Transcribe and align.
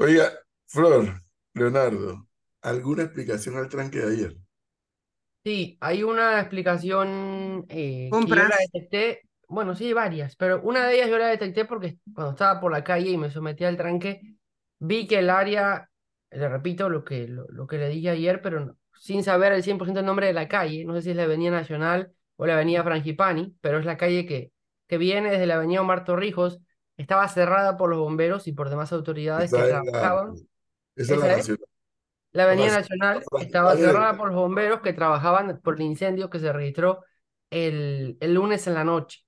Oiga, 0.00 0.32
Flor, 0.66 1.22
Leonardo, 1.54 2.26
¿alguna 2.60 3.04
explicación 3.04 3.56
al 3.56 3.68
tranque 3.68 4.00
de 4.00 4.12
ayer? 4.12 4.36
Sí, 5.42 5.78
hay 5.80 6.02
una 6.02 6.38
explicación 6.40 7.64
eh, 7.70 8.18
que 8.20 8.34
yo 8.34 8.44
la 8.46 8.56
detecté, 8.58 9.22
bueno, 9.48 9.74
sí, 9.74 9.92
varias, 9.94 10.36
pero 10.36 10.60
una 10.62 10.86
de 10.86 10.96
ellas 10.96 11.08
yo 11.08 11.16
la 11.16 11.28
detecté 11.28 11.64
porque 11.64 11.98
cuando 12.14 12.32
estaba 12.32 12.60
por 12.60 12.70
la 12.70 12.84
calle 12.84 13.08
y 13.10 13.16
me 13.16 13.30
sometí 13.30 13.64
al 13.64 13.78
tranque, 13.78 14.20
vi 14.78 15.06
que 15.06 15.18
el 15.20 15.30
área, 15.30 15.88
le 16.30 16.46
repito 16.48 16.90
lo 16.90 17.04
que, 17.04 17.26
lo, 17.26 17.46
lo 17.48 17.66
que 17.66 17.78
le 17.78 17.88
dije 17.88 18.10
ayer, 18.10 18.42
pero 18.42 18.60
no- 18.60 18.76
sin 18.92 19.24
saber 19.24 19.52
el 19.54 19.62
100% 19.62 20.00
el 20.00 20.06
nombre 20.06 20.26
de 20.26 20.34
la 20.34 20.46
calle, 20.46 20.84
no 20.84 20.94
sé 20.94 21.00
si 21.02 21.10
es 21.10 21.16
la 21.16 21.22
Avenida 21.22 21.50
Nacional 21.52 22.12
o 22.36 22.44
la 22.46 22.52
Avenida 22.54 22.84
Frangipani, 22.84 23.56
pero 23.62 23.78
es 23.78 23.86
la 23.86 23.96
calle 23.96 24.26
que, 24.26 24.52
que 24.88 24.98
viene 24.98 25.30
desde 25.30 25.46
la 25.46 25.54
Avenida 25.54 25.80
Omar 25.80 26.04
Torrijos, 26.04 26.60
estaba 27.02 27.28
cerrada 27.28 27.76
por 27.76 27.90
los 27.90 27.98
bomberos 27.98 28.46
y 28.48 28.52
por 28.52 28.70
demás 28.70 28.92
autoridades 28.92 29.52
que 29.54 29.64
la, 29.64 29.82
trabajaban. 29.82 30.34
esa 30.96 31.14
es 31.14 31.20
la 31.20 31.28
nacional. 31.28 31.60
La 32.32 32.44
Avenida 32.44 32.72
nacional, 32.72 33.28
estaba 33.38 33.76
cerrada 33.76 34.16
por 34.16 34.28
los 34.28 34.36
bomberos 34.36 34.80
que 34.82 34.92
trabajaban 34.92 35.60
por 35.62 35.74
el 35.76 35.82
incendio 35.82 36.30
que 36.30 36.38
se 36.38 36.52
registró 36.52 37.04
el, 37.50 38.16
el 38.20 38.34
lunes 38.34 38.66
en 38.68 38.74
la 38.74 38.84
noche. 38.84 39.20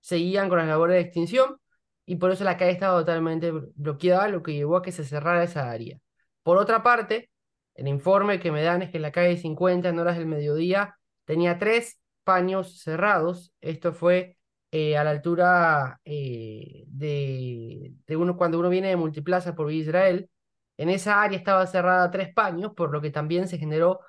Seguían 0.00 0.48
con 0.48 0.58
las 0.58 0.68
labores 0.68 0.96
de 0.96 1.00
extinción 1.02 1.58
y 2.06 2.16
por 2.16 2.30
eso 2.32 2.44
la 2.44 2.56
calle 2.56 2.72
estaba 2.72 2.98
totalmente 3.00 3.52
blo- 3.52 3.70
bloqueada, 3.76 4.28
lo 4.28 4.42
que 4.42 4.54
llevó 4.54 4.76
a 4.76 4.82
que 4.82 4.92
se 4.92 5.04
cerrara 5.04 5.44
esa 5.44 5.70
área. 5.70 5.98
Por 6.42 6.56
otra 6.58 6.82
parte, 6.82 7.30
el 7.74 7.88
informe 7.88 8.40
que 8.40 8.52
me 8.52 8.62
dan 8.62 8.82
es 8.82 8.90
que 8.90 8.98
la 8.98 9.12
calle 9.12 9.36
50 9.36 9.88
en 9.90 9.98
horas 9.98 10.16
del 10.18 10.26
mediodía 10.26 10.96
tenía 11.24 11.58
tres 11.58 12.00
paños 12.24 12.80
cerrados. 12.82 13.52
Esto 13.60 13.92
fue 13.92 14.36
eh, 14.70 14.96
a 14.96 15.04
la 15.04 15.10
altura 15.10 16.00
eh, 16.04 16.84
de, 16.86 17.92
de 18.06 18.16
uno, 18.16 18.36
cuando 18.36 18.58
uno 18.58 18.68
viene 18.68 18.88
de 18.88 18.96
Multiplaza 18.96 19.54
por 19.54 19.68
Villa 19.68 19.82
Israel. 19.82 20.30
En 20.76 20.88
esa 20.88 21.22
área 21.22 21.36
estaba 21.38 21.66
cerrada 21.66 22.10
tres 22.10 22.32
paños, 22.32 22.72
por 22.74 22.90
lo 22.90 23.00
que 23.00 23.10
también 23.10 23.48
se 23.48 23.58
generó 23.58 24.00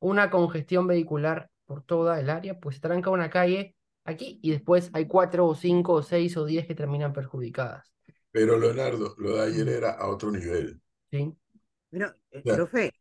una 0.00 0.30
congestión 0.30 0.86
vehicular 0.86 1.50
por 1.66 1.82
toda 1.82 2.20
el 2.20 2.30
área, 2.30 2.58
pues 2.58 2.76
se 2.76 2.82
tranca 2.82 3.10
una 3.10 3.30
calle 3.30 3.76
aquí 4.04 4.38
y 4.42 4.50
después 4.50 4.90
hay 4.92 5.06
cuatro 5.06 5.46
o 5.46 5.54
cinco 5.54 5.94
o 5.94 6.02
seis 6.02 6.36
o 6.36 6.44
diez 6.44 6.66
que 6.66 6.74
terminan 6.74 7.12
perjudicadas. 7.12 7.92
Pero 8.30 8.58
Leonardo, 8.58 9.14
lo 9.18 9.36
de 9.36 9.42
ayer 9.42 9.68
era 9.68 9.92
a 9.92 10.08
otro 10.08 10.30
nivel. 10.30 10.80
¿sí? 11.10 11.32
Pero, 11.90 12.14
eh, 12.30 12.42
profe, 12.42 12.92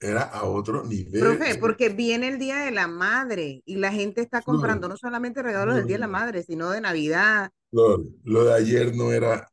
era 0.00 0.22
a 0.22 0.44
otro 0.44 0.84
nivel. 0.84 1.20
profe, 1.20 1.54
porque 1.56 1.90
viene 1.90 2.28
el 2.28 2.38
Día 2.38 2.60
de 2.60 2.70
la 2.70 2.88
Madre 2.88 3.62
y 3.66 3.76
la 3.76 3.92
gente 3.92 4.22
está 4.22 4.40
comprando 4.42 4.88
no 4.88 4.96
solamente 4.96 5.42
regalos 5.42 5.76
del 5.76 5.86
Día 5.86 5.96
de 5.96 6.00
la 6.00 6.06
Madre, 6.08 6.42
sino 6.42 6.70
de 6.70 6.80
Navidad. 6.80 7.50
Lo 7.70 8.44
de 8.44 8.54
ayer 8.54 8.94
no 8.96 9.12
era, 9.12 9.46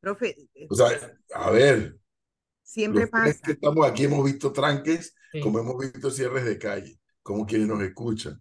Profe, 0.00 0.36
o 0.68 0.74
sea, 0.74 0.86
a 1.34 1.50
ver, 1.50 1.98
siempre 2.62 3.02
los 3.02 3.10
tres 3.10 3.36
que 3.36 3.40
pasa. 3.40 3.52
estamos 3.52 3.86
aquí 3.86 4.04
hemos 4.04 4.24
visto 4.24 4.52
tranques, 4.52 5.14
Sí. 5.32 5.40
como 5.40 5.58
hemos 5.58 5.76
visto 5.78 6.10
cierres 6.10 6.44
de 6.44 6.58
calle, 6.58 6.98
como 7.22 7.44
quienes 7.46 7.66
nos 7.68 7.82
escuchan. 7.82 8.40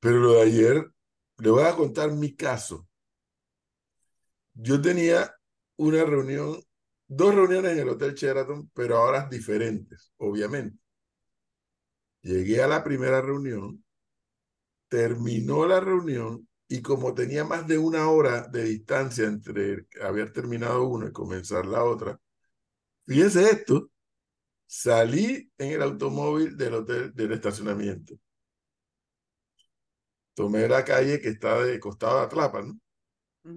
Pero 0.00 0.18
lo 0.18 0.32
de 0.34 0.42
ayer, 0.42 0.90
le 1.38 1.50
voy 1.50 1.64
a 1.64 1.74
contar 1.76 2.10
mi 2.12 2.34
caso. 2.34 2.88
Yo 4.54 4.80
tenía 4.80 5.34
una 5.76 6.04
reunión, 6.04 6.60
dos 7.06 7.34
reuniones 7.34 7.72
en 7.72 7.78
el 7.80 7.88
Hotel 7.88 8.14
Sheraton, 8.14 8.70
pero 8.74 8.96
a 8.96 9.00
horas 9.02 9.30
diferentes, 9.30 10.12
obviamente. 10.16 10.78
Llegué 12.24 12.62
a 12.62 12.66
la 12.66 12.82
primera 12.82 13.20
reunión, 13.20 13.84
terminó 14.88 15.66
la 15.66 15.78
reunión 15.78 16.48
y 16.66 16.80
como 16.80 17.12
tenía 17.12 17.44
más 17.44 17.66
de 17.66 17.76
una 17.76 18.08
hora 18.08 18.48
de 18.48 18.64
distancia 18.64 19.26
entre 19.26 19.86
haber 20.00 20.32
terminado 20.32 20.88
una 20.88 21.08
y 21.08 21.12
comenzar 21.12 21.66
la 21.66 21.84
otra, 21.84 22.18
fíjense 23.06 23.42
esto, 23.44 23.90
salí 24.66 25.52
en 25.58 25.72
el 25.72 25.82
automóvil 25.82 26.56
del 26.56 26.72
hotel, 26.72 27.14
del 27.14 27.32
estacionamiento. 27.32 28.14
Tomé 30.32 30.66
la 30.66 30.82
calle 30.82 31.20
que 31.20 31.28
está 31.28 31.62
de 31.62 31.78
costado 31.78 32.20
de 32.20 32.24
Atlapa, 32.24 32.62
¿no? 32.62 32.80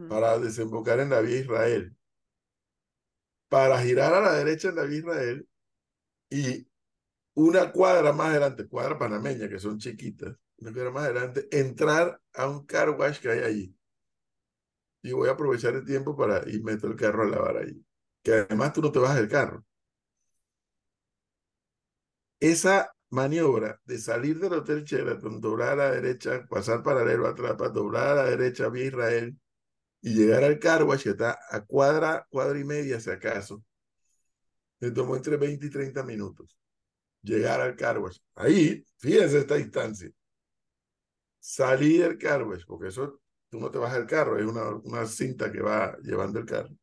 Para 0.10 0.38
desembocar 0.40 1.00
en 1.00 1.12
la 1.12 1.22
vía 1.22 1.40
Israel. 1.40 1.96
Para 3.48 3.82
girar 3.82 4.14
a 4.14 4.20
la 4.20 4.34
derecha 4.34 4.68
en 4.68 4.76
la 4.76 4.84
vía 4.84 5.00
Israel 5.00 5.48
y 6.30 6.68
una 7.38 7.72
cuadra 7.72 8.14
más 8.14 8.30
adelante, 8.30 8.68
cuadra 8.68 8.98
panameña, 8.98 9.48
que 9.48 9.60
son 9.60 9.78
chiquitas, 9.78 10.36
una 10.58 10.74
cuadra 10.74 10.92
más 10.92 11.04
adelante, 11.04 11.48
entrar 11.52 12.20
a 12.34 12.50
un 12.50 12.66
car 12.66 12.98
que 13.22 13.30
hay 13.30 13.40
allí. 13.42 13.76
Y 15.04 15.12
voy 15.12 15.30
a 15.30 15.34
aprovechar 15.34 15.76
el 15.76 15.86
tiempo 15.86 16.18
para 16.18 16.50
ir 16.50 16.64
meto 16.64 16.88
el 16.88 16.96
carro 16.96 17.22
a 17.24 17.28
lavar 17.28 17.58
allí. 17.58 17.86
Que 18.24 18.34
además 18.34 18.74
tú 18.74 18.82
no 18.82 18.92
te 18.92 18.98
bajas 18.98 19.18
del 19.18 19.28
carro. 19.28 19.64
Esa 22.40 22.92
maniobra 23.12 23.80
de 23.86 24.00
salir 24.00 24.40
del 24.40 24.54
Hotel 24.54 24.84
Sheraton, 24.84 25.40
doblar 25.40 25.74
a 25.74 25.76
la 25.76 25.92
derecha, 25.92 26.44
pasar 26.50 26.82
paralelo 26.82 27.28
a 27.28 27.32
Atlapa, 27.32 27.70
doblar 27.70 28.08
a 28.08 28.16
la 28.16 28.26
derecha 28.32 28.68
vía 28.70 28.86
Israel 28.86 29.38
y 30.02 30.16
llegar 30.16 30.44
al 30.44 30.58
car 30.58 30.88
que 30.88 31.10
está 31.12 31.38
a 31.52 31.64
cuadra, 31.64 32.26
cuadra 32.32 32.58
y 32.58 32.64
media 32.64 33.00
si 33.00 33.12
acaso, 33.12 33.64
me 34.80 34.90
tomó 34.90 35.16
entre 35.16 35.38
20 35.38 35.68
y 35.68 35.70
30 35.70 36.02
minutos 36.02 36.58
llegar 37.28 37.62
al 37.62 37.76
car 37.76 38.00
wash. 38.00 38.18
Ahí, 38.36 38.86
fíjense 38.98 39.40
esta 39.40 39.56
distancia. 39.56 40.10
Salí 41.40 41.98
del 41.98 42.18
car 42.18 42.44
wash, 42.44 42.66
porque 42.66 42.88
eso 42.90 43.22
tú 43.50 43.60
no 43.60 43.72
te 43.72 43.78
vas 43.78 43.94
del 43.94 44.06
carro, 44.06 44.38
es 44.38 44.46
una, 44.46 44.70
una 44.84 45.06
cinta 45.06 45.52
que 45.52 45.62
va 45.62 45.98
llevando 46.04 46.40
el 46.40 46.46
carro. 46.46 46.76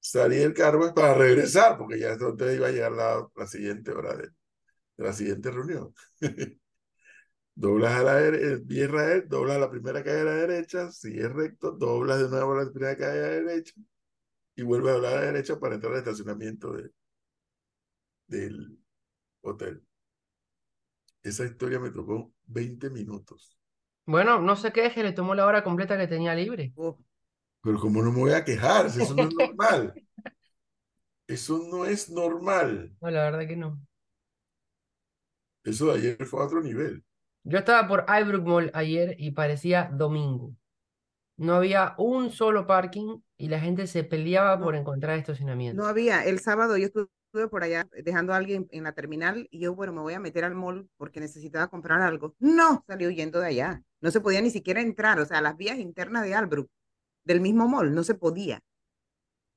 Salí 0.00 0.36
del 0.36 0.54
car 0.54 0.76
wash 0.76 0.92
para 0.94 1.14
regresar, 1.14 1.78
porque 1.78 1.98
ya 1.98 2.12
entonces 2.12 2.56
iba 2.56 2.68
a 2.68 2.70
llegar 2.70 2.92
la, 2.92 3.28
la 3.36 3.46
siguiente 3.46 3.92
hora 3.92 4.16
de, 4.16 4.28
la 4.96 5.12
siguiente 5.12 5.50
reunión. 5.50 5.94
doblas 7.54 7.92
a 8.00 8.02
la 8.02 8.14
derecha, 8.16 8.62
Israel, 8.68 9.24
doblas 9.28 9.56
a 9.56 9.60
la 9.60 9.70
primera 9.70 10.02
calle 10.02 10.20
a 10.20 10.24
la 10.24 10.34
derecha, 10.34 10.90
sigues 10.92 11.32
recto, 11.32 11.72
doblas 11.72 12.20
de 12.20 12.28
nuevo 12.28 12.52
a 12.54 12.64
la 12.64 12.70
primera 12.70 12.96
calle 12.96 13.18
a 13.18 13.22
la 13.22 13.28
derecha 13.28 13.74
y 14.56 14.62
vuelves 14.62 14.94
a 14.96 14.98
la 14.98 15.20
derecha 15.20 15.58
para 15.58 15.76
entrar 15.76 15.92
al 15.94 15.98
estacionamiento 16.00 16.72
de, 16.72 16.90
del 18.26 18.78
hotel. 19.44 19.82
Esa 21.24 21.44
historia 21.44 21.80
me 21.80 21.90
tocó 21.90 22.32
20 22.46 22.88
minutos. 22.88 23.58
Bueno, 24.06 24.40
no 24.40 24.56
se 24.56 24.72
queje, 24.72 25.02
le 25.02 25.12
tomó 25.12 25.34
la 25.34 25.46
hora 25.46 25.62
completa 25.64 25.96
que 25.98 26.06
tenía 26.06 26.34
libre. 26.34 26.72
Pero 27.62 27.80
como 27.80 28.02
no 28.02 28.12
me 28.12 28.20
voy 28.20 28.32
a 28.32 28.44
quejar, 28.44 28.90
si 28.90 29.02
eso 29.02 29.14
no 29.14 29.24
es 29.28 29.34
normal. 29.34 29.94
Eso 31.26 31.58
no 31.70 31.84
es 31.84 32.08
normal. 32.08 32.96
No, 33.00 33.10
la 33.10 33.22
verdad 33.24 33.46
que 33.46 33.56
no. 33.56 33.80
Eso 35.62 35.86
de 35.92 35.98
ayer 35.98 36.24
fue 36.26 36.40
a 36.40 36.46
otro 36.46 36.62
nivel. 36.62 37.04
Yo 37.44 37.58
estaba 37.58 37.88
por 37.88 38.04
Albrook 38.08 38.44
Mall 38.46 38.70
ayer 38.74 39.16
y 39.18 39.30
parecía 39.32 39.90
domingo. 39.92 40.54
No 41.36 41.54
había 41.54 41.94
un 41.98 42.30
solo 42.30 42.66
parking 42.66 43.18
y 43.36 43.48
la 43.48 43.58
gente 43.60 43.86
se 43.86 44.04
peleaba 44.04 44.58
por 44.60 44.76
encontrar 44.76 45.18
estacionamiento. 45.18 45.80
no 45.82 45.88
había. 45.88 46.24
El 46.24 46.38
sábado 46.40 46.76
yo 46.76 46.86
estu- 46.86 47.08
estuve 47.26 47.48
por 47.48 47.64
allá 47.64 47.88
dejando 48.04 48.32
a 48.32 48.36
alguien 48.36 48.68
en 48.70 48.84
la 48.84 48.92
terminal 48.92 49.48
y 49.50 49.58
yo, 49.58 49.74
bueno, 49.74 49.92
me 49.92 50.00
voy 50.00 50.14
a 50.14 50.20
meter 50.20 50.44
al 50.44 50.54
mall 50.54 50.88
porque 50.96 51.18
necesitaba 51.20 51.66
comprar 51.66 52.00
algo. 52.02 52.36
No, 52.38 52.84
salió 52.86 53.08
huyendo 53.08 53.40
de 53.40 53.48
allá. 53.48 53.82
No 54.00 54.10
se 54.12 54.20
podía 54.20 54.40
ni 54.40 54.50
siquiera 54.50 54.80
entrar, 54.80 55.18
o 55.18 55.26
sea, 55.26 55.40
las 55.40 55.56
vías 55.56 55.78
internas 55.78 56.22
de 56.24 56.34
Albrook, 56.34 56.68
del 57.24 57.40
mismo 57.40 57.66
mall, 57.68 57.92
no 57.94 58.04
se 58.04 58.14
podía. 58.14 58.60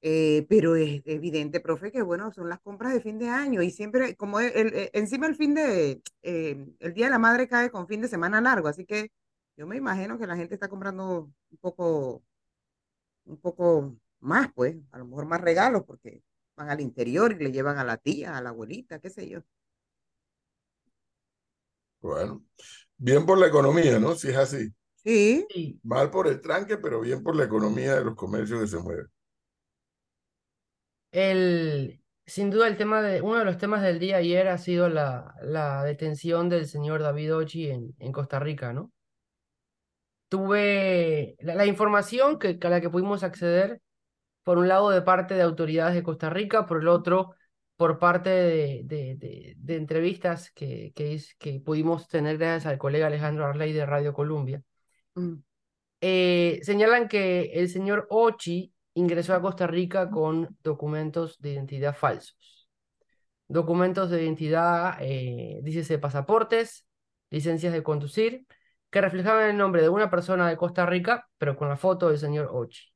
Eh, 0.02 0.46
pero 0.48 0.76
es 0.76 1.02
evidente, 1.06 1.60
profe, 1.60 1.92
que 1.92 2.02
bueno, 2.04 2.32
son 2.32 2.50
las 2.50 2.60
compras 2.62 2.94
de 2.94 3.02
fin 3.02 3.18
de 3.18 3.30
año 3.30 3.62
y 3.64 3.72
siempre, 3.72 4.16
como 4.16 4.40
el- 4.40 4.90
encima 4.94 5.26
el 5.28 5.36
fin 5.36 5.56
de, 5.56 6.02
eh, 6.22 6.66
el 6.80 6.94
Día 6.94 7.06
de 7.06 7.12
la 7.12 7.20
Madre 7.20 7.48
cae 7.48 7.72
con 7.72 7.88
fin 7.88 8.02
de 8.02 8.08
semana 8.08 8.40
largo, 8.40 8.68
así 8.68 8.86
que 8.86 9.10
yo 9.58 9.68
me 9.68 9.78
imagino 9.78 10.18
que 10.20 10.28
la 10.28 10.38
gente 10.38 10.54
está 10.54 10.70
comprando 10.70 11.32
un 11.52 11.58
poco, 11.60 12.24
un 13.26 13.38
poco 13.38 13.98
más, 14.20 14.52
pues, 14.54 14.76
a 14.92 14.98
lo 15.00 15.06
mejor 15.06 15.26
más 15.26 15.42
regalos 15.42 15.84
porque 15.86 16.24
van 16.56 16.70
al 16.70 16.82
interior 16.82 17.34
y 17.34 17.44
le 17.44 17.52
llevan 17.52 17.78
a 17.78 17.84
la 17.84 17.98
tía, 17.98 18.38
a 18.38 18.42
la 18.42 18.50
abuelita, 18.50 19.00
qué 19.00 19.10
sé 19.10 19.30
yo. 19.30 19.42
Bueno, 22.02 22.44
bien 22.98 23.26
por 23.26 23.38
la 23.38 23.48
economía, 23.48 24.00
¿no? 24.00 24.16
Si 24.16 24.30
es 24.30 24.38
así. 24.38 24.74
Sí, 25.04 25.48
Mal 25.84 26.12
por 26.12 26.28
el 26.28 26.40
tranque, 26.42 26.78
pero 26.78 27.02
bien 27.02 27.24
por 27.24 27.36
la 27.36 27.46
economía 27.46 27.96
de 27.96 28.06
los 28.06 28.16
comercios 28.16 28.62
que 28.62 28.68
se 28.68 28.78
mueven. 28.78 29.08
el, 31.12 32.02
sin 32.26 32.50
duda 32.50 32.68
el 32.68 32.78
tema 32.78 33.02
de, 33.02 33.22
uno 33.22 33.40
de 33.40 33.46
los 33.46 33.58
temas 33.58 33.82
del 33.82 34.00
día 34.00 34.18
ayer 34.18 34.48
ha 34.48 34.58
sido 34.58 34.90
la, 34.90 35.36
la 35.42 35.84
detención 35.84 36.50
del 36.50 36.68
señor 36.68 37.02
David 37.02 37.36
Ochi 37.36 37.70
en, 37.70 37.96
en 38.00 38.12
Costa 38.12 38.40
Rica, 38.40 38.74
¿no? 38.74 38.92
Tuve 40.30 41.36
la, 41.40 41.56
la 41.56 41.66
información 41.66 42.40
que, 42.40 42.58
a 42.62 42.70
la 42.70 42.82
que 42.82 42.90
pudimos 42.90 43.24
acceder, 43.24 43.82
por 44.44 44.58
un 44.58 44.68
lado 44.68 44.90
de 44.90 45.02
parte 45.02 45.34
de 45.36 45.42
autoridades 45.42 45.96
de 45.96 46.04
Costa 46.04 46.30
Rica, 46.30 46.66
por 46.66 46.82
el 46.82 46.88
otro 46.88 47.36
por 47.76 48.00
parte 48.00 48.30
de, 48.32 48.82
de, 48.86 49.16
de, 49.18 49.54
de 49.56 49.76
entrevistas 49.76 50.52
que, 50.52 50.92
que, 50.96 51.14
es, 51.14 51.36
que 51.36 51.60
pudimos 51.60 52.08
tener 52.08 52.38
gracias 52.40 52.66
al 52.66 52.80
colega 52.80 53.06
Alejandro 53.08 53.46
Arley 53.46 53.72
de 53.72 53.86
Radio 53.86 54.14
Colombia. 54.14 54.64
mm, 55.16 55.42
Eh, 56.02 56.60
señalan 56.64 57.08
que 57.08 57.52
el 57.54 57.70
señor 57.70 58.08
Ochi 58.10 58.74
ingresó 58.94 59.34
a 59.34 59.42
Costa 59.42 59.68
Rica 59.68 60.10
con 60.10 60.58
documentos 60.64 61.40
de 61.40 61.52
identidad 61.54 61.96
falsos. 61.96 62.68
Documentos 63.48 64.10
de 64.10 64.24
identidad, 64.24 64.98
eh, 65.00 65.60
dícese 65.64 66.00
pasaportes, 66.00 66.86
licencias 67.30 67.74
de 67.74 67.84
conducir, 67.84 68.46
que 68.90 69.02
reflejaban 69.02 69.50
el 69.50 69.58
nombre 69.58 69.82
de 69.82 69.90
una 69.90 70.10
persona 70.10 70.48
de 70.48 70.58
Costa 70.58 70.86
Rica, 70.86 71.28
pero 71.38 71.56
con 71.58 71.70
la 71.70 71.78
foto 71.78 72.10
del 72.10 72.20
señor 72.20 72.50
Ochi. 72.52 72.92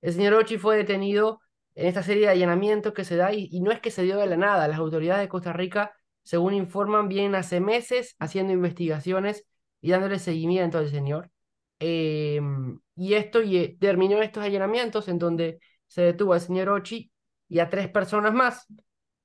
El 0.00 0.12
señor 0.12 0.34
Ochi 0.34 0.58
fue 0.58 0.76
detenido 0.76 1.40
en 1.74 1.86
esta 1.86 2.02
serie 2.02 2.26
de 2.26 2.32
allanamientos 2.32 2.92
que 2.92 3.04
se 3.04 3.16
da 3.16 3.32
y, 3.32 3.60
no 3.60 3.72
es 3.72 3.80
que 3.80 3.90
se 3.90 4.02
dio 4.02 4.18
de 4.18 4.26
la 4.26 4.36
nada. 4.36 4.68
Las 4.68 4.78
autoridades 4.78 5.22
de 5.22 5.28
Costa 5.28 5.52
Rica, 5.52 5.92
según 6.22 6.54
informan, 6.54 7.08
vienen 7.08 7.34
hace 7.34 7.60
meses 7.60 8.16
haciendo 8.18 8.52
investigaciones 8.52 9.46
y 9.80 9.90
dándole 9.90 10.18
seguimiento 10.18 10.78
al 10.78 10.90
señor. 10.90 11.30
Em, 11.78 12.80
y 12.96 13.14
esto 13.14 13.40
eh, 13.42 13.76
terminó 13.80 14.22
estos 14.22 14.44
allanamientos 14.44 15.08
en 15.08 15.18
donde 15.18 15.58
se 15.86 16.02
detuvo 16.02 16.34
al 16.34 16.40
señor 16.40 16.68
Ochi 16.70 17.10
y 17.48 17.58
a 17.58 17.68
tres 17.68 17.88
personas 17.88 18.32
más, 18.32 18.66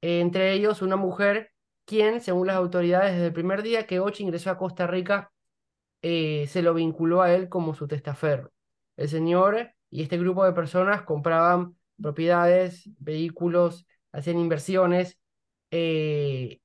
entre 0.02 0.54
ellos 0.54 0.82
una 0.82 0.96
mujer 0.96 1.52
quien, 1.86 2.22
según 2.22 2.48
las 2.48 2.58
autoridades 2.58 3.14
desde 3.14 3.28
el 3.28 3.34
primer 3.34 3.64
día 3.64 3.88
que 3.88 4.00
Ochi 4.00 4.24
ingresó 4.24 4.52
a 4.52 4.58
Costa 4.58 4.88
Rica, 4.88 5.32
eh, 6.02 6.48
se 6.48 6.62
lo 6.62 6.74
vinculó 6.74 7.22
a 7.22 7.34
él 7.34 7.50
como 7.50 7.74
su 7.74 7.88
testaferro. 7.88 8.52
El 8.98 9.10
señor 9.10 9.74
y 9.90 10.04
este 10.04 10.18
grupo 10.18 10.46
de 10.46 10.54
personas 10.54 11.04
compraban 11.04 11.76
propiedades, 12.02 12.90
vehículos, 13.00 13.86
hacían 14.12 14.40
inversiones, 14.40 15.18
eh, 15.72 16.60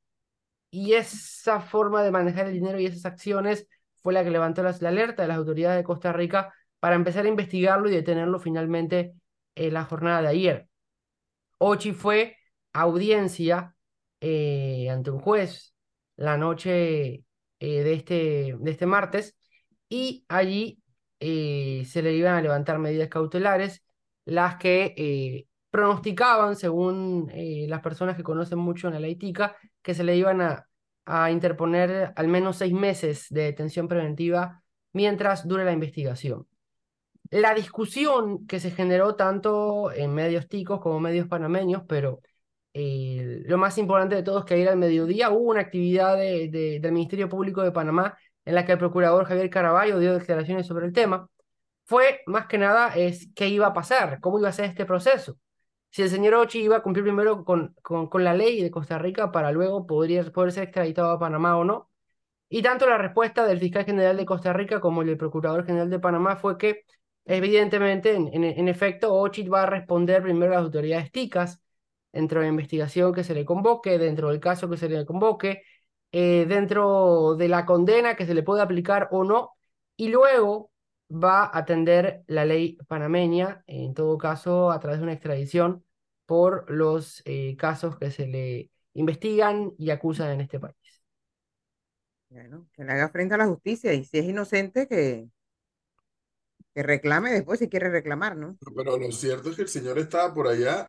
y 0.70 0.94
esa 0.94 1.60
forma 1.60 2.02
de 2.02 2.10
manejar 2.10 2.46
el 2.46 2.54
dinero 2.54 2.80
y 2.80 2.86
esas 2.86 3.06
acciones 3.06 3.68
fue 4.02 4.12
la 4.12 4.24
que 4.24 4.30
levantó 4.30 4.62
la, 4.62 4.70
alerta 4.70 5.22
de 5.22 5.28
las 5.28 5.38
autoridades 5.38 5.78
de 5.78 5.84
Costa 5.84 6.12
Rica 6.12 6.52
para 6.80 6.96
empezar 6.96 7.24
a 7.24 7.28
investigarlo 7.28 7.88
y 7.88 7.92
detenerlo 7.94 8.38
finalmente 8.38 9.14
en 9.54 9.74
la 9.74 9.84
jornada 9.84 10.22
de 10.22 10.28
ayer. 10.28 10.68
Ochi 11.58 11.92
fue 11.92 12.36
audiencia 12.72 13.74
eh, 14.20 14.88
ante 14.90 15.10
un 15.10 15.20
juez 15.20 15.74
la 16.16 16.36
noche 16.36 17.23
eh, 17.60 17.82
de, 17.82 17.94
este, 17.94 18.56
de 18.58 18.70
este 18.70 18.86
martes 18.86 19.36
y 19.88 20.24
allí 20.28 20.82
eh, 21.20 21.84
se 21.86 22.02
le 22.02 22.14
iban 22.14 22.34
a 22.34 22.42
levantar 22.42 22.78
medidas 22.78 23.08
cautelares, 23.08 23.82
las 24.24 24.56
que 24.56 25.46
pronosticaban, 25.70 26.56
según 26.56 27.30
las 27.68 27.80
personas 27.80 28.16
que 28.16 28.22
conocen 28.22 28.58
mucho 28.58 28.88
en 28.88 28.94
la 28.94 29.00
leitica, 29.00 29.56
que 29.82 29.94
se 29.94 30.04
le 30.04 30.16
iban 30.16 30.40
a 30.40 30.66
a 31.06 31.30
interponer 31.30 32.12
al 32.16 32.28
menos 32.28 32.56
seis 32.56 32.72
meses 32.72 33.26
de 33.30 33.42
detención 33.42 33.88
preventiva 33.88 34.62
mientras 34.92 35.46
dure 35.46 35.64
la 35.64 35.72
investigación. 35.72 36.46
La 37.30 37.54
discusión 37.54 38.46
que 38.46 38.60
se 38.60 38.70
generó 38.70 39.16
tanto 39.16 39.92
en 39.92 40.14
medios 40.14 40.48
ticos 40.48 40.80
como 40.80 41.00
medios 41.00 41.26
panameños, 41.26 41.82
pero 41.88 42.20
eh, 42.74 43.42
lo 43.46 43.58
más 43.58 43.78
importante 43.78 44.16
de 44.16 44.22
todo 44.22 44.40
es 44.40 44.44
que 44.44 44.54
ayer 44.54 44.68
al 44.68 44.76
mediodía 44.76 45.30
hubo 45.30 45.50
una 45.50 45.60
actividad 45.60 46.16
del 46.18 46.92
Ministerio 46.92 47.28
Público 47.28 47.62
de 47.62 47.72
Panamá 47.72 48.18
en 48.44 48.54
la 48.54 48.66
que 48.66 48.72
el 48.72 48.78
procurador 48.78 49.24
Javier 49.24 49.50
Caraballo 49.50 49.98
dio 49.98 50.18
declaraciones 50.18 50.66
sobre 50.66 50.86
el 50.86 50.92
tema. 50.92 51.28
Fue 51.84 52.22
más 52.26 52.46
que 52.46 52.58
nada 52.58 52.94
es 52.96 53.28
qué 53.34 53.48
iba 53.48 53.68
a 53.68 53.74
pasar, 53.74 54.20
cómo 54.20 54.38
iba 54.38 54.48
a 54.48 54.52
ser 54.52 54.66
este 54.66 54.84
proceso 54.86 55.38
si 55.94 56.02
el 56.02 56.10
señor 56.10 56.34
Ochi 56.34 56.60
iba 56.60 56.78
a 56.78 56.82
cumplir 56.82 57.04
primero 57.04 57.44
con, 57.44 57.72
con, 57.82 58.24
la 58.24 58.34
ley 58.34 58.60
de 58.60 58.70
Costa 58.72 58.98
Rica 58.98 59.30
para 59.30 59.52
luego 59.52 59.86
poder, 59.86 60.32
poder 60.32 60.50
ser 60.50 60.64
extraditado 60.64 61.12
a 61.12 61.20
Panamá 61.20 61.56
o 61.56 61.64
no. 61.64 61.88
Y 62.48 62.62
tanto 62.62 62.88
la 62.88 62.98
respuesta 62.98 63.46
del 63.46 63.60
fiscal 63.60 63.84
general 63.84 64.16
de 64.16 64.26
Costa 64.26 64.52
Rica 64.52 64.80
como 64.80 65.02
el 65.02 65.08
del 65.08 65.18
procurador 65.18 65.64
general 65.64 65.90
de 65.90 66.00
Panamá 66.00 66.34
fue 66.36 66.58
que, 66.58 66.84
evidentemente, 67.24 68.14
en, 68.16 68.42
en, 68.42 68.68
efecto, 68.68 69.14
Ochi 69.14 69.46
va 69.48 69.62
a 69.62 69.66
responder 69.66 70.22
primero 70.22 70.52
a 70.52 70.56
las 70.56 70.64
autoridades 70.64 71.12
ticas 71.12 71.62
dentro 72.14 72.40
de 72.40 72.46
la 72.46 72.50
investigación 72.50 73.12
que 73.12 73.24
se 73.24 73.34
le 73.34 73.44
convoque, 73.44 73.98
dentro 73.98 74.28
del 74.30 74.40
caso 74.40 74.70
que 74.70 74.76
se 74.76 74.88
le 74.88 75.04
convoque, 75.04 75.62
eh, 76.12 76.46
dentro 76.48 77.34
de 77.36 77.48
la 77.48 77.66
condena 77.66 78.14
que 78.14 78.24
se 78.24 78.34
le 78.34 78.44
puede 78.44 78.62
aplicar 78.62 79.08
o 79.10 79.24
no, 79.24 79.50
y 79.96 80.08
luego 80.08 80.70
va 81.10 81.44
a 81.44 81.58
atender 81.58 82.22
la 82.28 82.44
ley 82.44 82.78
panameña, 82.86 83.64
en 83.66 83.94
todo 83.94 84.16
caso 84.16 84.70
a 84.70 84.78
través 84.78 85.00
de 85.00 85.04
una 85.04 85.12
extradición 85.12 85.84
por 86.24 86.70
los 86.70 87.20
eh, 87.24 87.56
casos 87.56 87.98
que 87.98 88.10
se 88.12 88.28
le 88.28 88.70
investigan 88.94 89.72
y 89.76 89.90
acusan 89.90 90.30
en 90.30 90.40
este 90.40 90.60
país. 90.60 90.76
Bueno, 92.28 92.68
que 92.72 92.84
le 92.84 92.92
haga 92.92 93.08
frente 93.08 93.34
a 93.34 93.38
la 93.38 93.46
justicia 93.46 93.92
y 93.92 94.04
si 94.04 94.18
es 94.18 94.24
inocente 94.24 94.86
que, 94.86 95.28
que 96.74 96.82
reclame 96.82 97.32
después 97.32 97.58
si 97.58 97.68
quiere 97.68 97.90
reclamar, 97.90 98.36
¿no? 98.36 98.56
Pero 98.74 98.96
lo 98.96 99.10
cierto 99.10 99.50
es 99.50 99.56
que 99.56 99.62
el 99.62 99.68
señor 99.68 99.98
estaba 99.98 100.32
por 100.32 100.46
allá 100.48 100.88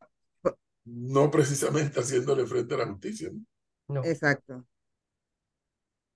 no 0.85 1.29
precisamente 1.29 1.99
haciéndole 1.99 2.45
frente 2.45 2.75
a 2.75 2.77
la 2.79 2.87
justicia, 2.87 3.29
¿no? 3.31 3.95
no. 3.95 4.05
Exacto. 4.05 4.65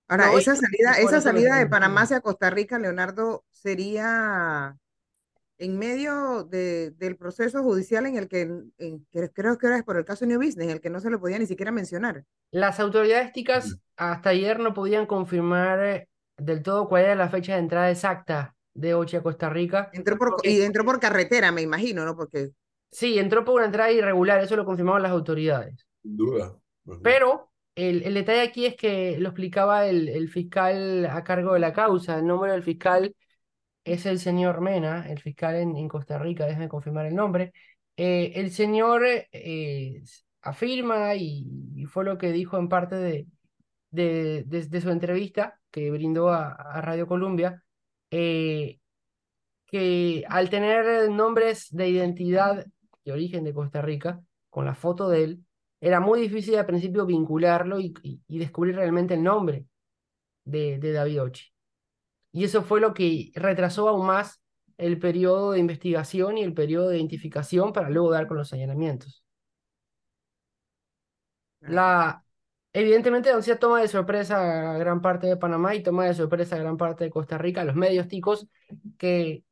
Ahora, 0.07 0.33
esa 0.33 0.55
salida, 0.55 0.93
esa 0.99 1.21
salida 1.21 1.57
de 1.57 1.67
Panamá 1.67 2.01
hacia 2.01 2.21
Costa 2.21 2.49
Rica, 2.49 2.79
Leonardo, 2.79 3.45
sería 3.51 4.75
en 5.59 5.77
medio 5.77 6.45
de, 6.45 6.91
del 6.91 7.15
proceso 7.15 7.61
judicial 7.61 8.05
en 8.07 8.15
el 8.15 8.27
que, 8.27 8.49
creo 9.33 9.57
que 9.57 9.67
era 9.67 9.83
por 9.83 9.97
el 9.97 10.05
caso 10.05 10.25
New 10.25 10.39
Business, 10.39 10.65
en 10.65 10.71
el 10.71 10.81
que 10.81 10.89
no 10.89 10.99
se 10.99 11.11
le 11.11 11.19
podía 11.19 11.37
ni 11.37 11.45
siquiera 11.45 11.71
mencionar. 11.71 12.23
Las 12.49 12.79
autoridades 12.79 13.33
ticas 13.33 13.77
hasta 13.97 14.31
ayer 14.31 14.59
no 14.59 14.73
podían 14.73 15.05
confirmar 15.05 15.85
eh, 15.85 16.09
del 16.37 16.63
todo 16.63 16.87
cuál 16.87 17.03
era 17.03 17.15
la 17.15 17.29
fecha 17.29 17.53
de 17.53 17.59
entrada 17.59 17.91
exacta 17.91 18.55
de 18.73 18.95
Ochi 18.95 19.17
a 19.17 19.21
Costa 19.21 19.49
Rica. 19.49 19.89
Entró 19.93 20.17
por, 20.17 20.37
y 20.43 20.61
entró 20.61 20.85
por 20.85 20.99
carretera, 20.99 21.51
me 21.51 21.61
imagino, 21.61 22.05
¿no? 22.05 22.15
Porque... 22.15 22.51
Sí, 22.91 23.19
entró 23.19 23.45
por 23.45 23.55
una 23.55 23.65
entrada 23.65 23.91
irregular, 23.91 24.39
eso 24.41 24.55
lo 24.55 24.65
confirmaron 24.65 25.03
las 25.03 25.11
autoridades. 25.11 25.85
Sin 26.01 26.17
duda. 26.17 26.59
Pero 27.03 27.51
el, 27.75 28.13
detalle 28.13 28.41
aquí 28.41 28.65
es 28.65 28.75
que 28.75 29.17
lo 29.19 29.29
explicaba 29.29 29.87
el, 29.87 30.29
fiscal 30.29 31.05
a 31.05 31.23
cargo 31.23 31.53
de 31.53 31.59
la 31.59 31.73
causa. 31.73 32.19
El 32.19 32.27
nombre 32.27 32.51
del 32.51 32.63
fiscal 32.63 33.15
es 33.83 34.05
el 34.05 34.19
señor 34.19 34.61
Mena, 34.61 35.09
el 35.09 35.19
fiscal 35.19 35.55
en, 35.55 35.87
Costa 35.87 36.19
Rica, 36.19 36.45
déjeme 36.45 36.69
confirmar 36.69 37.05
el 37.05 37.15
nombre. 37.15 37.53
Eh, 37.97 38.33
el 38.35 38.51
señor 38.51 39.03
eh, 39.05 40.01
afirma, 40.41 41.15
y, 41.15 41.85
fue 41.87 42.05
lo 42.05 42.17
que 42.17 42.31
dijo 42.31 42.57
en 42.57 42.69
parte 42.69 42.95
de, 42.95 43.27
de, 43.91 44.81
su 44.81 44.89
entrevista 44.89 45.59
que 45.71 45.91
brindó 45.91 46.29
a, 46.29 46.81
Radio 46.81 47.07
Colombia, 47.07 47.63
eh, 48.11 48.79
que 49.67 50.25
al 50.27 50.49
tener 50.49 51.09
nombres 51.11 51.67
de 51.71 51.89
identidad 51.89 52.65
de 53.05 53.11
origen 53.11 53.43
de 53.43 53.53
Costa 53.53 53.81
Rica, 53.81 54.21
con 54.49 54.65
la 54.65 54.75
foto 54.75 55.09
de 55.09 55.23
él, 55.23 55.45
era 55.81 55.99
muy 55.99 56.21
difícil 56.21 56.55
al 56.57 56.65
principio 56.65 57.05
vincularlo 57.05 57.79
y, 57.79 57.93
descubrir 58.27 58.75
realmente 58.75 59.13
el 59.13 59.23
nombre 59.23 59.65
de, 60.45 60.79
de 60.79 60.91
David 60.91 61.21
Ochi. 61.23 61.53
Y 62.31 62.43
eso 62.43 62.63
fue 62.63 62.81
lo 62.81 62.93
que 62.93 63.31
retrasó 63.35 63.89
aún 63.89 64.05
más 64.05 64.41
el 64.77 64.99
periodo 64.99 65.51
de 65.51 65.59
investigación 65.59 66.37
y 66.37 66.43
el 66.43 66.53
periodo 66.53 66.89
de 66.89 66.97
identificación 66.97 67.73
para 67.73 67.89
luego 67.89 68.11
dar 68.11 68.27
con 68.27 68.37
los 68.37 68.53
allanamientos. 68.53 69.23
La, 71.61 72.23
evidentemente, 72.73 73.31
Doncía 73.31 73.59
toma 73.59 73.81
de 73.81 73.87
sorpresa 73.87 74.73
a 74.73 74.77
gran 74.77 75.01
parte 75.01 75.27
de 75.27 75.37
Panamá 75.37 75.75
y 75.75 75.83
toma 75.83 76.05
de 76.05 76.13
sorpresa 76.13 76.55
a 76.55 76.59
gran 76.59 76.77
parte 76.77 77.03
de 77.03 77.09
Costa 77.09 77.37
Rica, 77.37 77.63
los 77.65 77.75
medios 77.75 78.07
ticos 78.07 78.47
que, 78.97 79.43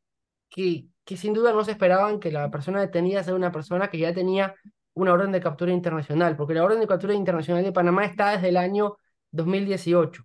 que, 0.50 0.88
que 1.08 1.16
sin 1.16 1.34
duda 1.34 1.54
no 1.54 1.64
se 1.64 1.72
esperaban 1.72 2.20
que 2.20 2.32
la 2.32 2.52
persona 2.52 2.82
detenida 2.82 3.24
sea 3.24 3.34
una 3.34 3.52
persona 3.52 3.90
que 3.90 3.98
ya 3.98 4.14
tenía 4.14 4.56
una 4.94 5.14
orden 5.14 5.32
de 5.32 5.40
captura 5.40 5.72
internacional, 5.72 6.36
porque 6.36 6.54
la 6.54 6.66
orden 6.66 6.82
de 6.82 6.88
captura 6.88 7.14
internacional 7.14 7.64
de 7.64 7.72
Panamá 7.72 8.04
está 8.04 8.32
desde 8.32 8.50
el 8.50 8.58
año 8.58 8.98
2018. 9.32 10.24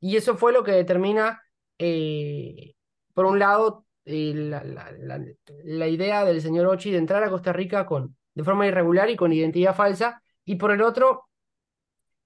Y 0.00 0.16
eso 0.16 0.36
fue 0.36 0.52
lo 0.52 0.62
que 0.62 0.70
determina, 0.70 1.42
eh, 1.78 2.74
por 3.12 3.26
un 3.26 3.40
lado, 3.40 3.86
eh, 4.04 4.32
la, 4.34 5.88
idea 5.88 6.24
del 6.24 6.40
señor 6.40 6.66
Ochi 6.66 6.92
de 6.92 6.98
entrar 6.98 7.24
a 7.24 7.30
Costa 7.30 7.52
Rica 7.52 7.86
con, 7.86 8.16
de 8.34 8.44
forma 8.44 8.68
irregular 8.68 9.10
y 9.10 9.16
con 9.16 9.32
identidad 9.32 9.74
falsa, 9.74 10.22
y 10.44 10.54
por 10.54 10.70
el 10.70 10.82
otro, 10.82 11.28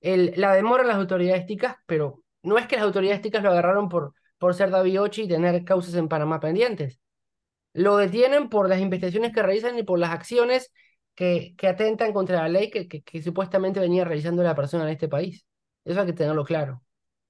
el, 0.00 0.34
la 0.36 0.52
demora 0.54 0.82
en 0.82 0.88
las 0.88 0.98
autoridades 0.98 1.46
ticas, 1.46 1.76
pero 1.86 2.22
no 2.42 2.58
es 2.58 2.66
que 2.66 2.76
las 2.76 2.84
autoridades 2.84 3.22
ticas 3.22 3.42
lo 3.42 3.50
agarraron 3.50 3.88
por, 3.88 4.12
por 4.42 4.54
ser 4.54 4.70
David 4.70 5.00
Ochi 5.00 5.22
y 5.22 5.28
tener 5.28 5.64
causas 5.64 5.94
en 5.94 6.08
Panamá 6.08 6.40
pendientes. 6.40 6.98
Lo 7.74 7.96
detienen 7.96 8.48
por 8.48 8.68
las 8.68 8.80
investigaciones 8.80 9.32
que 9.32 9.40
realizan 9.40 9.78
y 9.78 9.84
por 9.84 10.00
las 10.00 10.10
acciones 10.10 10.72
que, 11.14 11.54
que 11.56 11.68
atentan 11.68 12.12
contra 12.12 12.42
la 12.42 12.48
ley 12.48 12.68
que, 12.68 12.88
que, 12.88 13.22
supuestamente 13.22 13.78
venía 13.78 14.04
realizando 14.04 14.42
la 14.42 14.56
persona 14.56 14.82
en 14.82 14.90
este 14.90 15.06
país. 15.06 15.46
Eso 15.84 16.00
hay 16.00 16.06
que 16.06 16.12
tenerlo 16.12 16.44
claro. 16.44 16.82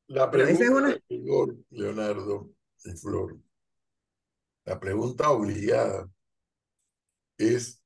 La 0.06 0.30
pregunta, 0.30 0.98
Leonardo 1.68 2.48
y 2.82 2.92
Flor, 2.92 3.36
la 4.64 4.80
pregunta 4.80 5.28
obligada 5.32 6.08
es, 7.36 7.82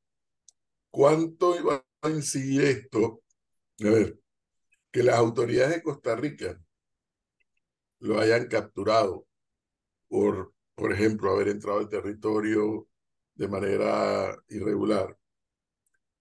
¿cuánto 0.88 1.58
iba 1.58 1.84
a 2.00 2.10
incidir 2.10 2.62
esto? 2.62 3.22
A 3.80 3.90
ver, 3.90 4.20
que 4.92 5.02
las 5.02 5.16
autoridades 5.16 5.74
de 5.74 5.82
Costa 5.82 6.14
Rica 6.14 6.60
lo 8.00 8.20
hayan 8.20 8.46
capturado 8.48 9.26
por 10.08 10.54
por 10.76 10.92
ejemplo, 10.92 11.32
haber 11.32 11.48
entrado 11.48 11.78
al 11.78 11.88
territorio 11.88 12.86
de 13.34 13.48
manera 13.48 14.36
irregular 14.48 15.18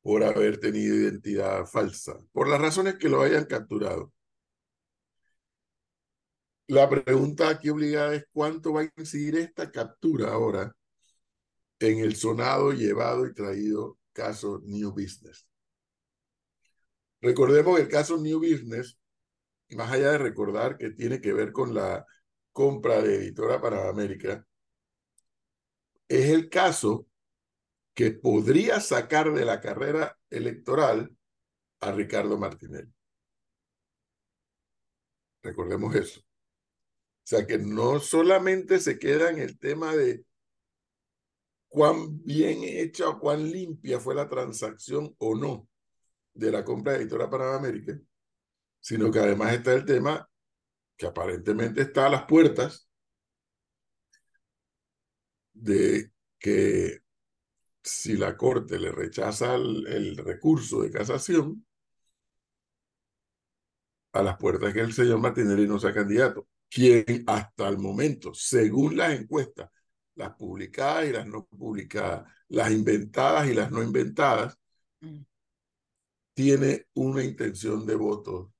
por 0.01 0.23
haber 0.23 0.59
tenido 0.59 0.95
identidad 0.95 1.65
falsa, 1.65 2.17
por 2.31 2.47
las 2.47 2.61
razones 2.61 2.95
que 2.95 3.09
lo 3.09 3.21
hayan 3.21 3.45
capturado. 3.45 4.13
La 6.67 6.89
pregunta 6.89 7.49
aquí 7.49 7.69
obligada 7.69 8.15
es 8.15 8.25
cuánto 8.31 8.73
va 8.73 8.81
a 8.81 8.91
incidir 8.97 9.35
esta 9.37 9.71
captura 9.71 10.31
ahora 10.31 10.73
en 11.79 11.99
el 11.99 12.15
sonado, 12.15 12.71
llevado 12.71 13.27
y 13.27 13.33
traído 13.33 13.99
caso 14.13 14.61
New 14.63 14.91
Business. 14.91 15.47
Recordemos 17.19 17.75
que 17.75 17.83
el 17.83 17.89
caso 17.89 18.17
New 18.17 18.39
Business, 18.39 18.97
más 19.71 19.91
allá 19.91 20.11
de 20.11 20.17
recordar 20.17 20.77
que 20.77 20.91
tiene 20.91 21.21
que 21.21 21.33
ver 21.33 21.51
con 21.51 21.73
la 21.73 22.05
compra 22.51 23.01
de 23.01 23.15
Editora 23.15 23.59
para 23.61 23.89
América, 23.89 24.45
es 26.07 26.29
el 26.29 26.49
caso 26.49 27.07
que 27.93 28.11
podría 28.11 28.79
sacar 28.79 29.33
de 29.33 29.45
la 29.45 29.61
carrera 29.61 30.17
electoral 30.29 31.15
a 31.79 31.91
Ricardo 31.91 32.37
Martinelli. 32.37 32.91
Recordemos 35.41 35.95
eso. 35.95 36.19
O 36.19 37.27
sea 37.27 37.47
que 37.47 37.57
no 37.57 37.99
solamente 37.99 38.79
se 38.79 38.99
queda 38.99 39.29
en 39.29 39.39
el 39.39 39.57
tema 39.57 39.95
de 39.95 40.25
cuán 41.67 42.23
bien 42.23 42.59
hecha 42.63 43.09
o 43.09 43.19
cuán 43.19 43.51
limpia 43.51 43.99
fue 43.99 44.15
la 44.15 44.29
transacción 44.29 45.15
o 45.17 45.35
no 45.35 45.67
de 46.33 46.51
la 46.51 46.63
compra 46.63 46.93
de 46.93 46.99
Editora 46.99 47.29
Panamérica, 47.29 47.99
sino 48.85 49.09
que 49.09 49.17
además 49.17 49.51
está 49.51 49.73
el 49.73 49.83
tema 49.83 50.29
que 50.95 51.07
aparentemente 51.07 51.81
está 51.81 52.05
a 52.05 52.09
las 52.11 52.25
puertas 52.25 52.87
de 55.53 56.11
que 56.37 56.99
si 57.81 58.15
la 58.15 58.37
Corte 58.37 58.77
le 58.77 58.91
rechaza 58.91 59.55
el, 59.55 60.15
recurso 60.17 60.83
de 60.83 60.91
casación, 60.91 61.65
a 64.13 64.21
las 64.21 64.37
puertas 64.37 64.71
que 64.71 64.81
el 64.81 64.93
señor 64.93 65.17
Martinelli 65.17 65.67
no 65.67 65.79
sea 65.79 65.91
candidato, 65.91 66.47
quien 66.69 67.23
hasta 67.25 67.67
el 67.67 67.79
momento, 67.79 68.35
según 68.35 68.97
las 68.97 69.19
encuestas, 69.19 69.67
las 70.13 70.35
publicadas 70.35 71.07
y 71.07 71.11
las 71.11 71.25
no 71.25 71.47
publicadas, 71.47 72.31
las 72.49 72.69
inventadas 72.69 73.47
y 73.49 73.55
las 73.55 73.71
no 73.71 73.81
inventadas, 73.81 74.59
mm. 75.01 75.21
tiene 76.35 76.85
una 76.93 77.23
intención 77.23 77.83
de 77.87 77.95
voto 77.95 78.51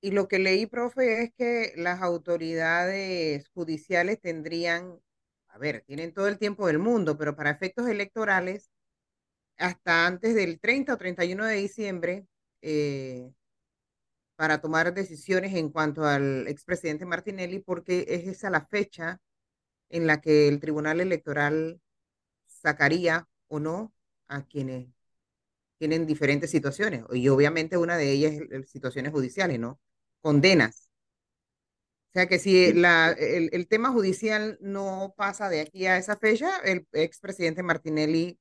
Y 0.00 0.12
lo 0.12 0.28
que 0.28 0.38
leí, 0.38 0.66
profe, 0.66 1.22
es 1.22 1.32
que 1.36 1.72
las 1.76 2.02
autoridades 2.02 3.48
judiciales 3.48 4.20
tendrían 4.20 5.00
a 5.48 5.58
ver, 5.58 5.82
tienen 5.86 6.12
todo 6.12 6.28
el 6.28 6.38
tiempo 6.38 6.66
del 6.66 6.78
mundo, 6.78 7.16
pero 7.18 7.34
para 7.36 7.50
efectos 7.50 7.88
electorales, 7.88 8.70
hasta 9.58 10.06
antes 10.06 10.34
del 10.34 10.60
30 10.60 10.94
o 10.94 10.98
31 10.98 11.46
de 11.46 11.56
diciembre, 11.56 12.26
eh, 12.62 13.32
para 14.36 14.60
tomar 14.60 14.94
decisiones 14.94 15.54
en 15.54 15.70
cuanto 15.70 16.04
al 16.04 16.46
expresidente 16.48 17.06
Martinelli, 17.06 17.58
porque 17.60 18.04
es 18.08 18.28
esa 18.28 18.50
la 18.50 18.66
fecha 18.66 19.20
en 19.90 20.06
la 20.06 20.20
que 20.20 20.48
el 20.48 20.60
Tribunal 20.60 21.00
Electoral 21.00 21.80
sacaría 22.46 23.28
o 23.48 23.60
no 23.60 23.92
a 24.28 24.44
quienes 24.46 24.88
tienen 25.78 26.06
diferentes 26.06 26.50
situaciones. 26.50 27.04
Y 27.12 27.28
obviamente 27.28 27.76
una 27.76 27.96
de 27.96 28.10
ellas 28.12 28.32
es 28.50 28.70
situaciones 28.70 29.12
judiciales, 29.12 29.58
¿no? 29.58 29.80
Condenas 30.20 30.88
o 32.08 32.12
sea 32.14 32.26
que 32.26 32.38
si 32.38 32.72
la, 32.72 33.12
el, 33.12 33.50
el, 33.52 33.68
tema 33.68 33.90
judicial 33.90 34.56
no 34.62 35.12
pasa 35.14 35.50
de 35.50 35.60
aquí 35.60 35.86
a 35.86 35.98
esa 35.98 36.16
fecha, 36.16 36.56
el 36.64 36.86
expresidente 36.92 37.62
Martinelli 37.62 38.38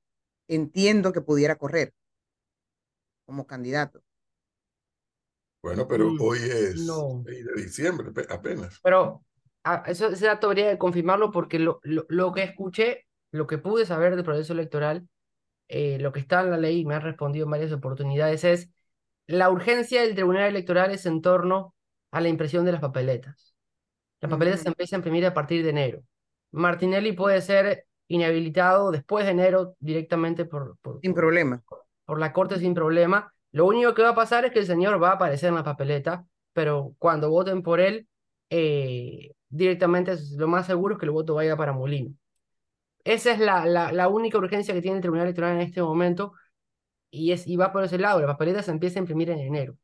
entiendo 0.48 1.12
que 1.12 1.20
pudiera 1.20 1.58
correr 1.58 1.94
como 3.26 3.46
candidato. 3.46 4.02
Bueno, 5.62 5.86
pero 5.86 6.12
mm, 6.12 6.22
hoy 6.22 6.38
es 6.40 6.88
de 6.88 7.62
diciembre 7.62 8.10
apenas. 8.30 8.80
Pero 8.82 9.26
ah, 9.66 9.84
eso, 9.86 10.08
ese 10.08 10.28
dato 10.28 10.48
habría 10.48 10.70
de 10.70 10.78
confirmarlo 10.78 11.32
porque 11.32 11.60
lo, 11.60 11.82
lo, 11.84 12.06
lo, 12.08 12.32
que 12.32 12.44
escuché, 12.44 13.06
lo 13.32 13.48
que 13.48 13.58
pude 13.58 13.86
saber 13.86 14.16
del 14.16 14.24
proceso 14.24 14.54
electoral, 14.54 15.10
eh, 15.68 15.98
lo 16.00 16.12
que 16.12 16.20
está 16.20 16.42
en 16.42 16.52
la 16.52 16.58
ley 16.58 16.86
me 16.86 16.96
han 16.96 17.02
respondido 17.02 17.46
en 17.46 17.52
varias 17.52 17.72
oportunidades 17.72 18.44
es 18.44 18.70
la 19.28 19.50
urgencia 19.50 20.02
del 20.02 20.16
Tribunal 20.16 20.48
Electoral 20.48 20.92
es 20.92 21.06
en 21.06 21.22
torno 21.22 21.76
a 22.12 22.22
la 22.22 22.30
impresión 22.30 22.66
de 22.66 22.72
las 22.72 22.82
papeletas. 22.82 23.54
La 24.22 24.30
papeleta 24.30 24.58
se 24.58 24.70
empieza 24.70 24.96
a 24.96 25.00
imprimir 25.00 25.26
a 25.26 25.34
partir 25.34 25.64
de 25.64 25.70
enero. 25.70 26.04
Martinelli 26.52 27.12
puede 27.12 27.42
ser 27.42 27.86
inhabilitado 28.08 28.90
después 28.92 29.26
de 29.26 29.32
enero 29.32 29.76
directamente 29.80 30.46
por, 30.46 30.78
sin 31.02 31.14
problema. 31.14 31.62
Por, 32.06 32.20
la 32.20 32.32
corte 32.32 32.58
sin 32.58 32.74
problema. 32.74 33.34
Lo 33.52 33.66
único 33.66 33.94
que 33.94 34.02
va 34.02 34.10
a 34.10 34.16
pasar 34.16 34.46
es 34.46 34.52
que 34.52 34.60
el 34.60 34.66
señor 34.66 35.02
va 35.02 35.10
a 35.10 35.14
aparecer 35.14 35.50
en 35.50 35.56
la 35.56 35.64
papeleta, 35.64 36.26
pero 36.54 36.96
cuando 36.98 37.30
voten 37.30 37.62
por 37.62 37.82
él, 37.82 38.08
eh, 38.50 39.34
directamente 39.50 40.16
lo 40.38 40.48
más 40.48 40.66
seguro 40.66 40.96
es 40.96 41.00
que 41.00 41.06
el 41.06 41.12
voto 41.12 41.36
vaya 41.36 41.58
para 41.58 41.74
Molino. 41.74 42.16
Esa 43.08 43.32
es 43.32 43.40
la, 43.40 43.66
la, 43.66 43.92
la, 43.92 44.08
única 44.08 44.38
urgencia 44.38 44.74
que 44.74 44.82
tiene 44.82 44.98
el 44.98 45.02
Tribunal 45.02 45.26
Electoral 45.28 45.56
en 45.56 45.62
este 45.62 45.82
momento 45.82 46.34
y, 47.10 47.32
es, 47.32 47.48
y 47.48 47.56
va 47.56 47.72
por 47.72 47.84
ese 47.84 47.98
lado. 47.98 48.20
La 48.22 48.28
papeleta 48.28 48.62
se 48.64 48.72
empieza 48.72 49.00
a 49.00 49.02
imprimir 49.02 49.30
en 49.30 49.40
enero 49.40 49.78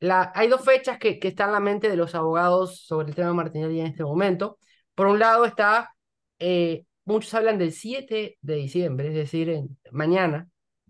hay 0.00 0.48
dos 0.48 0.64
fechas 0.64 0.98
que, 0.98 1.18
que, 1.18 1.28
están 1.28 1.48
en 1.48 1.54
la 1.54 1.60
mente 1.60 1.88
de 1.88 1.96
los 1.96 2.14
abogados 2.14 2.80
sobre 2.80 3.08
el 3.08 3.14
tema 3.14 3.28
de 3.28 3.34
Martinelli 3.34 3.80
en 3.80 3.86
este 3.86 4.04
momento. 4.04 4.58
Por 4.94 5.06
un 5.06 5.18
lado 5.18 5.44
está, 5.44 5.94
eh, 6.38 6.84
muchos 7.04 7.32
hablan 7.34 7.58
del 7.58 7.72
7 7.72 8.38
de 8.40 8.54
diciembre, 8.54 9.08
es 9.08 9.14
decir, 9.14 9.48
en, 9.50 9.78
mañana. 9.90 10.48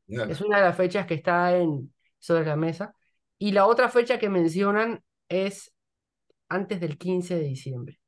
Es 0.09 0.40
una 0.40 0.59
de 0.59 0.64
las 0.64 0.76
fechas 0.76 1.06
que 1.06 1.14
está 1.14 1.56
en, 1.56 1.92
sobre 2.18 2.47
la 2.47 2.56
mesa. 2.56 2.95
Y 3.38 3.52
la 3.52 3.66
otra 3.66 3.88
fecha 3.88 4.18
que 4.18 4.28
mencionan 4.28 5.02
es 5.28 5.73
antes 6.49 6.80
del 6.80 6.97
15 6.97 7.37
de 7.37 7.42
diciembre. 7.42 8.00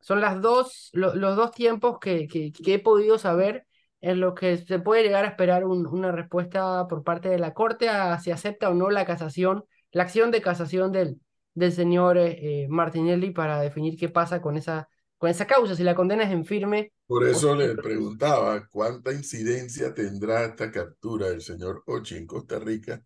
Son 0.00 0.20
las 0.20 0.40
dos, 0.40 0.90
los 0.92 1.36
dos 1.36 1.52
tiempos 1.52 1.98
que, 2.00 2.26
que, 2.26 2.52
que 2.52 2.74
he 2.74 2.78
podido 2.78 3.18
saber 3.18 3.66
en 4.00 4.20
lo 4.20 4.34
que 4.34 4.56
se 4.56 4.78
puede 4.78 5.02
llegar 5.02 5.24
a 5.24 5.28
esperar 5.28 5.64
una 5.64 6.10
respuesta 6.10 6.86
por 6.88 7.04
parte 7.04 7.28
de 7.28 7.38
la 7.38 7.52
Corte 7.52 7.88
a 7.88 8.18
si 8.18 8.30
acepta 8.30 8.70
o 8.70 8.74
no 8.74 8.90
la 8.90 9.04
casación, 9.04 9.64
la 9.92 10.04
acción 10.04 10.30
de 10.30 10.40
casación 10.40 10.90
del, 10.90 11.20
del 11.54 11.72
señor 11.72 12.16
eh, 12.16 12.62
eh, 12.62 12.66
Martinelli 12.68 13.30
para 13.30 13.60
definir 13.60 13.98
qué 13.98 14.08
pasa 14.08 14.40
con 14.40 14.56
esa, 14.56 14.88
con 15.18 15.28
esa 15.28 15.46
causa, 15.46 15.74
si 15.74 15.82
la 15.82 15.94
condena 15.94 16.24
es 16.24 16.30
en 16.30 16.46
firme. 16.46 16.92
Por 17.06 17.26
eso 17.26 17.54
le 17.54 17.74
preguntaba 17.74 18.66
cuánta 18.68 19.12
incidencia 19.12 19.92
tendrá 19.92 20.44
esta 20.44 20.70
captura 20.70 21.28
del 21.28 21.42
señor 21.42 21.82
Ochi 21.86 22.16
en 22.16 22.26
Costa 22.26 22.58
Rica 22.58 23.02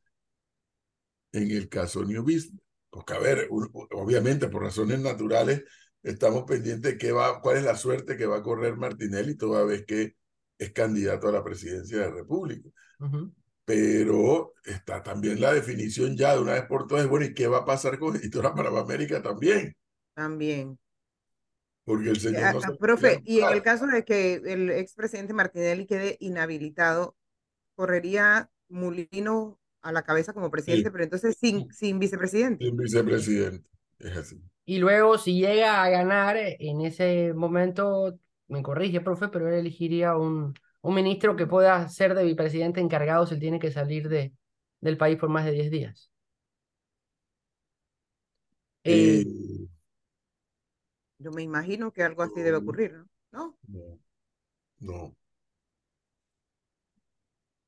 en 1.32 1.50
el 1.50 1.68
caso 1.68 2.04
New 2.04 2.22
Business. 2.22 2.60
Porque, 2.88 3.14
a 3.14 3.18
ver, 3.18 3.48
obviamente 3.90 4.46
por 4.48 4.62
razones 4.62 5.00
naturales 5.00 5.64
estamos 6.04 6.44
pendientes 6.44 6.92
de 6.92 6.98
qué 6.98 7.12
va, 7.12 7.40
cuál 7.40 7.56
es 7.56 7.64
la 7.64 7.76
suerte 7.76 8.16
que 8.16 8.26
va 8.26 8.36
a 8.36 8.42
correr 8.42 8.76
Martinelli 8.76 9.36
toda 9.36 9.64
vez 9.64 9.84
que 9.86 10.14
es 10.58 10.72
candidato 10.72 11.28
a 11.28 11.32
la 11.32 11.42
presidencia 11.42 11.98
de 11.98 12.04
la 12.04 12.14
República. 12.14 12.68
Pero 13.64 14.52
está 14.62 15.02
también 15.02 15.40
la 15.40 15.52
definición 15.52 16.16
ya 16.16 16.34
de 16.34 16.42
una 16.42 16.52
vez 16.52 16.66
por 16.66 16.86
todas, 16.86 17.08
bueno, 17.08 17.24
¿y 17.24 17.34
qué 17.34 17.48
va 17.48 17.58
a 17.58 17.64
pasar 17.64 17.98
con 17.98 18.14
Editora 18.14 18.52
América 18.78 19.22
también? 19.22 19.74
También. 20.14 20.78
Porque 21.84 22.10
el 22.10 22.20
señor... 22.20 22.54
No 22.54 22.76
profe, 22.76 23.22
y 23.24 23.40
en 23.40 23.52
el 23.52 23.62
caso 23.62 23.86
de 23.86 24.04
que 24.04 24.34
el 24.34 24.70
expresidente 24.70 25.32
Martinelli 25.32 25.86
quede 25.86 26.16
inhabilitado, 26.20 27.16
correría 27.74 28.50
Mulino 28.68 29.58
a 29.82 29.92
la 29.92 30.02
cabeza 30.02 30.32
como 30.32 30.50
presidente, 30.50 30.90
pero 30.90 31.04
entonces 31.04 31.36
sin, 31.38 31.70
sin 31.72 31.98
vicepresidente. 31.98 32.64
Sin 32.64 32.76
vicepresidente, 32.76 33.68
es 33.98 34.16
así. 34.16 34.42
Y 34.66 34.78
luego, 34.78 35.18
si 35.18 35.34
llega 35.40 35.82
a 35.82 35.90
ganar, 35.90 36.36
en 36.38 36.80
ese 36.82 37.34
momento 37.34 38.18
me 38.48 38.62
corrige, 38.62 39.00
profe, 39.00 39.28
pero 39.28 39.48
él 39.48 39.54
elegiría 39.54 40.16
un, 40.16 40.54
un 40.80 40.94
ministro 40.94 41.36
que 41.36 41.46
pueda 41.46 41.88
ser 41.88 42.14
de 42.14 42.24
vicepresidente 42.24 42.80
encargado 42.80 43.26
si 43.26 43.34
él 43.34 43.40
tiene 43.40 43.58
que 43.58 43.70
salir 43.70 44.08
de, 44.08 44.32
del 44.80 44.96
país 44.96 45.18
por 45.18 45.28
más 45.28 45.44
de 45.44 45.52
10 45.52 45.70
días. 45.70 46.10
Eh, 48.84 49.22
eh, 49.22 49.68
yo 51.18 51.30
me 51.32 51.42
imagino 51.42 51.92
que 51.92 52.02
algo 52.02 52.22
así 52.22 52.40
debe 52.40 52.58
ocurrir, 52.58 52.92
¿no? 53.32 53.56
No. 53.68 53.98
No. 54.80 55.16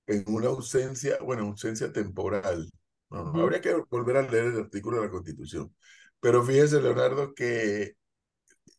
En 0.07 0.25
una 0.29 0.49
ausencia, 0.49 1.19
bueno, 1.23 1.43
ausencia 1.45 1.93
temporal. 1.93 2.71
No, 3.11 3.19
Habría 3.43 3.61
que 3.61 3.75
volver 3.91 4.17
a 4.17 4.23
leer 4.23 4.47
el 4.47 4.59
artículo 4.61 4.99
de 4.99 5.05
la 5.07 5.11
Constitución. 5.11 5.75
Pero 6.21 6.43
fíjese, 6.45 6.81
Leonardo, 6.81 7.35
que 7.35 7.97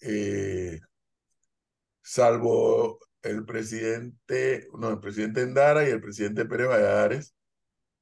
eh, 0.02 0.80
salvo 2.02 3.00
el 3.22 3.46
presidente, 3.46 4.68
no, 4.78 4.90
el 4.92 5.00
presidente 5.00 5.42
Endara 5.42 5.88
y 5.88 5.92
el 5.92 6.02
presidente 6.02 6.46
Pérez 6.46 6.68
Valladares 6.68 7.36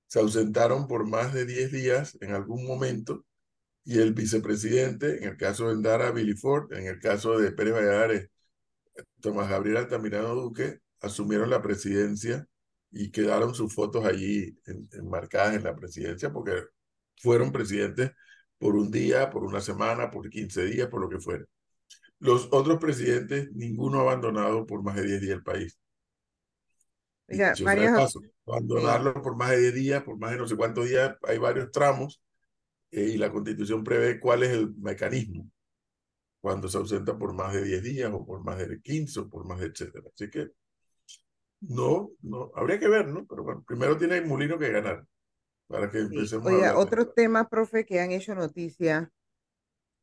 se 0.07 0.19
ausentaron 0.19 0.87
por 0.87 1.07
más 1.07 1.33
de 1.33 1.45
10 1.45 1.71
días 1.71 2.17
en 2.21 2.33
algún 2.33 2.65
momento 2.65 3.25
y 3.83 3.99
el 3.99 4.13
vicepresidente, 4.13 5.17
en 5.19 5.29
el 5.29 5.37
caso 5.37 5.67
de 5.67 5.73
Endara, 5.75 6.11
Billy 6.11 6.35
Ford, 6.35 6.73
en 6.73 6.87
el 6.87 6.99
caso 6.99 7.39
de 7.39 7.51
Pérez 7.51 7.75
Valladares, 7.75 8.29
Tomás 9.21 9.49
Gabriel 9.49 9.77
Altamirano 9.77 10.35
Duque 10.35 10.79
asumieron 11.01 11.49
la 11.49 11.61
presidencia 11.61 12.47
y 12.91 13.11
quedaron 13.11 13.53
sus 13.53 13.73
fotos 13.73 14.05
allí 14.05 14.57
enmarcadas 14.93 15.55
en 15.55 15.63
la 15.63 15.75
presidencia 15.75 16.31
porque 16.31 16.63
fueron 17.17 17.51
presidentes 17.51 18.11
por 18.57 18.75
un 18.75 18.91
día, 18.91 19.29
por 19.29 19.43
una 19.43 19.61
semana, 19.61 20.09
por 20.11 20.29
15 20.29 20.65
días, 20.65 20.87
por 20.87 21.01
lo 21.01 21.09
que 21.09 21.19
fuera. 21.19 21.45
Los 22.19 22.47
otros 22.51 22.79
presidentes, 22.79 23.51
ninguno 23.53 23.99
ha 23.99 24.01
abandonado 24.03 24.65
por 24.65 24.83
más 24.83 24.95
de 24.95 25.03
10 25.03 25.21
días 25.21 25.37
el 25.37 25.43
país. 25.43 25.77
abandonarlo 28.45 29.21
por 29.21 29.35
más 29.35 29.51
de 29.51 29.59
10 29.59 29.73
días, 29.73 30.03
por 30.03 30.17
más 30.17 30.31
de 30.31 30.37
no 30.37 30.47
sé 30.47 30.55
cuántos 30.55 30.87
días, 30.87 31.15
hay 31.23 31.37
varios 31.37 31.71
tramos 31.71 32.21
eh, 32.91 33.09
y 33.13 33.17
la 33.17 33.31
constitución 33.31 33.83
prevé 33.83 34.19
cuál 34.19 34.43
es 34.43 34.51
el 34.51 34.73
mecanismo 34.75 35.49
cuando 36.39 36.67
se 36.69 36.77
ausenta 36.77 37.17
por 37.17 37.33
más 37.33 37.53
de 37.53 37.63
10 37.63 37.83
días 37.83 38.11
o 38.13 38.23
por 38.25 38.43
más 38.43 38.59
de 38.59 38.79
15 38.79 39.21
o 39.21 39.29
por 39.29 39.45
más 39.47 39.59
de 39.59 39.67
etcétera. 39.67 40.07
Así 40.13 40.29
que 40.29 40.51
no, 41.61 42.11
no, 42.21 42.51
habría 42.55 42.79
que 42.79 42.87
ver, 42.87 43.07
¿no? 43.07 43.25
Pero 43.25 43.43
bueno, 43.43 43.63
primero 43.65 43.97
tiene 43.97 44.17
el 44.17 44.27
molino 44.27 44.59
que 44.59 44.69
ganar 44.71 45.05
para 45.67 45.89
que 45.89 45.99
empecemos 45.99 46.45
Oiga, 46.45 46.77
otros 46.77 47.13
temas, 47.13 47.47
profe, 47.47 47.85
que 47.85 47.99
han 47.99 48.11
hecho 48.11 48.35
noticia. 48.35 49.11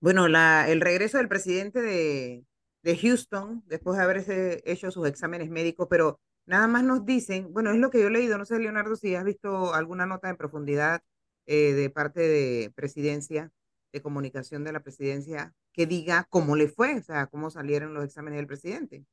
Bueno, 0.00 0.28
la, 0.28 0.68
el 0.68 0.80
regreso 0.80 1.18
del 1.18 1.28
presidente 1.28 1.80
de, 1.80 2.44
de 2.82 2.96
Houston, 2.98 3.62
después 3.66 3.96
de 3.96 4.02
haberse 4.02 4.62
hecho 4.64 4.90
sus 4.90 5.06
exámenes 5.06 5.50
médicos, 5.50 5.86
pero 5.88 6.20
nada 6.46 6.66
más 6.66 6.82
nos 6.82 7.06
dicen, 7.06 7.52
bueno, 7.52 7.70
es 7.70 7.78
lo 7.78 7.90
que 7.90 8.00
yo 8.00 8.08
he 8.08 8.10
leído, 8.10 8.38
no 8.38 8.44
sé, 8.44 8.58
Leonardo, 8.58 8.96
si 8.96 9.14
has 9.14 9.24
visto 9.24 9.74
alguna 9.74 10.06
nota 10.06 10.28
en 10.28 10.36
profundidad 10.36 11.02
eh, 11.46 11.72
de 11.72 11.90
parte 11.90 12.20
de 12.20 12.72
presidencia, 12.74 13.50
de 13.92 14.02
comunicación 14.02 14.64
de 14.64 14.72
la 14.72 14.80
presidencia, 14.80 15.54
que 15.72 15.86
diga 15.86 16.26
cómo 16.30 16.56
le 16.56 16.68
fue, 16.68 16.96
o 16.96 17.02
sea, 17.02 17.26
cómo 17.26 17.50
salieron 17.50 17.94
los 17.94 18.04
exámenes 18.04 18.38
del 18.38 18.46
presidente. 18.46 19.04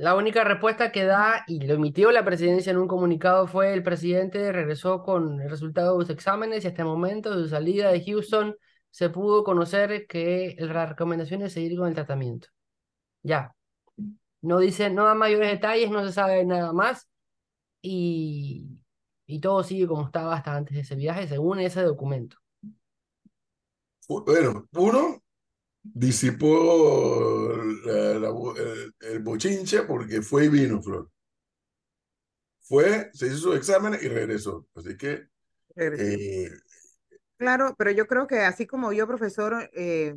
La 0.00 0.16
única 0.16 0.44
respuesta 0.44 0.92
que 0.92 1.04
da, 1.04 1.44
y 1.46 1.60
lo 1.60 1.74
emitió 1.74 2.10
la 2.10 2.24
presidencia 2.24 2.70
en 2.70 2.78
un 2.78 2.88
comunicado, 2.88 3.46
fue 3.46 3.74
el 3.74 3.82
presidente 3.82 4.50
regresó 4.50 5.02
con 5.02 5.42
el 5.42 5.50
resultado 5.50 5.92
de 5.92 5.98
los 5.98 6.08
exámenes 6.08 6.64
y 6.64 6.68
hasta 6.68 6.80
el 6.80 6.88
momento 6.88 7.36
de 7.36 7.42
su 7.42 7.50
salida 7.50 7.90
de 7.90 8.02
Houston 8.02 8.56
se 8.88 9.10
pudo 9.10 9.44
conocer 9.44 10.06
que 10.06 10.56
la 10.58 10.86
recomendación 10.86 11.42
es 11.42 11.52
seguir 11.52 11.76
con 11.76 11.86
el 11.86 11.94
tratamiento. 11.94 12.48
Ya. 13.22 13.54
No 14.40 14.58
dice, 14.58 14.88
no 14.88 15.04
da 15.04 15.14
mayores 15.14 15.50
detalles, 15.50 15.90
no 15.90 16.02
se 16.06 16.12
sabe 16.12 16.46
nada 16.46 16.72
más 16.72 17.06
y, 17.82 18.80
y 19.26 19.38
todo 19.38 19.62
sigue 19.62 19.86
como 19.86 20.06
estaba 20.06 20.34
hasta 20.34 20.56
antes 20.56 20.76
de 20.76 20.80
ese 20.80 20.94
viaje, 20.94 21.28
según 21.28 21.60
ese 21.60 21.82
documento. 21.82 22.38
Bueno, 24.08 24.66
uno, 24.72 25.22
disipó 25.82 27.52
el, 29.00 29.18
bochinche 29.20 29.82
porque 29.82 30.22
fue 30.22 30.46
y 30.46 30.48
vino, 30.48 30.82
Flor. 30.82 31.10
Fue, 32.60 33.10
se 33.12 33.26
hizo 33.26 33.36
su 33.36 33.52
examen 33.54 33.98
y 34.00 34.08
regresó. 34.08 34.66
Así 34.74 34.96
que... 34.96 35.26
Eh, 35.76 36.50
claro, 37.36 37.74
pero 37.78 37.90
yo 37.90 38.06
creo 38.06 38.26
que 38.26 38.40
así 38.40 38.66
como 38.66 38.92
yo, 38.92 39.06
profesor, 39.06 39.70
eh, 39.72 40.14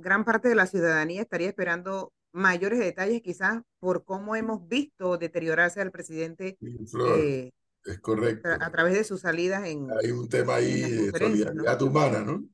gran 0.00 0.24
parte 0.24 0.48
de 0.48 0.54
la 0.54 0.66
ciudadanía 0.66 1.22
estaría 1.22 1.48
esperando 1.48 2.12
mayores 2.32 2.78
detalles 2.80 3.22
quizás 3.22 3.62
por 3.78 4.04
cómo 4.04 4.34
hemos 4.36 4.66
visto 4.68 5.16
deteriorarse 5.16 5.80
al 5.80 5.92
presidente. 5.92 6.58
Eh, 6.60 7.52
es 7.84 8.00
correcto. 8.00 8.48
A, 8.60 8.70
través 8.70 8.94
de 8.94 9.04
sus 9.04 9.20
salidas 9.20 9.66
en... 9.66 9.88
Hay 10.02 10.10
un 10.10 10.28
tema 10.28 10.56
ahí 10.56 10.80
de 10.80 11.10
solidaridad 11.10 11.80
humana, 11.80 12.20
¿no? 12.20 12.44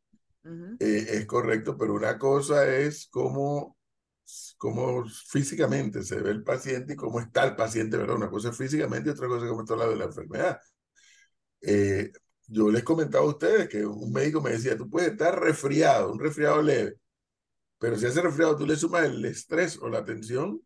Eh, 0.78 1.06
es 1.08 1.26
correcto, 1.26 1.76
pero 1.76 1.94
una 1.94 2.18
cosa 2.18 2.66
es 2.66 3.06
cómo, 3.10 3.76
cómo 4.56 5.04
físicamente 5.06 6.02
se 6.02 6.20
ve 6.20 6.30
el 6.30 6.42
paciente 6.42 6.94
y 6.94 6.96
cómo 6.96 7.20
está 7.20 7.44
el 7.44 7.56
paciente, 7.56 7.96
¿verdad? 7.96 8.16
Una 8.16 8.30
cosa 8.30 8.50
es 8.50 8.56
físicamente 8.56 9.10
y 9.10 9.12
otra 9.12 9.28
cosa 9.28 9.44
es 9.44 9.50
cómo 9.50 9.62
está 9.62 9.76
la 9.76 9.86
de 9.88 9.96
la 9.96 10.04
enfermedad. 10.04 10.60
Eh, 11.60 12.10
yo 12.46 12.70
les 12.70 12.82
comentaba 12.82 13.24
a 13.24 13.28
ustedes 13.28 13.68
que 13.68 13.84
un 13.86 14.12
médico 14.12 14.40
me 14.40 14.50
decía, 14.50 14.76
tú 14.76 14.88
puedes 14.88 15.12
estar 15.12 15.38
resfriado, 15.38 16.12
un 16.12 16.18
resfriado 16.18 16.62
leve, 16.62 16.96
pero 17.78 17.96
si 17.98 18.06
ese 18.06 18.22
resfriado 18.22 18.56
tú 18.56 18.66
le 18.66 18.76
sumas 18.76 19.04
el 19.04 19.24
estrés 19.24 19.78
o 19.78 19.88
la 19.88 20.04
tensión, 20.04 20.62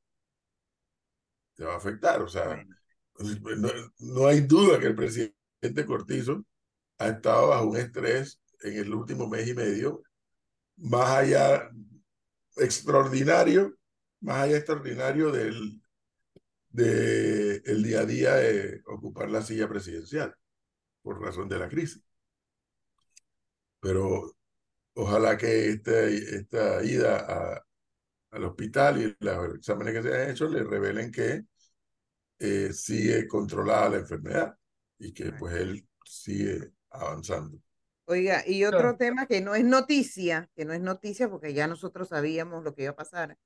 te 1.55 1.65
va 1.65 1.75
a 1.75 1.77
afectar. 1.77 2.23
O 2.23 2.29
sea, 2.29 2.65
no, 3.57 3.69
no 3.99 4.27
hay 4.27 4.41
duda 4.43 4.79
que 4.79 4.87
el 4.87 4.95
presidente 4.95 5.87
Cortizo 5.87 6.45
ha 6.99 7.09
estado 7.09 7.49
bajo 7.49 7.67
un 7.67 7.77
estrés 7.77 8.41
en 8.65 8.79
el 8.79 8.95
último 8.95 9.29
mes 9.29 9.49
y 9.49 9.55
medio, 9.55 10.03
más 10.77 11.11
allá 11.11 11.71
extraordinario, 12.57 13.77
más 14.21 14.45
allá 14.45 14.57
extraordinario 14.57 15.31
del 15.33 15.81
de 16.71 17.63
el 17.67 17.83
día 17.85 18.01
a 18.01 18.05
día 18.07 18.35
de 18.35 18.83
ocupar 18.87 19.31
la 19.31 19.43
silla 19.43 19.69
presidencial 19.69 20.35
por 21.03 21.21
razón 21.21 21.49
de 21.49 21.59
la 21.59 21.69
crisis. 21.69 22.03
Pero 23.81 24.37
ojalá 24.95 25.37
que 25.37 25.71
este, 25.71 26.37
esta 26.37 26.83
ida 26.85 27.19
a, 27.19 27.67
al 28.33 28.45
hospital 28.45 29.03
y 29.03 29.17
los 29.25 29.57
exámenes 29.57 29.95
que 29.95 30.03
se 30.03 30.15
han 30.15 30.31
hecho 30.31 30.49
le 30.49 30.65
revelen 30.65 31.13
que 31.13 31.45
eh, 32.39 32.73
sigue 32.73 33.29
controlada 33.29 33.91
la 33.91 33.99
enfermedad 33.99 34.59
y 34.99 35.13
que 35.13 35.33
pues 35.33 35.55
él 35.57 35.89
sigue 36.05 36.73
avanzando. 36.91 37.59
Oiga, 38.07 38.43
y 38.47 38.65
otro 38.65 38.97
tema 38.97 39.27
que 39.27 39.41
no 39.41 39.55
es 39.55 39.65
noticia, 39.65 40.51
que 40.55 40.65
no 40.65 40.75
es 40.75 40.81
noticia 40.81 41.31
porque 41.31 41.55
ya 41.55 41.67
nosotros 41.67 42.09
sabíamos 42.09 42.63
lo 42.63 42.75
que 42.75 42.83
iba 42.83 42.93
a 42.93 42.97
pasar, 42.97 43.39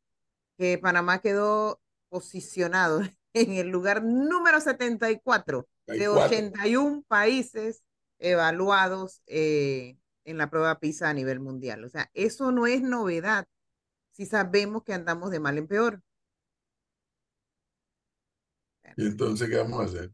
que 0.56 0.78
Panamá 0.78 1.20
quedó 1.20 1.80
posicionado 2.08 3.02
en 3.34 3.52
el 3.52 3.68
lugar 3.68 4.02
número 4.02 4.60
74 4.60 5.68
de 5.86 6.08
81 6.08 7.04
países 7.06 7.84
evaluados 8.18 9.22
eh, 9.26 9.96
en 10.24 10.38
la 10.38 10.50
prueba 10.50 10.80
PISA 10.80 11.08
a 11.08 11.14
nivel 11.14 11.38
mundial. 11.40 11.84
O 11.84 11.88
sea, 11.88 12.10
eso 12.12 12.50
no 12.50 12.66
es 12.66 12.82
novedad 12.82 13.46
si 14.10 14.26
sabemos 14.26 14.82
que 14.82 14.92
andamos 14.92 15.30
de 15.30 15.40
mal 15.40 15.56
en 15.56 15.68
peor. 15.68 16.02
¿Y 18.96 19.06
entonces 19.06 19.48
qué 19.48 19.56
vamos 19.56 19.80
a 19.80 19.84
hacer? 19.84 20.12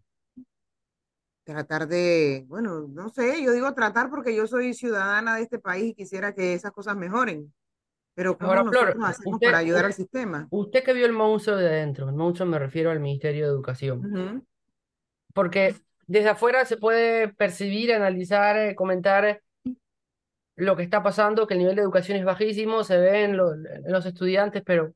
Tratar 1.45 1.87
de, 1.87 2.45
bueno, 2.49 2.89
no 2.89 3.11
sé, 3.11 3.43
yo 3.43 3.53
digo 3.53 3.73
tratar 3.75 4.11
porque 4.11 4.35
yo 4.35 4.47
soy 4.47 4.75
ciudadana 4.75 5.37
de 5.37 5.43
este 5.43 5.59
país 5.59 5.91
y 5.91 5.95
quisiera 5.95 6.35
que 6.35 6.55
esas 6.55 6.73
cosas 6.73 6.97
mejoren. 6.97 7.53
Pero 8.15 8.39
¿cómo 8.39 8.55
nosotros 8.55 8.97
hacemos 9.05 9.41
para 9.41 9.59
ayudar 9.59 9.85
al 9.85 9.93
sistema? 9.93 10.47
Usted 10.51 10.85
que 10.85 10.93
vio 10.93 11.05
el 11.05 11.13
monstruo 11.13 11.57
de 11.57 11.67
adentro, 11.67 12.09
el 12.09 12.15
monstruo 12.15 12.49
me 12.49 12.59
refiero 12.59 12.91
al 12.91 13.01
Ministerio 13.01 13.45
de 13.45 13.53
Educación. 13.53 14.47
Porque 15.35 15.75
desde 16.07 16.29
afuera 16.31 16.65
se 16.65 16.77
puede 16.77 17.29
percibir, 17.29 17.93
analizar, 17.93 18.57
eh, 18.57 18.75
comentar 18.75 19.41
lo 20.57 20.77
que 20.77 20.85
está 20.85 21.03
pasando, 21.03 21.47
que 21.47 21.55
el 21.55 21.61
nivel 21.61 21.75
de 21.75 21.83
educación 21.83 22.17
es 22.17 22.25
bajísimo, 22.25 22.85
se 22.85 22.99
ve 22.99 23.25
en, 23.25 23.33
en 23.33 23.93
los 23.93 24.07
estudiantes, 24.07 24.63
pero 24.65 24.95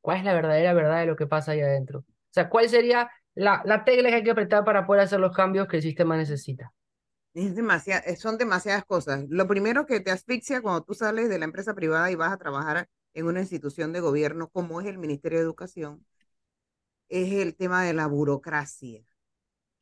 ¿cuál 0.00 0.18
es 0.18 0.24
la 0.24 0.32
verdadera 0.32 0.72
verdad 0.72 1.00
de 1.00 1.06
lo 1.06 1.16
que 1.16 1.26
pasa 1.26 1.52
ahí 1.52 1.60
adentro? 1.60 2.00
O 2.00 2.32
sea, 2.34 2.48
¿cuál 2.48 2.68
sería 2.70 3.10
la, 3.34 3.62
la 3.64 3.84
tecla 3.84 4.08
que 4.10 4.16
hay 4.16 4.24
que 4.24 4.30
apretar 4.30 4.64
para 4.64 4.86
poder 4.86 5.02
hacer 5.02 5.20
los 5.20 5.34
cambios 5.36 5.68
que 5.68 5.76
el 5.78 5.82
sistema 5.82 6.16
necesita. 6.16 6.72
Es 7.34 7.56
demasiado, 7.56 8.02
eh, 8.06 8.16
son 8.16 8.38
demasiadas 8.38 8.84
cosas. 8.84 9.24
Lo 9.28 9.46
primero 9.48 9.86
que 9.86 10.00
te 10.00 10.10
asfixia 10.10 10.62
cuando 10.62 10.84
tú 10.84 10.94
sales 10.94 11.28
de 11.28 11.38
la 11.38 11.46
empresa 11.46 11.74
privada 11.74 12.10
y 12.10 12.14
vas 12.16 12.32
a 12.32 12.38
trabajar 12.38 12.88
en 13.14 13.26
una 13.26 13.40
institución 13.40 13.92
de 13.92 14.00
gobierno 14.00 14.48
como 14.50 14.80
es 14.80 14.86
el 14.86 14.98
Ministerio 14.98 15.38
de 15.38 15.44
Educación, 15.44 16.04
es 17.08 17.32
el 17.32 17.54
tema 17.56 17.82
de 17.84 17.92
la 17.94 18.06
burocracia, 18.06 19.04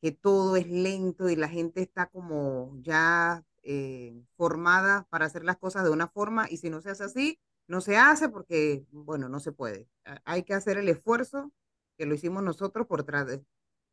que 0.01 0.11
todo 0.11 0.55
es 0.57 0.67
lento 0.69 1.29
y 1.29 1.35
la 1.35 1.49
gente 1.49 1.81
está 1.81 2.07
como 2.07 2.73
ya 2.81 3.43
eh, 3.63 4.23
formada 4.37 5.07
para 5.09 5.25
hacer 5.25 5.43
las 5.45 5.57
cosas 5.57 5.83
de 5.83 5.91
una 5.91 6.07
forma 6.09 6.47
y 6.49 6.57
si 6.57 6.69
no 6.69 6.81
se 6.81 6.91
hace 6.91 7.05
así, 7.05 7.39
no 7.67 7.81
se 7.81 7.97
hace 7.97 8.29
porque, 8.29 8.85
bueno, 8.91 9.29
no 9.29 9.39
se 9.39 9.51
puede. 9.53 9.87
Hay 10.25 10.43
que 10.43 10.53
hacer 10.53 10.77
el 10.77 10.89
esfuerzo 10.89 11.51
que 12.03 12.09
lo 12.09 12.15
hicimos 12.15 12.43
nosotros 12.43 12.85
por, 12.85 13.05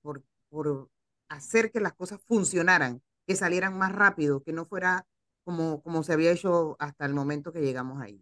por, 0.02 0.24
por 0.48 0.90
hacer 1.28 1.70
que 1.70 1.78
las 1.78 1.92
cosas 1.92 2.20
funcionaran, 2.26 3.00
que 3.24 3.36
salieran 3.36 3.78
más 3.78 3.94
rápido, 3.94 4.42
que 4.42 4.52
no 4.52 4.66
fuera 4.66 5.06
como, 5.44 5.80
como 5.80 6.02
se 6.02 6.14
había 6.14 6.32
hecho 6.32 6.74
hasta 6.80 7.06
el 7.06 7.14
momento 7.14 7.52
que 7.52 7.60
llegamos 7.60 8.02
ahí. 8.02 8.20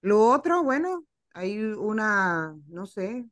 Lo 0.00 0.26
otro, 0.26 0.64
bueno, 0.64 1.06
hay 1.34 1.56
una, 1.62 2.58
no 2.66 2.86
sé, 2.86 3.30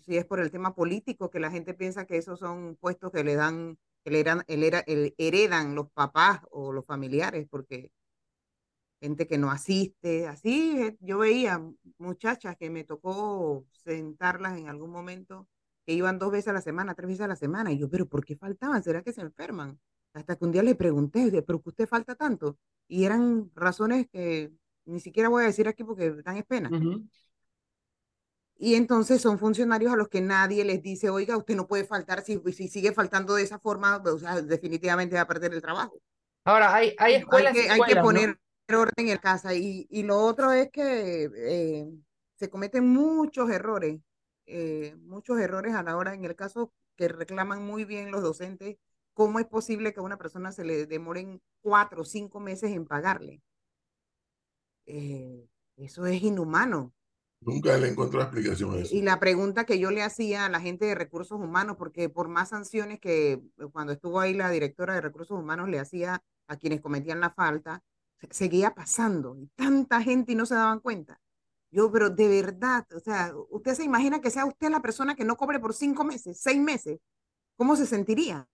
si 0.00 0.16
es 0.16 0.24
por 0.24 0.40
el 0.40 0.50
tema 0.50 0.74
político, 0.74 1.30
que 1.30 1.38
la 1.38 1.52
gente 1.52 1.72
piensa 1.72 2.04
que 2.04 2.16
esos 2.16 2.40
son 2.40 2.74
puestos 2.80 3.12
que 3.12 3.22
le 3.22 3.36
dan, 3.36 3.78
que 4.04 4.10
le 4.10 4.20
heredan, 4.20 4.42
el, 4.48 5.14
heredan 5.18 5.76
los 5.76 5.88
papás 5.92 6.40
o 6.50 6.72
los 6.72 6.84
familiares, 6.84 7.46
porque 7.48 7.92
gente 9.02 9.26
que 9.26 9.36
no 9.36 9.50
asiste, 9.50 10.28
así 10.28 10.80
eh, 10.80 10.96
yo 11.00 11.18
veía 11.18 11.60
muchachas 11.98 12.56
que 12.56 12.70
me 12.70 12.84
tocó 12.84 13.66
sentarlas 13.84 14.56
en 14.56 14.68
algún 14.68 14.90
momento 14.90 15.48
que 15.84 15.92
iban 15.92 16.20
dos 16.20 16.30
veces 16.30 16.48
a 16.48 16.52
la 16.52 16.60
semana, 16.60 16.94
tres 16.94 17.08
veces 17.08 17.22
a 17.22 17.26
la 17.26 17.34
semana, 17.34 17.72
y 17.72 17.78
yo, 17.78 17.90
pero 17.90 18.06
¿por 18.06 18.24
qué 18.24 18.36
faltaban? 18.36 18.80
¿Será 18.84 19.02
que 19.02 19.12
se 19.12 19.20
enferman? 19.20 19.80
Hasta 20.14 20.36
que 20.36 20.44
un 20.44 20.52
día 20.52 20.62
le 20.62 20.76
pregunté, 20.76 21.42
¿pero 21.42 21.60
que 21.60 21.70
usted 21.70 21.88
falta 21.88 22.14
tanto? 22.14 22.58
Y 22.86 23.04
eran 23.04 23.50
razones 23.56 24.06
que 24.08 24.52
ni 24.84 25.00
siquiera 25.00 25.28
voy 25.28 25.42
a 25.42 25.46
decir 25.46 25.66
aquí 25.66 25.82
porque 25.82 26.12
dan 26.22 26.36
es 26.36 26.44
pena. 26.44 26.70
y 28.56 28.76
entonces 28.76 29.20
son 29.20 29.40
funcionarios 29.40 29.92
a 29.92 29.96
los 29.96 30.08
que 30.08 30.20
nadie 30.20 30.64
les 30.64 30.80
dice, 30.80 31.10
oiga, 31.10 31.36
usted 31.36 31.56
no 31.56 31.66
puede 31.66 31.84
faltar, 31.84 32.22
si, 32.22 32.40
si 32.52 32.68
sigue 32.68 32.92
faltando 32.92 33.34
de 33.34 33.42
esa 33.42 33.58
forma, 33.58 33.96
o 33.96 34.18
sea, 34.20 34.40
definitivamente 34.40 35.16
va 35.16 35.22
a 35.22 35.26
perder 35.26 35.52
el 35.54 35.60
trabajo. 35.60 35.98
Ahora, 36.44 36.72
hay, 36.72 36.94
hay 36.98 37.14
escuelas 37.14 37.52
hay 37.52 37.60
que, 37.62 37.66
y 37.66 37.70
hay 37.70 37.80
que 37.80 37.92
escuelas, 37.94 38.28
¿no? 38.28 38.42
Orden 38.74 39.08
en 39.08 39.18
casa. 39.18 39.54
Y, 39.54 39.86
y 39.90 40.02
lo 40.02 40.18
otro 40.18 40.52
es 40.52 40.70
que 40.70 41.30
eh, 41.34 41.88
se 42.36 42.50
cometen 42.50 42.88
muchos 42.88 43.50
errores, 43.50 44.00
eh, 44.46 44.96
muchos 45.02 45.38
errores 45.38 45.74
a 45.74 45.82
la 45.82 45.96
hora, 45.96 46.14
en 46.14 46.24
el 46.24 46.34
caso 46.34 46.72
que 46.96 47.08
reclaman 47.08 47.64
muy 47.64 47.84
bien 47.84 48.10
los 48.10 48.22
docentes, 48.22 48.76
¿cómo 49.14 49.38
es 49.38 49.46
posible 49.46 49.92
que 49.92 50.00
a 50.00 50.04
una 50.04 50.18
persona 50.18 50.52
se 50.52 50.64
le 50.64 50.86
demoren 50.86 51.40
cuatro 51.60 52.02
o 52.02 52.04
cinco 52.04 52.40
meses 52.40 52.72
en 52.72 52.86
pagarle? 52.86 53.42
Eh, 54.86 55.46
eso 55.76 56.06
es 56.06 56.22
inhumano. 56.22 56.92
Nunca 57.40 57.76
le 57.76 57.88
encontró 57.88 58.22
explicación 58.22 58.74
a 58.74 58.78
eso. 58.78 58.94
Y 58.94 59.02
la 59.02 59.18
pregunta 59.18 59.64
que 59.64 59.78
yo 59.78 59.90
le 59.90 60.02
hacía 60.02 60.46
a 60.46 60.48
la 60.48 60.60
gente 60.60 60.86
de 60.86 60.94
recursos 60.94 61.40
humanos, 61.40 61.76
porque 61.76 62.08
por 62.08 62.28
más 62.28 62.50
sanciones 62.50 63.00
que 63.00 63.42
cuando 63.72 63.92
estuvo 63.92 64.20
ahí 64.20 64.32
la 64.32 64.50
directora 64.50 64.94
de 64.94 65.00
recursos 65.00 65.38
humanos 65.38 65.68
le 65.68 65.80
hacía 65.80 66.22
a 66.46 66.56
quienes 66.56 66.80
cometían 66.80 67.20
la 67.20 67.30
falta, 67.30 67.82
seguía 68.30 68.74
pasando 68.74 69.36
y 69.38 69.48
tanta 69.56 70.00
gente 70.02 70.32
y 70.32 70.34
no 70.34 70.46
se 70.46 70.54
daban 70.54 70.80
cuenta. 70.80 71.20
Yo, 71.70 71.90
pero 71.92 72.10
de 72.10 72.28
verdad, 72.28 72.86
o 72.94 73.00
sea, 73.00 73.32
usted 73.50 73.74
se 73.74 73.84
imagina 73.84 74.20
que 74.20 74.30
sea 74.30 74.44
usted 74.46 74.70
la 74.70 74.82
persona 74.82 75.14
que 75.16 75.24
no 75.24 75.36
cobre 75.36 75.58
por 75.60 75.74
cinco 75.74 76.04
meses, 76.04 76.40
seis 76.40 76.60
meses, 76.60 77.00
¿cómo 77.56 77.76
se 77.76 77.86
sentiría? 77.86 78.46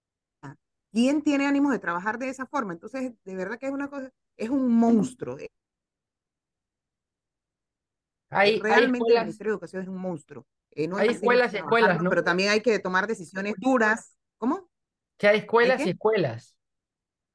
¿Quién 0.93 1.23
tiene 1.23 1.47
ánimos 1.47 1.73
de 1.73 1.79
trabajar 1.79 2.19
de 2.19 2.29
esa 2.31 2.47
forma? 2.47 2.73
Entonces, 2.75 3.13
de 3.25 3.37
verdad 3.37 3.59
que 3.59 3.67
es 3.67 3.73
una 3.73 3.89
cosa, 3.89 4.11
es 4.37 4.51
un 4.51 4.71
monstruo. 4.73 5.39
eh, 5.39 5.51
Hay, 8.31 8.67
hay 8.69 8.87
Realmente 8.87 9.13
el 9.15 9.19
escuelas, 9.19 9.25
Ministerio 9.25 9.53
de 9.53 9.55
Educación 9.55 9.83
es 9.83 9.89
un 9.89 9.97
monstruo. 9.99 10.47
Eh, 10.73 10.89
no 10.89 10.99
hay 10.99 11.11
escuelas 11.11 11.53
y 11.55 11.59
escuelas, 11.59 12.01
¿no? 12.01 12.09
Pero 12.11 12.25
también 12.25 12.51
hay 12.51 12.61
que 12.63 12.79
tomar 12.79 13.07
decisiones 13.07 13.55
duras. 13.59 14.17
¿Cómo? 14.39 14.69
que 15.19 15.29
hay 15.29 15.39
escuelas 15.39 15.87
y 15.87 15.91
escuelas. 15.91 16.57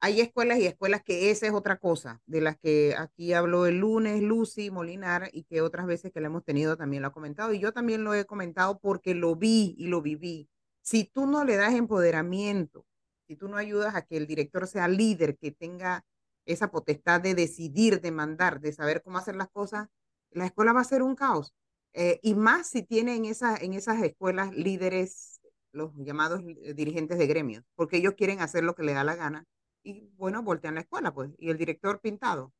Hay 0.04 0.20
escuelas 0.20 0.58
y 0.58 0.66
escuelas 0.66 1.02
que 1.02 1.30
esa 1.30 1.46
es 1.46 1.54
otra 1.54 1.78
cosa, 1.78 2.20
de 2.26 2.42
las 2.42 2.58
que 2.58 2.94
aquí 2.94 3.32
habló 3.32 3.64
el 3.64 3.78
lunes 3.78 4.20
Lucy 4.20 4.70
Molinar 4.70 5.30
y 5.32 5.44
que 5.44 5.62
otras 5.62 5.86
veces 5.86 6.12
que 6.12 6.20
la 6.20 6.26
hemos 6.26 6.44
tenido 6.44 6.76
también 6.76 7.00
lo 7.00 7.08
ha 7.08 7.12
comentado. 7.12 7.54
Y 7.54 7.58
yo 7.58 7.72
también 7.72 8.04
lo 8.04 8.12
he 8.12 8.26
comentado 8.26 8.78
porque 8.78 9.14
lo 9.14 9.34
vi 9.34 9.74
y 9.78 9.86
lo 9.86 10.02
viví. 10.02 10.50
Si 10.82 11.04
tú 11.04 11.26
no 11.26 11.46
le 11.46 11.56
das 11.56 11.72
empoderamiento, 11.72 12.84
si 13.26 13.34
tú 13.34 13.48
no 13.48 13.56
ayudas 13.56 13.94
a 13.94 14.02
que 14.02 14.18
el 14.18 14.26
director 14.26 14.66
sea 14.66 14.88
líder, 14.88 15.38
que 15.38 15.52
tenga 15.52 16.04
esa 16.44 16.70
potestad 16.70 17.22
de 17.22 17.34
decidir, 17.34 18.02
de 18.02 18.10
mandar, 18.10 18.60
de 18.60 18.74
saber 18.74 19.02
cómo 19.02 19.16
hacer 19.16 19.36
las 19.36 19.48
cosas, 19.48 19.88
la 20.32 20.44
escuela 20.44 20.74
va 20.74 20.82
a 20.82 20.84
ser 20.84 21.02
un 21.02 21.14
caos. 21.14 21.54
Eh, 21.94 22.20
y 22.22 22.34
más 22.34 22.68
si 22.68 22.82
tiene 22.82 23.16
en, 23.16 23.24
esa, 23.24 23.56
en 23.56 23.72
esas 23.72 24.02
escuelas 24.02 24.54
líderes, 24.54 25.40
los 25.72 25.92
llamados 25.96 26.42
eh, 26.44 26.74
dirigentes 26.74 27.16
de 27.16 27.26
gremios, 27.26 27.64
porque 27.74 27.96
ellos 27.96 28.12
quieren 28.18 28.42
hacer 28.42 28.64
lo 28.64 28.74
que 28.74 28.82
les 28.82 28.94
da 28.96 29.02
la 29.02 29.16
gana 29.16 29.46
y 29.84 30.10
bueno, 30.16 30.42
voltean 30.42 30.74
la 30.76 30.82
escuela, 30.82 31.14
pues, 31.14 31.30
y 31.38 31.50
el 31.50 31.58
director 31.58 32.00
pintado. 32.00 32.52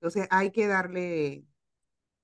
Entonces 0.00 0.28
hay 0.30 0.50
que 0.52 0.66
darle 0.68 1.44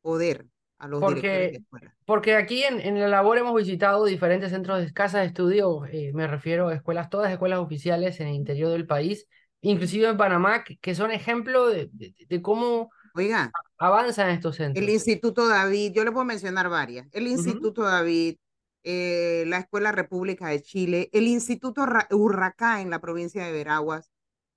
poder 0.03 0.47
a 0.79 0.89
los 0.89 1.05
directores 1.07 1.53
de 1.53 1.59
Porque, 1.59 1.59
escuela. 1.59 1.97
porque 2.05 2.35
aquí 2.37 2.63
en, 2.65 2.81
en 2.81 2.99
la 3.01 3.09
labor 3.09 3.39
hemos 3.39 3.55
visitado 3.55 4.05
diferentes 4.05 4.51
centros 4.51 4.81
de 4.81 4.93
casas 4.93 5.23
de 5.23 5.29
estudio, 5.29 5.85
eh, 5.87 6.13
me 6.15 6.27
refiero 6.27 6.69
a 6.69 6.75
escuelas, 6.75 7.11
todas 7.11 7.31
escuelas 7.33 7.59
oficiales 7.61 8.21
en 8.21 8.29
el 8.29 8.35
interior 8.35 8.71
del 8.71 8.87
país, 8.87 9.27
inclusive 9.63 10.09
en 10.09 10.17
Panamá, 10.17 10.65
que, 10.65 10.95
son 10.95 11.11
ejemplo 11.11 11.69
de, 11.69 11.89
de- 11.93 12.15
de 12.29 12.43
cómo 12.43 12.91
Oiga, 13.15 13.51
avanzan 13.79 14.31
estos 14.31 14.57
el 14.57 14.65
centros. 14.67 14.91
Instituto 14.91 15.49
David, 15.49 15.93
yo 15.95 16.05
le 16.05 16.13
puedo 16.13 16.25
mencionar 16.25 16.69
varias, 16.69 17.09
el. 17.13 17.27
Instituto 17.27 17.83
David, 17.83 18.37
eh, 18.85 19.45
la 19.47 19.59
Escuela 19.59 19.93
República 19.93 20.49
de 20.49 20.63
Chile, 20.63 21.11
el 21.13 21.27
Instituto 21.27 21.87
Ra- 21.87 22.09
Urracá 22.11 22.81
en 22.81 22.91
la 22.91 23.01
provincia 23.01 23.45
de 23.45 23.53
Veraguas, 23.53 24.11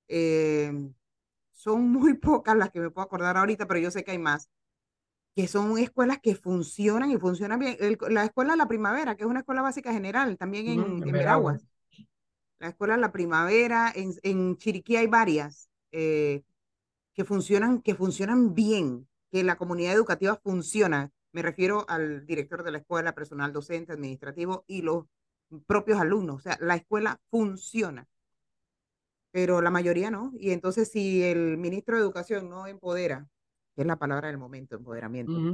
eh, 0.08 0.72
son 1.52 1.92
muy 1.92 2.14
pocas 2.16 2.58
las 2.58 2.72
que 2.72 2.80
me 2.82 2.92
puedo 2.92 3.06
acordar 3.06 3.38
ahorita, 3.38 3.68
pero 3.68 3.80
yo 3.80 3.92
sé 3.92 4.04
que 4.04 4.12
hay 4.12 4.20
más, 4.20 4.50
que 5.36 5.48
son 5.48 5.78
escuelas 5.80 6.20
que 6.22 6.36
funcionan 6.36 7.12
y 7.12 7.18
funcionan 7.18 7.60
bien. 7.60 7.78
El- 7.80 7.98
la 8.10 8.26
Escuela 8.26 8.56
La 8.56 8.68
Primavera, 8.68 9.16
que 9.18 9.24
es 9.24 9.30
una 9.30 9.42
escuela 9.42 9.62
básica 9.64 9.94
general, 9.94 10.38
también 10.38 10.68
en, 10.70 10.96
Ujú, 10.98 11.10
en. 11.10 11.12
Veraguas. 11.12 11.66
La 12.60 12.70
Escuela 12.70 12.98
La 12.98 13.12
Primavera, 13.12 13.92
en, 13.96 14.14
en 14.24 14.58
Chiriquí 14.58 14.96
hay 14.96 15.08
varias 15.08 15.70
eh, 15.92 16.44
que 17.14 17.26
funcionan, 17.26 17.82
que 17.82 17.96
funcionan 17.96 18.54
bien, 18.56 19.08
que 19.32 19.44
la 19.44 19.58
comunidad 19.58 19.94
educativa 19.94 20.38
funciona. 20.44 21.12
Me 21.34 21.42
refiero 21.42 21.86
al 21.90 22.26
director 22.26 22.64
de 22.64 22.72
la 22.72 22.80
escuela, 22.80 23.16
personal 23.16 23.54
docente, 23.54 23.94
administrativo 23.94 24.66
y 24.68 24.82
los 24.84 25.06
propios 25.68 26.00
alumnos. 26.02 26.38
O 26.38 26.40
sea, 26.42 26.58
la 26.62 26.76
escuela 26.76 27.22
funciona, 27.32 28.08
pero 29.34 29.62
la 29.62 29.72
mayoría 29.72 30.12
no. 30.12 30.34
Y 30.40 30.52
entonces 30.52 30.92
si 30.92 31.24
el 31.24 31.58
ministro 31.60 31.98
de 31.98 32.04
Educación 32.04 32.50
no 32.50 32.68
empodera, 32.68 33.28
que 33.76 33.84
es 33.84 33.88
la 33.88 33.98
palabra 34.00 34.30
del 34.30 34.40
momento, 34.40 34.78
empoderamiento, 34.78 35.46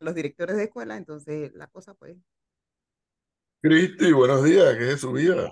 los 0.00 0.14
directores 0.16 0.56
de 0.56 0.64
escuela, 0.64 0.96
entonces 0.96 1.52
la 1.54 1.68
cosa 1.68 1.94
pues... 1.94 2.16
Cristi, 3.62 4.12
buenos 4.12 4.44
días, 4.44 4.74
¿qué 4.76 4.82
es 4.84 4.88
de 4.90 4.98
su 4.98 5.12
vida? 5.12 5.50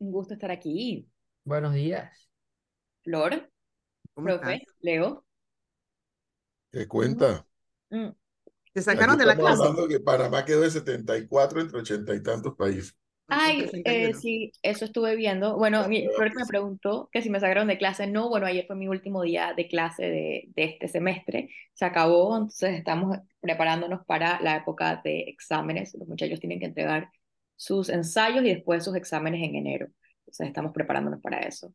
Un 0.00 0.12
gusto 0.12 0.34
estar 0.34 0.50
aquí. 0.50 1.08
Buenos 1.44 1.72
días. 1.74 2.28
Flor, 3.04 3.48
¿Cómo 4.14 4.28
profe, 4.28 4.54
estás? 4.54 4.60
Leo. 4.80 5.24
¿Qué 6.70 6.86
cuenta? 6.88 7.46
Mm, 7.90 8.10
¿Te 8.72 8.82
Aquí 8.82 8.82
sacaron 8.82 9.18
de 9.18 9.26
la 9.26 9.34
estamos 9.34 9.36
clase? 9.36 9.62
hablando 9.68 9.88
que 9.88 10.00
Panamá 10.00 10.44
quedó 10.44 10.60
de 10.62 10.70
74 10.70 11.60
entre 11.60 11.80
80 11.80 12.14
y 12.14 12.22
tantos 12.22 12.54
países. 12.56 12.96
Ay, 13.34 13.60
eh, 13.60 14.08
81. 14.08 14.18
sí, 14.20 14.52
eso 14.62 14.84
estuve 14.84 15.16
viendo. 15.16 15.56
Bueno, 15.56 15.88
mi, 15.88 16.06
Flor 16.16 16.34
me 16.34 16.46
preguntó 16.46 17.08
que 17.12 17.22
si 17.22 17.30
me 17.30 17.40
sacaron 17.40 17.66
de 17.68 17.78
clase. 17.78 18.06
No, 18.06 18.28
bueno, 18.28 18.46
ayer 18.46 18.66
fue 18.66 18.76
mi 18.76 18.88
último 18.88 19.22
día 19.22 19.54
de 19.56 19.68
clase 19.68 20.04
de, 20.04 20.48
de 20.54 20.64
este 20.64 20.88
semestre. 20.88 21.48
Se 21.72 21.84
acabó, 21.84 22.36
entonces 22.36 22.74
estamos 22.78 23.18
preparándonos 23.40 24.04
para 24.06 24.40
la 24.40 24.56
época 24.56 25.00
de 25.04 25.20
exámenes. 25.20 25.94
Los 25.94 26.08
muchachos 26.08 26.40
tienen 26.40 26.60
que 26.60 26.66
entregar 26.66 27.10
sus 27.56 27.88
ensayos 27.88 28.44
y 28.44 28.54
después 28.54 28.84
sus 28.84 28.96
exámenes 28.96 29.42
en 29.42 29.56
enero. 29.56 29.88
Entonces 30.20 30.48
estamos 30.48 30.72
preparándonos 30.72 31.20
para 31.20 31.40
eso. 31.40 31.72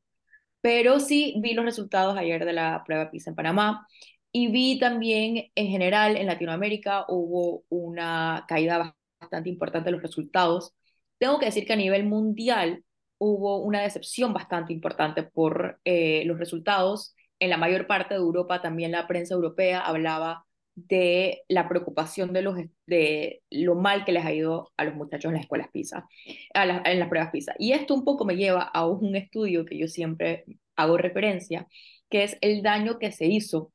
Pero 0.62 1.00
sí 1.00 1.36
vi 1.42 1.54
los 1.54 1.66
resultados 1.66 2.18
ayer 2.18 2.44
de 2.46 2.54
la 2.54 2.84
prueba 2.86 3.12
PISA 3.12 3.30
en 3.32 3.36
Panamá 3.36 3.88
y 4.32 4.48
vi 4.52 4.80
también 4.80 5.50
en 5.56 5.68
general 5.68 6.18
en 6.18 6.28
Latinoamérica 6.28 7.06
hubo 7.08 7.64
una 7.70 8.46
caída 8.48 8.96
bastante 9.20 9.50
importante 9.50 9.88
de 9.88 9.94
los 9.94 10.02
resultados. 10.02 10.76
Tengo 11.18 11.40
que 11.40 11.46
decir 11.48 11.66
que 11.66 11.74
a 11.74 11.78
nivel 11.78 12.06
mundial 12.06 12.84
hubo 13.18 13.64
una 13.64 13.82
decepción 13.82 14.34
bastante 14.34 14.74
importante 14.74 15.24
por 15.24 15.80
eh, 15.86 16.24
los 16.26 16.38
resultados. 16.38 17.16
En 17.40 17.50
la 17.50 17.58
mayor 17.58 17.88
parte 17.88 18.14
de 18.14 18.20
Europa 18.20 18.62
también 18.62 18.92
la 18.92 19.08
prensa 19.08 19.34
europea 19.34 19.82
hablaba 19.82 20.46
de 20.76 21.42
la 21.48 21.68
preocupación 21.68 22.34
de, 22.34 22.44
los, 22.44 22.56
de 22.86 23.42
lo 23.50 23.74
mal 23.74 24.06
que 24.06 24.12
les 24.12 24.24
ha 24.24 24.32
ido 24.32 24.72
a 24.78 24.84
los 24.84 24.94
muchachos 24.94 25.30
en 25.30 25.34
las 25.34 25.42
escuelas 25.42 25.70
PISA, 25.72 26.08
en 26.54 27.00
las 27.00 27.10
pruebas 27.10 27.32
PISA. 27.32 27.56
Y 27.58 27.72
esto 27.72 27.96
un 27.96 28.06
poco 28.06 28.26
me 28.26 28.36
lleva 28.36 28.62
a 28.62 28.86
un 28.86 29.16
estudio 29.16 29.66
que 29.66 29.78
yo 29.78 29.88
siempre 29.88 30.46
hago 30.76 30.98
referencia, 30.98 31.68
que 32.10 32.24
es 32.24 32.38
el 32.42 32.62
daño 32.62 33.00
que 33.00 33.12
se 33.12 33.26
hizo 33.26 33.74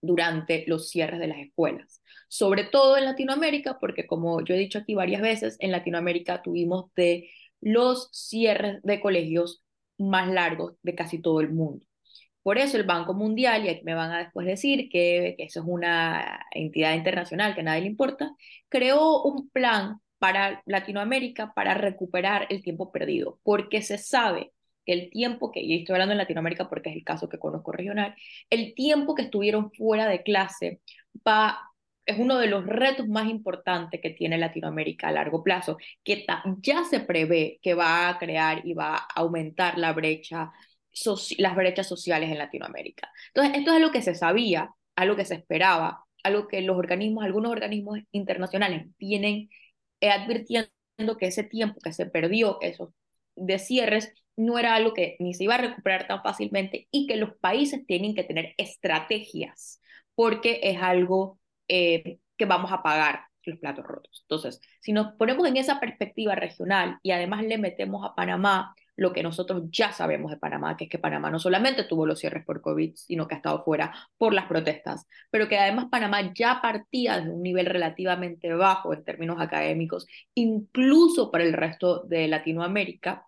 durante 0.00 0.64
los 0.68 0.88
cierres 0.88 1.18
de 1.18 1.26
las 1.26 1.38
escuelas, 1.38 1.99
sobre 2.30 2.62
todo 2.62 2.96
en 2.96 3.06
Latinoamérica, 3.06 3.78
porque 3.80 4.06
como 4.06 4.40
yo 4.44 4.54
he 4.54 4.58
dicho 4.58 4.78
aquí 4.78 4.94
varias 4.94 5.20
veces, 5.20 5.56
en 5.58 5.72
Latinoamérica 5.72 6.42
tuvimos 6.42 6.94
de 6.94 7.28
los 7.60 8.08
cierres 8.12 8.80
de 8.84 9.00
colegios 9.00 9.64
más 9.98 10.28
largos 10.28 10.76
de 10.82 10.94
casi 10.94 11.20
todo 11.20 11.40
el 11.40 11.50
mundo. 11.52 11.84
Por 12.42 12.56
eso 12.58 12.76
el 12.76 12.84
Banco 12.84 13.14
Mundial, 13.14 13.66
y 13.66 13.68
aquí 13.68 13.82
me 13.84 13.94
van 13.94 14.12
a 14.12 14.18
después 14.20 14.46
decir 14.46 14.88
que, 14.90 15.34
que 15.36 15.44
eso 15.44 15.60
es 15.60 15.66
una 15.68 16.46
entidad 16.52 16.94
internacional 16.94 17.54
que 17.54 17.62
a 17.62 17.64
nadie 17.64 17.82
le 17.82 17.88
importa, 17.88 18.32
creó 18.68 19.22
un 19.24 19.50
plan 19.50 20.00
para 20.18 20.62
Latinoamérica 20.66 21.52
para 21.52 21.74
recuperar 21.74 22.46
el 22.50 22.62
tiempo 22.62 22.92
perdido, 22.92 23.40
porque 23.42 23.82
se 23.82 23.98
sabe 23.98 24.52
que 24.86 24.92
el 24.92 25.10
tiempo 25.10 25.50
que, 25.50 25.60
y 25.62 25.80
estoy 25.80 25.94
hablando 25.94 26.12
en 26.12 26.18
Latinoamérica 26.18 26.68
porque 26.68 26.90
es 26.90 26.96
el 26.96 27.04
caso 27.04 27.28
que 27.28 27.40
conozco 27.40 27.72
regional, 27.72 28.14
el 28.50 28.74
tiempo 28.74 29.16
que 29.16 29.22
estuvieron 29.22 29.72
fuera 29.72 30.06
de 30.06 30.22
clase 30.22 30.80
va, 31.26 31.69
es 32.10 32.18
uno 32.18 32.38
de 32.38 32.46
los 32.46 32.66
retos 32.66 33.08
más 33.08 33.28
importantes 33.28 34.00
que 34.00 34.10
tiene 34.10 34.38
Latinoamérica 34.38 35.08
a 35.08 35.12
largo 35.12 35.42
plazo, 35.42 35.78
que 36.04 36.26
ya 36.60 36.84
se 36.84 37.00
prevé 37.00 37.58
que 37.62 37.74
va 37.74 38.08
a 38.08 38.18
crear 38.18 38.66
y 38.66 38.74
va 38.74 38.96
a 38.96 39.06
aumentar 39.16 39.78
la 39.78 39.92
brecha 39.92 40.52
las 41.38 41.56
brechas 41.56 41.86
sociales 41.86 42.30
en 42.30 42.38
Latinoamérica. 42.38 43.10
Entonces, 43.28 43.58
esto 43.58 43.70
es 43.70 43.76
algo 43.76 43.92
que 43.92 44.02
se 44.02 44.14
sabía, 44.14 44.70
algo 44.96 45.16
que 45.16 45.24
se 45.24 45.34
esperaba, 45.36 46.04
algo 46.22 46.48
que 46.48 46.60
los 46.62 46.76
organismos, 46.76 47.24
algunos 47.24 47.52
organismos 47.52 48.00
internacionales 48.12 48.86
vienen 48.98 49.48
eh, 50.00 50.10
advirtiendo 50.10 50.70
que 51.18 51.26
ese 51.26 51.44
tiempo 51.44 51.80
que 51.80 51.92
se 51.92 52.06
perdió, 52.06 52.58
esos 52.60 52.90
de 53.36 53.58
cierres, 53.58 54.12
no 54.36 54.58
era 54.58 54.74
algo 54.74 54.94
que 54.94 55.16
ni 55.18 55.34
se 55.34 55.44
iba 55.44 55.54
a 55.54 55.58
recuperar 55.58 56.06
tan 56.06 56.22
fácilmente 56.22 56.88
y 56.90 57.06
que 57.06 57.16
los 57.16 57.34
países 57.40 57.86
tienen 57.86 58.14
que 58.14 58.24
tener 58.24 58.54
estrategias 58.58 59.80
porque 60.14 60.60
es 60.62 60.78
algo 60.82 61.39
eh, 61.72 62.18
que 62.36 62.46
vamos 62.46 62.72
a 62.72 62.82
pagar 62.82 63.26
los 63.44 63.58
platos 63.58 63.84
rotos. 63.86 64.22
Entonces, 64.22 64.60
si 64.80 64.92
nos 64.92 65.12
ponemos 65.14 65.46
en 65.46 65.56
esa 65.56 65.78
perspectiva 65.78 66.34
regional 66.34 66.98
y 67.02 67.12
además 67.12 67.44
le 67.44 67.58
metemos 67.58 68.04
a 68.04 68.14
Panamá 68.14 68.74
lo 68.96 69.12
que 69.12 69.22
nosotros 69.22 69.62
ya 69.70 69.92
sabemos 69.92 70.32
de 70.32 70.36
Panamá, 70.36 70.76
que 70.76 70.84
es 70.84 70.90
que 70.90 70.98
Panamá 70.98 71.30
no 71.30 71.38
solamente 71.38 71.84
tuvo 71.84 72.06
los 72.06 72.18
cierres 72.18 72.44
por 72.44 72.60
COVID, 72.60 72.96
sino 72.96 73.28
que 73.28 73.34
ha 73.34 73.38
estado 73.38 73.62
fuera 73.64 73.94
por 74.18 74.34
las 74.34 74.46
protestas, 74.46 75.06
pero 75.30 75.48
que 75.48 75.58
además 75.58 75.86
Panamá 75.90 76.34
ya 76.34 76.60
partía 76.60 77.20
de 77.20 77.30
un 77.30 77.40
nivel 77.42 77.66
relativamente 77.66 78.52
bajo 78.52 78.92
en 78.92 79.04
términos 79.04 79.40
académicos, 79.40 80.06
incluso 80.34 81.30
para 81.30 81.44
el 81.44 81.52
resto 81.52 82.02
de 82.04 82.28
Latinoamérica, 82.28 83.26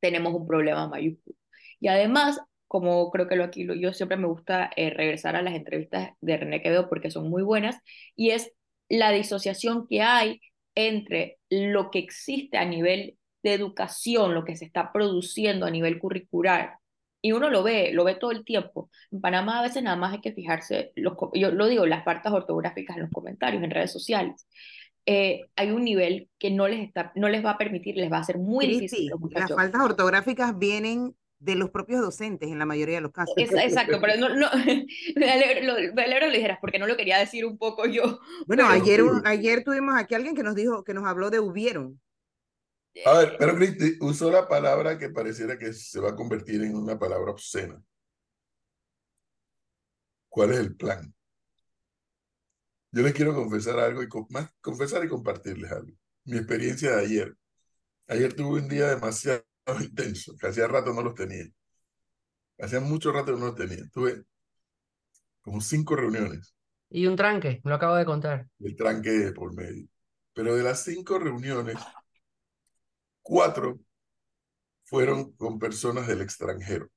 tenemos 0.00 0.34
un 0.34 0.46
problema 0.46 0.88
mayúsculo. 0.88 1.36
Y 1.78 1.88
además, 1.88 2.40
como 2.70 3.10
creo 3.10 3.26
que 3.26 3.34
lo 3.34 3.42
aquí 3.42 3.66
yo 3.80 3.92
siempre 3.92 4.16
me 4.16 4.28
gusta 4.28 4.70
eh, 4.76 4.90
regresar 4.90 5.34
a 5.34 5.42
las 5.42 5.54
entrevistas 5.54 6.10
de 6.20 6.36
René 6.36 6.62
Quevedo 6.62 6.88
porque 6.88 7.10
son 7.10 7.28
muy 7.28 7.42
buenas, 7.42 7.76
y 8.14 8.30
es 8.30 8.52
la 8.88 9.10
disociación 9.10 9.88
que 9.88 10.02
hay 10.02 10.40
entre 10.76 11.40
lo 11.50 11.90
que 11.90 11.98
existe 11.98 12.58
a 12.58 12.64
nivel 12.64 13.18
de 13.42 13.54
educación, 13.54 14.34
lo 14.34 14.44
que 14.44 14.54
se 14.54 14.66
está 14.66 14.92
produciendo 14.92 15.66
a 15.66 15.70
nivel 15.72 15.98
curricular. 15.98 16.76
Y 17.20 17.32
uno 17.32 17.50
lo 17.50 17.64
ve, 17.64 17.90
lo 17.92 18.04
ve 18.04 18.14
todo 18.14 18.30
el 18.30 18.44
tiempo. 18.44 18.88
En 19.10 19.20
Panamá 19.20 19.58
a 19.58 19.62
veces 19.62 19.82
nada 19.82 19.96
más 19.96 20.12
hay 20.12 20.20
que 20.20 20.32
fijarse, 20.32 20.92
los, 20.94 21.14
yo 21.34 21.50
lo 21.50 21.66
digo, 21.66 21.86
las 21.86 22.04
faltas 22.04 22.32
ortográficas 22.32 22.96
en 22.96 23.02
los 23.02 23.10
comentarios, 23.10 23.64
en 23.64 23.72
redes 23.72 23.90
sociales. 23.90 24.46
Eh, 25.06 25.40
hay 25.56 25.72
un 25.72 25.82
nivel 25.82 26.30
que 26.38 26.52
no 26.52 26.68
les, 26.68 26.86
está, 26.86 27.10
no 27.16 27.28
les 27.28 27.44
va 27.44 27.50
a 27.50 27.58
permitir, 27.58 27.96
les 27.96 28.12
va 28.12 28.18
a 28.18 28.24
ser 28.24 28.38
muy 28.38 28.68
difícil. 28.68 29.10
las 29.30 29.50
faltas 29.50 29.82
ortográficas 29.82 30.56
vienen 30.56 31.16
de 31.40 31.54
los 31.54 31.70
propios 31.70 32.02
docentes 32.02 32.50
en 32.50 32.58
la 32.58 32.66
mayoría 32.66 32.96
de 32.96 33.00
los 33.00 33.12
casos. 33.12 33.34
exacto, 33.36 33.98
pero 34.00 34.16
no, 34.18 34.28
no 34.36 34.46
me 35.16 35.30
alegro, 35.30 35.74
me 35.94 36.02
alegro 36.04 36.26
lo 36.26 36.32
dijeras 36.32 36.58
porque 36.60 36.78
no 36.78 36.86
lo 36.86 36.96
quería 36.96 37.18
decir 37.18 37.44
un 37.44 37.58
poco 37.58 37.86
yo. 37.86 38.20
Bueno, 38.46 38.66
ayer, 38.68 39.02
ayer 39.24 39.64
tuvimos 39.64 39.94
aquí 39.96 40.14
alguien 40.14 40.34
que 40.34 40.42
nos 40.42 40.54
dijo, 40.54 40.84
que 40.84 40.94
nos 40.94 41.04
habló 41.06 41.30
de 41.30 41.40
hubieron. 41.40 42.00
A 43.06 43.18
ver, 43.18 43.36
pero 43.38 43.54
Cristi 43.54 43.96
usó 44.00 44.30
la 44.30 44.48
palabra 44.48 44.98
que 44.98 45.08
pareciera 45.08 45.56
que 45.56 45.72
se 45.72 46.00
va 46.00 46.10
a 46.10 46.16
convertir 46.16 46.62
en 46.62 46.74
una 46.76 46.98
palabra 46.98 47.30
obscena. 47.30 47.82
¿Cuál 50.28 50.52
es 50.52 50.58
el 50.58 50.76
plan? 50.76 51.14
Yo 52.92 53.02
les 53.02 53.14
quiero 53.14 53.34
confesar 53.34 53.78
algo 53.78 54.02
y 54.02 54.08
más 54.30 54.50
confesar 54.60 55.04
y 55.04 55.08
compartirles 55.08 55.70
algo. 55.70 55.96
Mi 56.24 56.36
experiencia 56.36 56.96
de 56.96 57.02
ayer. 57.02 57.36
Ayer 58.08 58.34
tuve 58.34 58.60
un 58.60 58.68
día 58.68 58.88
demasiado 58.88 59.44
intenso, 59.80 60.36
que 60.36 60.48
hacía 60.48 60.66
rato 60.66 60.92
no 60.92 61.02
los 61.02 61.14
tenía. 61.14 61.46
Hacía 62.58 62.80
mucho 62.80 63.12
rato 63.12 63.34
que 63.34 63.40
no 63.40 63.46
los 63.46 63.56
tenía. 63.56 63.88
Tuve 63.92 64.24
como 65.40 65.60
cinco 65.60 65.96
reuniones. 65.96 66.54
Y 66.88 67.06
un 67.06 67.16
tranque, 67.16 67.60
me 67.64 67.70
lo 67.70 67.76
acabo 67.76 67.96
de 67.96 68.04
contar. 68.04 68.48
El 68.58 68.76
tranque 68.76 69.32
por 69.34 69.54
medio. 69.54 69.86
Pero 70.32 70.56
de 70.56 70.62
las 70.62 70.82
cinco 70.84 71.18
reuniones, 71.18 71.76
cuatro 73.22 73.80
fueron 74.84 75.32
con 75.32 75.58
personas 75.58 76.06
del 76.06 76.20
extranjero. 76.20 76.90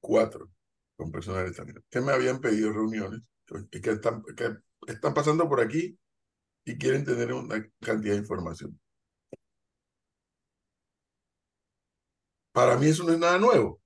Cuatro 0.00 0.50
con 0.96 1.10
personas 1.10 1.40
del 1.40 1.48
extranjero. 1.48 1.82
Que 1.88 2.00
me 2.00 2.12
habían 2.12 2.40
pedido 2.40 2.72
reuniones 2.72 3.22
y 3.70 3.80
que 3.80 3.90
están, 3.90 4.22
que 4.36 4.56
están 4.86 5.14
pasando 5.14 5.48
por 5.48 5.60
aquí 5.60 5.98
y 6.64 6.78
quieren 6.78 7.04
tener 7.04 7.32
una 7.32 7.66
cantidad 7.80 8.14
de 8.14 8.20
información. 8.20 8.78
Para 12.52 12.76
mí 12.76 12.86
eso 12.86 13.04
no 13.04 13.12
es 13.12 13.18
nada 13.18 13.38
nuevo. 13.38 13.80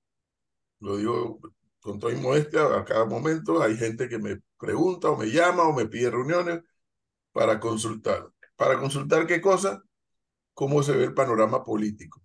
Lo 0.79 0.97
digo 0.97 1.39
con 1.79 1.99
toda 1.99 2.13
inmodestia 2.13 2.65
a 2.77 2.85
cada 2.85 3.05
momento. 3.05 3.61
Hay 3.61 3.77
gente 3.77 4.09
que 4.09 4.19
me 4.19 4.41
pregunta 4.59 5.09
o 5.09 5.17
me 5.17 5.27
llama 5.27 5.63
o 5.63 5.73
me 5.73 5.87
pide 5.87 6.11
reuniones 6.11 6.61
para 7.31 7.59
consultar. 7.59 8.29
¿Para 8.55 8.79
consultar 8.79 9.27
qué 9.27 9.41
cosa? 9.41 9.81
cómo 10.57 10.81
se 10.81 10.93
ve 10.97 11.03
el 11.03 11.13
panorama 11.13 11.63
político. 11.63 12.19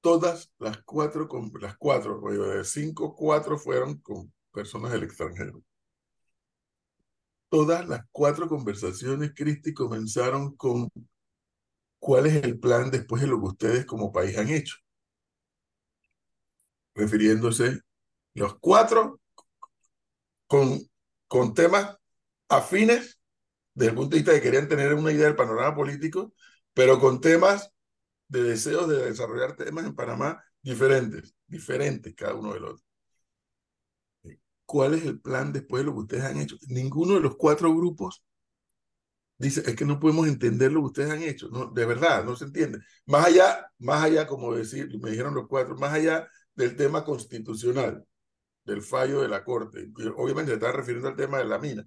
Todas 0.00 0.52
las 0.58 0.78
cuatro, 0.84 1.28
las 1.60 1.76
cuatro, 1.76 2.22
cinco, 2.62 3.12
cuatro 3.16 3.58
fueron 3.58 3.98
con 4.02 4.32
personas 4.52 4.92
del 4.92 5.02
extranjero. 5.02 5.64
Todas 7.48 7.88
las 7.88 8.02
cuatro 8.12 8.48
conversaciones, 8.48 9.32
Cristi, 9.34 9.74
comenzaron 9.74 10.54
con 10.54 10.88
cuál 11.98 12.26
es 12.26 12.44
el 12.44 12.58
plan 12.58 12.90
después 12.90 13.22
de 13.22 13.28
lo 13.28 13.40
que 13.40 13.46
ustedes 13.46 13.86
como 13.86 14.12
país 14.12 14.36
han 14.38 14.48
hecho. 14.48 14.76
Refiriéndose 16.94 17.80
los 18.34 18.58
cuatro 18.58 19.20
con, 20.46 20.80
con 21.28 21.54
temas 21.54 21.96
afines 22.48 23.18
desde 23.74 23.90
el 23.90 23.96
punto 23.96 24.10
de 24.10 24.16
vista 24.16 24.32
de 24.32 24.38
que 24.38 24.44
querían 24.44 24.68
tener 24.68 24.94
una 24.94 25.12
idea 25.12 25.26
del 25.26 25.36
panorama 25.36 25.74
político, 25.74 26.32
pero 26.72 26.98
con 26.98 27.20
temas 27.20 27.70
de 28.28 28.42
deseos 28.42 28.88
de 28.88 29.06
desarrollar 29.06 29.56
temas 29.56 29.84
en 29.84 29.94
Panamá 29.94 30.42
diferentes, 30.62 31.34
diferentes 31.46 32.14
cada 32.14 32.34
uno 32.34 32.54
del 32.54 32.64
otro. 32.64 32.84
¿Cuál 34.64 34.94
es 34.94 35.04
el 35.04 35.20
plan 35.20 35.52
después 35.52 35.82
de 35.82 35.86
lo 35.86 35.92
que 35.92 36.00
ustedes 36.00 36.24
han 36.24 36.38
hecho? 36.38 36.56
Ninguno 36.68 37.14
de 37.14 37.20
los 37.20 37.36
cuatro 37.36 37.74
grupos 37.74 38.24
dice, 39.38 39.62
es 39.66 39.76
que 39.76 39.84
no 39.84 40.00
podemos 40.00 40.26
entender 40.28 40.72
lo 40.72 40.80
que 40.80 40.86
ustedes 40.86 41.10
han 41.10 41.22
hecho. 41.22 41.48
De 41.48 41.86
verdad, 41.86 42.24
no 42.24 42.36
se 42.36 42.46
entiende. 42.46 42.78
Más 43.06 43.26
allá, 43.26 43.70
más 43.78 44.02
allá, 44.04 44.26
como 44.26 44.54
decir, 44.54 44.88
me 45.00 45.10
dijeron 45.10 45.34
los 45.34 45.46
cuatro, 45.48 45.76
más 45.76 45.92
allá 45.92 46.28
del 46.54 46.76
tema 46.76 47.04
constitucional, 47.04 48.04
del 48.64 48.82
fallo 48.82 49.22
de 49.22 49.28
la 49.28 49.44
Corte. 49.44 49.90
Obviamente 50.16 50.54
está 50.54 50.72
refiriendo 50.72 51.08
al 51.08 51.16
tema 51.16 51.38
de 51.38 51.44
la 51.46 51.58
mina. 51.58 51.86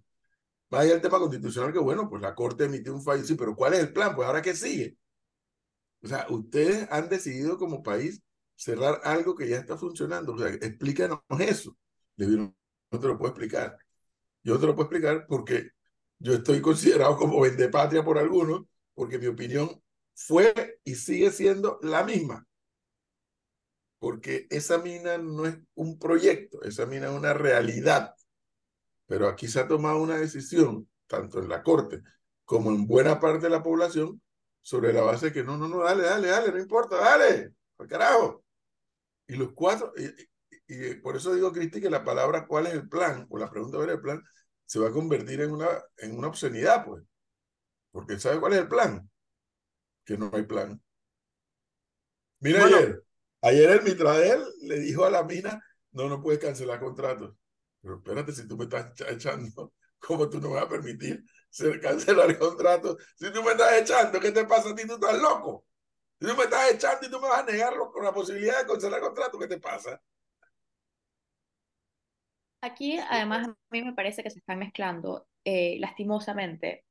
Más 0.69 0.81
allá 0.81 0.93
del 0.93 1.01
tema 1.01 1.19
constitucional, 1.19 1.73
que 1.73 1.79
bueno, 1.79 2.09
pues 2.09 2.21
la 2.21 2.35
Corte 2.35 2.65
emitió 2.65 2.93
un 2.93 3.03
fallo, 3.03 3.23
sí, 3.23 3.35
pero 3.35 3.55
¿cuál 3.55 3.73
es 3.73 3.79
el 3.81 3.93
plan? 3.93 4.15
Pues 4.15 4.27
ahora 4.27 4.41
qué 4.41 4.55
sigue. 4.55 4.97
O 6.01 6.07
sea, 6.07 6.25
ustedes 6.29 6.87
han 6.91 7.09
decidido 7.09 7.57
como 7.57 7.83
país 7.83 8.21
cerrar 8.55 9.01
algo 9.03 9.35
que 9.35 9.49
ya 9.49 9.57
está 9.57 9.77
funcionando. 9.77 10.33
O 10.33 10.37
sea, 10.37 10.49
explícanos 10.49 11.21
eso. 11.39 11.75
No 12.17 12.99
te 12.99 13.07
lo 13.07 13.17
puedo 13.17 13.31
explicar. 13.31 13.77
Yo 14.43 14.59
te 14.59 14.65
lo 14.65 14.75
puedo 14.75 14.89
explicar 14.89 15.25
porque 15.27 15.71
yo 16.19 16.33
estoy 16.33 16.61
considerado 16.61 17.17
como 17.17 17.41
patria 17.71 18.03
por 18.03 18.17
algunos, 18.17 18.65
porque 18.93 19.17
mi 19.17 19.27
opinión 19.27 19.81
fue 20.13 20.79
y 20.83 20.95
sigue 20.95 21.31
siendo 21.31 21.79
la 21.81 22.03
misma. 22.03 22.45
Porque 23.99 24.47
esa 24.49 24.77
mina 24.77 25.17
no 25.17 25.45
es 25.45 25.57
un 25.75 25.97
proyecto, 25.99 26.61
esa 26.63 26.85
mina 26.85 27.07
es 27.07 27.13
una 27.13 27.33
realidad. 27.33 28.13
Pero 29.07 29.27
aquí 29.27 29.47
se 29.47 29.59
ha 29.59 29.67
tomado 29.67 30.01
una 30.01 30.17
decisión, 30.17 30.89
tanto 31.07 31.39
en 31.39 31.49
la 31.49 31.63
Corte 31.63 32.01
como 32.49 32.71
en 32.71 32.87
buena 32.87 33.19
parte 33.19 33.41
de 33.43 33.51
la 33.51 33.61
población, 33.61 34.19
sobre 34.61 34.91
la 34.91 35.01
base 35.01 35.27
de 35.27 35.33
que 35.33 35.43
no, 35.43 35.55
no, 35.55 35.67
no, 35.67 35.83
dale, 35.83 36.01
dale, 36.01 36.29
dale, 36.29 36.51
no 36.51 36.57
importa, 36.57 36.95
dale, 36.95 37.53
al 37.77 37.87
carajo. 37.87 38.43
Y 39.27 39.35
los 39.35 39.51
cuatro, 39.53 39.93
y, 40.67 40.95
por 40.95 41.15
eso 41.15 41.31
digo, 41.35 41.51
Cristi, 41.51 41.79
que 41.79 41.91
la 41.91 42.03
palabra 42.03 42.47
cuál 42.47 42.65
es 42.65 42.73
el 42.73 42.89
plan, 42.89 43.27
o 43.29 43.37
la 43.37 43.51
pregunta 43.51 43.77
cuál 43.77 43.89
es 43.89 43.95
el 43.97 44.01
plan, 44.01 44.23
se 44.69 44.77
va 44.77 44.89
a 44.89 44.91
convertir 44.91 45.41
en 45.41 45.49
una, 45.51 45.67
en 45.97 46.15
una 46.15 46.27
obscenidad, 46.27 46.85
pues. 46.85 47.03
Porque 47.89 48.19
¿sabe 48.19 48.39
cuál 48.39 48.53
es 48.53 48.59
el 48.59 48.67
plan? 48.67 49.09
Que 50.05 50.15
no 50.15 50.29
hay 50.31 50.43
plan. 50.43 50.79
Mira 52.39 52.65
ayer, 52.65 53.03
ayer 53.41 53.69
el 53.71 53.81
Mitradel 53.81 54.43
le 54.61 54.77
dijo 54.77 55.05
a 55.05 55.09
la 55.09 55.23
mina, 55.23 55.59
no, 55.91 56.07
no 56.07 56.21
puedes 56.21 56.39
cancelar 56.39 56.79
contratos. 56.79 57.35
Pero 57.81 57.95
espérate, 57.95 58.31
si 58.31 58.47
tú 58.47 58.57
me 58.57 58.65
estás 58.65 58.93
echando, 59.09 59.73
¿cómo 59.99 60.29
tú 60.29 60.39
no 60.39 60.51
vas 60.51 60.65
a 60.65 60.69
permitir 60.69 61.23
cancelar 61.81 62.29
el 62.29 62.37
contrato? 62.37 62.95
Si 63.15 63.33
tú 63.33 63.41
me 63.41 63.53
estás 63.53 63.73
echando, 63.73 64.19
¿qué 64.19 64.31
te 64.31 64.45
pasa 64.45 64.69
a 64.69 64.75
ti? 64.75 64.85
Tú 64.85 64.93
estás 64.93 65.19
loco. 65.19 65.65
Si 66.19 66.27
tú 66.27 66.35
me 66.35 66.43
estás 66.43 66.73
echando 66.73 67.07
y 67.07 67.09
tú 67.09 67.19
me 67.19 67.27
vas 67.27 67.39
a 67.39 67.51
negar 67.51 67.73
con 67.91 68.03
la 68.03 68.13
posibilidad 68.13 68.59
de 68.59 68.67
cancelar 68.67 68.99
el 68.99 69.05
contrato, 69.07 69.39
¿qué 69.39 69.47
te 69.47 69.59
pasa? 69.59 69.99
Aquí, 72.61 72.97
además, 73.09 73.47
a 73.47 73.55
mí 73.71 73.81
me 73.83 73.93
parece 73.93 74.21
que 74.23 74.29
se 74.29 74.39
están 74.39 74.59
mezclando, 74.59 75.27
eh, 75.45 75.77
lastimosamente. 75.79 76.83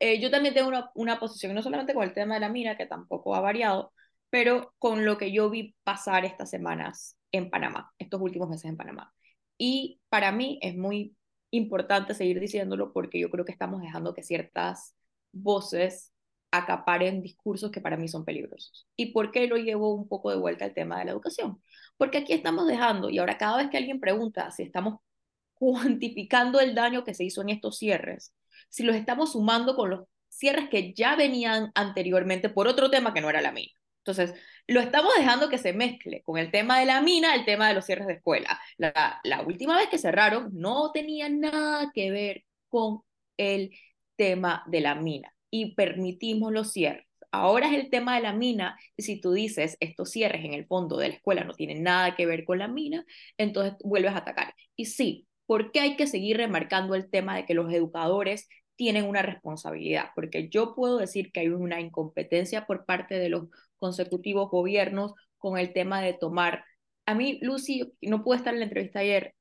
Eh, 0.00 0.20
yo 0.20 0.30
también 0.30 0.54
tengo 0.54 0.68
una, 0.68 0.90
una 0.94 1.20
posición, 1.20 1.54
no 1.54 1.62
solamente 1.62 1.94
con 1.94 2.04
el 2.04 2.12
tema 2.14 2.34
de 2.34 2.40
la 2.40 2.48
mira, 2.50 2.76
que 2.76 2.86
tampoco 2.86 3.34
ha 3.34 3.40
variado, 3.40 3.92
pero 4.30 4.74
con 4.78 5.04
lo 5.04 5.18
que 5.18 5.32
yo 5.32 5.50
vi 5.50 5.76
pasar 5.84 6.24
estas 6.24 6.50
semanas 6.50 7.16
en 7.32 7.50
Panamá, 7.50 7.92
estos 7.98 8.20
últimos 8.20 8.48
meses 8.48 8.66
en 8.66 8.76
Panamá. 8.76 9.12
Y 9.58 10.00
para 10.08 10.32
mí 10.32 10.58
es 10.62 10.76
muy 10.76 11.16
importante 11.50 12.14
seguir 12.14 12.40
diciéndolo 12.40 12.92
porque 12.92 13.20
yo 13.20 13.30
creo 13.30 13.44
que 13.44 13.52
estamos 13.52 13.80
dejando 13.82 14.14
que 14.14 14.22
ciertas 14.22 14.94
voces 15.32 16.12
acaparen 16.58 17.22
discursos 17.22 17.70
que 17.70 17.80
para 17.80 17.96
mí 17.96 18.08
son 18.08 18.24
peligrosos. 18.24 18.86
¿Y 18.96 19.12
por 19.12 19.30
qué 19.30 19.46
lo 19.46 19.56
llevo 19.56 19.94
un 19.94 20.08
poco 20.08 20.30
de 20.30 20.36
vuelta 20.36 20.64
al 20.64 20.74
tema 20.74 20.98
de 20.98 21.06
la 21.06 21.12
educación? 21.12 21.62
Porque 21.96 22.18
aquí 22.18 22.32
estamos 22.32 22.66
dejando, 22.66 23.10
y 23.10 23.18
ahora 23.18 23.38
cada 23.38 23.58
vez 23.58 23.70
que 23.70 23.76
alguien 23.76 24.00
pregunta 24.00 24.50
si 24.50 24.62
estamos 24.62 25.00
cuantificando 25.54 26.60
el 26.60 26.74
daño 26.74 27.04
que 27.04 27.14
se 27.14 27.24
hizo 27.24 27.42
en 27.42 27.50
estos 27.50 27.78
cierres, 27.78 28.34
si 28.68 28.82
los 28.82 28.96
estamos 28.96 29.32
sumando 29.32 29.76
con 29.76 29.90
los 29.90 30.04
cierres 30.28 30.68
que 30.68 30.92
ya 30.92 31.16
venían 31.16 31.72
anteriormente 31.74 32.48
por 32.48 32.68
otro 32.68 32.90
tema 32.90 33.14
que 33.14 33.20
no 33.20 33.30
era 33.30 33.40
la 33.40 33.52
mía. 33.52 33.70
Entonces, 33.98 34.34
lo 34.68 34.80
estamos 34.80 35.12
dejando 35.16 35.48
que 35.48 35.58
se 35.58 35.72
mezcle 35.72 36.22
con 36.22 36.38
el 36.38 36.50
tema 36.50 36.78
de 36.78 36.86
la 36.86 37.00
mina, 37.00 37.34
el 37.34 37.44
tema 37.44 37.68
de 37.68 37.74
los 37.74 37.86
cierres 37.86 38.06
de 38.06 38.14
escuela. 38.14 38.60
La, 38.76 39.20
la 39.24 39.42
última 39.42 39.76
vez 39.76 39.88
que 39.88 39.98
cerraron 39.98 40.50
no 40.52 40.92
tenía 40.92 41.28
nada 41.28 41.90
que 41.94 42.10
ver 42.10 42.44
con 42.68 43.00
el 43.36 43.72
tema 44.16 44.62
de 44.66 44.80
la 44.80 44.94
mina 44.94 45.35
y 45.60 45.74
permitimos 45.74 46.52
los 46.52 46.72
cierres. 46.72 47.06
Ahora 47.32 47.68
es 47.68 47.74
el 47.74 47.90
tema 47.90 48.16
de 48.16 48.22
la 48.22 48.32
mina, 48.32 48.78
y 48.96 49.02
si 49.02 49.20
tú 49.20 49.32
dices 49.32 49.76
estos 49.80 50.10
cierres 50.10 50.44
en 50.44 50.54
el 50.54 50.66
fondo 50.66 50.96
de 50.98 51.08
la 51.08 51.14
escuela 51.14 51.44
no 51.44 51.54
tienen 51.54 51.82
nada 51.82 52.14
que 52.14 52.26
ver 52.26 52.44
con 52.44 52.58
la 52.58 52.68
mina, 52.68 53.04
entonces 53.38 53.74
vuelves 53.82 54.12
a 54.12 54.18
atacar. 54.18 54.54
Y 54.76 54.86
sí, 54.86 55.26
¿por 55.46 55.72
qué 55.72 55.80
hay 55.80 55.96
que 55.96 56.06
seguir 56.06 56.36
remarcando 56.36 56.94
el 56.94 57.10
tema 57.10 57.36
de 57.36 57.46
que 57.46 57.54
los 57.54 57.72
educadores 57.72 58.48
tienen 58.76 59.06
una 59.06 59.22
responsabilidad? 59.22 60.10
Porque 60.14 60.48
yo 60.50 60.74
puedo 60.74 60.98
decir 60.98 61.32
que 61.32 61.40
hay 61.40 61.48
una 61.48 61.80
incompetencia 61.80 62.66
por 62.66 62.84
parte 62.84 63.18
de 63.18 63.30
los 63.30 63.48
consecutivos 63.78 64.50
gobiernos 64.50 65.14
con 65.38 65.58
el 65.58 65.72
tema 65.72 66.02
de 66.02 66.12
tomar. 66.14 66.64
A 67.06 67.14
mí, 67.14 67.38
Lucy, 67.42 67.92
no 68.02 68.22
pude 68.24 68.38
estar 68.38 68.52
en 68.54 68.60
la 68.60 68.66
entrevista 68.66 69.00
ayer, 69.00 69.34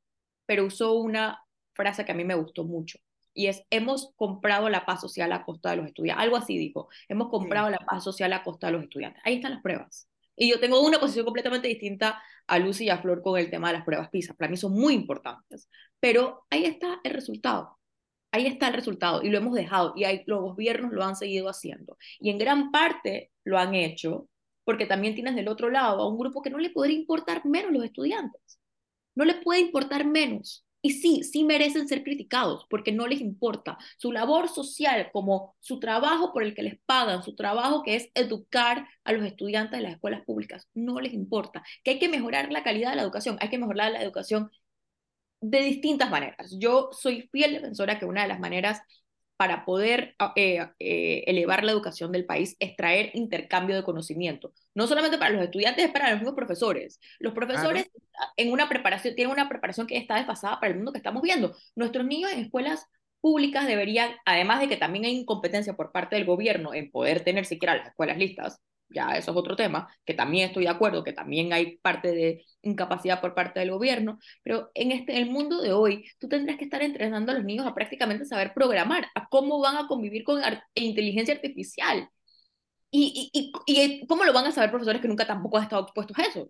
pero 0.46 0.66
usó 0.66 0.94
una 0.94 1.40
frase 1.74 2.06
que 2.06 2.12
a 2.14 2.16
mí 2.16 2.24
me 2.24 2.36
gustó 2.36 2.64
mucho. 2.64 3.00
Y 3.36 3.48
es, 3.48 3.64
hemos 3.70 4.14
comprado 4.16 4.70
la 4.70 4.86
paz 4.86 5.02
social 5.02 5.32
a 5.32 5.46
costa 5.46 5.70
de 5.70 5.76
los 5.78 5.86
estudiantes. 5.86 6.24
Algo 6.24 6.38
así 6.38 6.58
dijo, 6.58 6.90
hemos 7.08 7.30
comprado 7.30 7.70
la 7.70 7.78
paz 7.78 8.04
social 8.04 8.34
a 8.34 8.44
costa 8.44 8.68
de 8.68 8.74
los 8.74 8.84
estudiantes. 8.84 9.22
Ahí 9.24 9.36
están 9.36 9.52
las 9.52 9.62
pruebas. 9.62 10.10
Y 10.36 10.50
yo 10.50 10.60
tengo 10.60 10.82
una 10.82 11.00
posición 11.00 11.26
completamente 11.26 11.68
distinta 11.68 12.22
a 12.48 12.60
Lucy 12.60 12.86
y 12.86 12.90
a 12.90 12.98
Flor 12.98 13.22
con 13.22 13.40
el 13.40 13.50
tema 13.52 13.68
de 13.68 13.76
las 13.76 13.86
pruebas 13.86 14.10
PISA. 14.10 14.34
Para 14.34 14.50
mí 14.50 14.58
son 14.58 14.74
muy 14.74 14.94
importantes. 14.94 15.70
Pero 16.00 16.46
ahí 16.50 16.66
está 16.66 17.00
el 17.04 17.14
resultado. 17.14 17.78
Ahí 18.32 18.48
está 18.48 18.68
el 18.68 18.74
resultado 18.74 19.22
y 19.24 19.30
lo 19.30 19.38
hemos 19.38 19.54
dejado 19.54 19.94
y 19.96 20.04
ahí, 20.04 20.24
los 20.26 20.42
gobiernos 20.42 20.92
lo 20.92 21.06
han 21.06 21.16
seguido 21.16 21.48
haciendo. 21.48 21.98
Y 22.20 22.30
en 22.32 22.38
gran 22.38 22.70
parte 22.70 23.32
lo 23.46 23.58
han 23.58 23.76
hecho 23.76 24.28
porque 24.66 24.86
también 24.86 25.16
tienes 25.16 25.36
del 25.36 25.48
otro 25.48 25.70
lado 25.70 26.02
a 26.02 26.10
un 26.10 26.18
grupo 26.18 26.42
que 26.42 26.50
no 26.50 26.58
le 26.58 26.72
podría 26.72 26.98
importar 26.98 27.46
menos 27.46 27.72
los 27.72 27.86
estudiantes. 27.86 28.60
No 29.16 29.24
le 29.24 29.36
puede 29.36 29.62
importar 29.62 30.06
menos. 30.06 30.65
Y 30.86 30.92
sí, 30.92 31.24
sí 31.24 31.44
merecen 31.44 31.88
ser 31.88 32.04
criticados 32.04 32.68
porque 32.70 32.92
no 32.92 33.08
les 33.08 33.20
importa. 33.20 33.76
Su 33.98 34.12
labor 34.12 34.50
social, 34.50 35.10
como 35.12 35.56
su 35.60 35.80
trabajo 35.80 36.32
por 36.32 36.44
el 36.44 36.54
que 36.54 36.62
les 36.62 36.78
pagan, 36.86 37.24
su 37.24 37.36
trabajo 37.36 37.82
que 37.82 37.96
es 37.96 38.12
educar 38.14 38.88
a 39.04 39.12
los 39.12 39.26
estudiantes 39.26 39.80
de 39.80 39.82
las 39.84 39.94
escuelas 39.94 40.24
públicas, 40.26 40.70
no 40.76 41.00
les 41.00 41.14
importa. 41.14 41.64
Que 41.84 41.90
hay 41.92 42.00
que 42.00 42.08
mejorar 42.08 42.52
la 42.52 42.62
calidad 42.62 42.92
de 42.92 42.98
la 42.98 43.02
educación, 43.02 43.38
hay 43.42 43.50
que 43.50 43.58
mejorar 43.58 43.94
la 43.94 44.04
educación 44.04 44.52
de 45.42 45.62
distintas 45.64 46.12
maneras. 46.12 46.56
Yo 46.60 46.90
soy 46.92 47.30
fiel 47.32 47.54
defensora 47.54 47.98
que 47.98 48.06
una 48.06 48.22
de 48.22 48.28
las 48.28 48.40
maneras 48.40 48.80
para 49.38 49.66
poder 49.66 50.16
ah, 50.20 50.34
eh, 50.36 50.66
eh, 50.80 51.24
elevar 51.28 51.64
la 51.64 51.72
educación 51.72 52.12
del 52.12 52.26
país 52.26 52.56
es 52.60 52.76
traer 52.76 53.12
intercambio 53.14 53.76
de 53.76 53.84
conocimiento. 53.84 54.54
No 54.74 54.88
solamente 54.88 55.18
para 55.18 55.32
los 55.32 55.44
estudiantes, 55.44 55.86
es 55.86 55.92
para 55.92 56.10
los 56.12 56.20
mismos 56.20 56.36
profesores. 56.36 57.00
Los 57.20 57.34
profesores 57.34 57.90
en 58.38 58.52
una 58.52 58.70
preparación, 58.70 59.16
tienen 59.16 59.34
una 59.34 59.50
preparación 59.50 59.88
que 59.88 59.98
está 59.98 60.16
desfasada 60.16 60.60
para 60.60 60.72
el 60.72 60.78
mundo 60.78 60.92
que 60.92 61.00
estamos 61.00 61.22
viendo. 61.22 61.56
Nuestros 61.76 62.06
niños 62.06 62.32
en 62.32 62.40
escuelas 62.40 62.88
públicas 63.22 63.66
deberían, 63.68 64.12
además 64.26 64.60
de 64.60 64.70
que 64.70 64.78
también 64.78 65.06
hay 65.06 65.18
incompetencia 65.18 65.76
por 65.76 65.92
parte 65.92 66.16
del 66.16 66.26
gobierno 66.26 66.74
en 66.74 66.92
poder 66.92 67.24
tener 67.24 67.46
siquiera 67.46 67.76
las 67.76 67.88
escuelas 67.88 68.18
listas, 68.18 68.62
ya 68.90 69.18
eso 69.18 69.32
es 69.32 69.38
otro 69.38 69.56
tema, 69.56 69.88
que 70.06 70.14
también 70.14 70.48
estoy 70.48 70.64
de 70.64 70.70
acuerdo, 70.70 71.04
que 71.04 71.14
también 71.14 71.54
hay 71.54 71.78
parte 71.78 72.12
de 72.12 72.46
incapacidad 72.62 73.22
por 73.22 73.34
parte 73.34 73.60
del 73.60 73.72
gobierno, 73.72 74.20
pero 74.44 74.72
en 74.74 74.92
este, 74.92 75.18
el 75.18 75.30
mundo 75.30 75.62
de 75.62 75.74
hoy, 75.74 76.06
tú 76.20 76.28
tendrás 76.28 76.58
que 76.58 76.66
estar 76.66 76.82
entrenando 76.82 77.32
a 77.32 77.36
los 77.36 77.44
niños 77.44 77.66
a 77.66 77.74
prácticamente 77.74 78.26
saber 78.26 78.54
programar, 78.54 79.08
a 79.16 79.28
cómo 79.28 79.60
van 79.60 79.78
a 79.78 79.88
convivir 79.88 80.24
con 80.24 80.42
inteligencia 80.76 81.34
artificial. 81.34 82.10
Y, 82.92 83.30
y, 83.34 83.52
y, 83.66 84.08
cómo 84.08 84.24
lo 84.24 84.32
van 84.32 84.46
a 84.46 84.52
saber 84.52 84.70
profesores 84.70 85.02
que 85.02 85.08
nunca 85.10 85.28
tampoco 85.28 85.58
han 85.58 85.64
estado 85.64 85.84
expuestos 85.84 86.18
a 86.18 86.24
eso. 86.24 86.50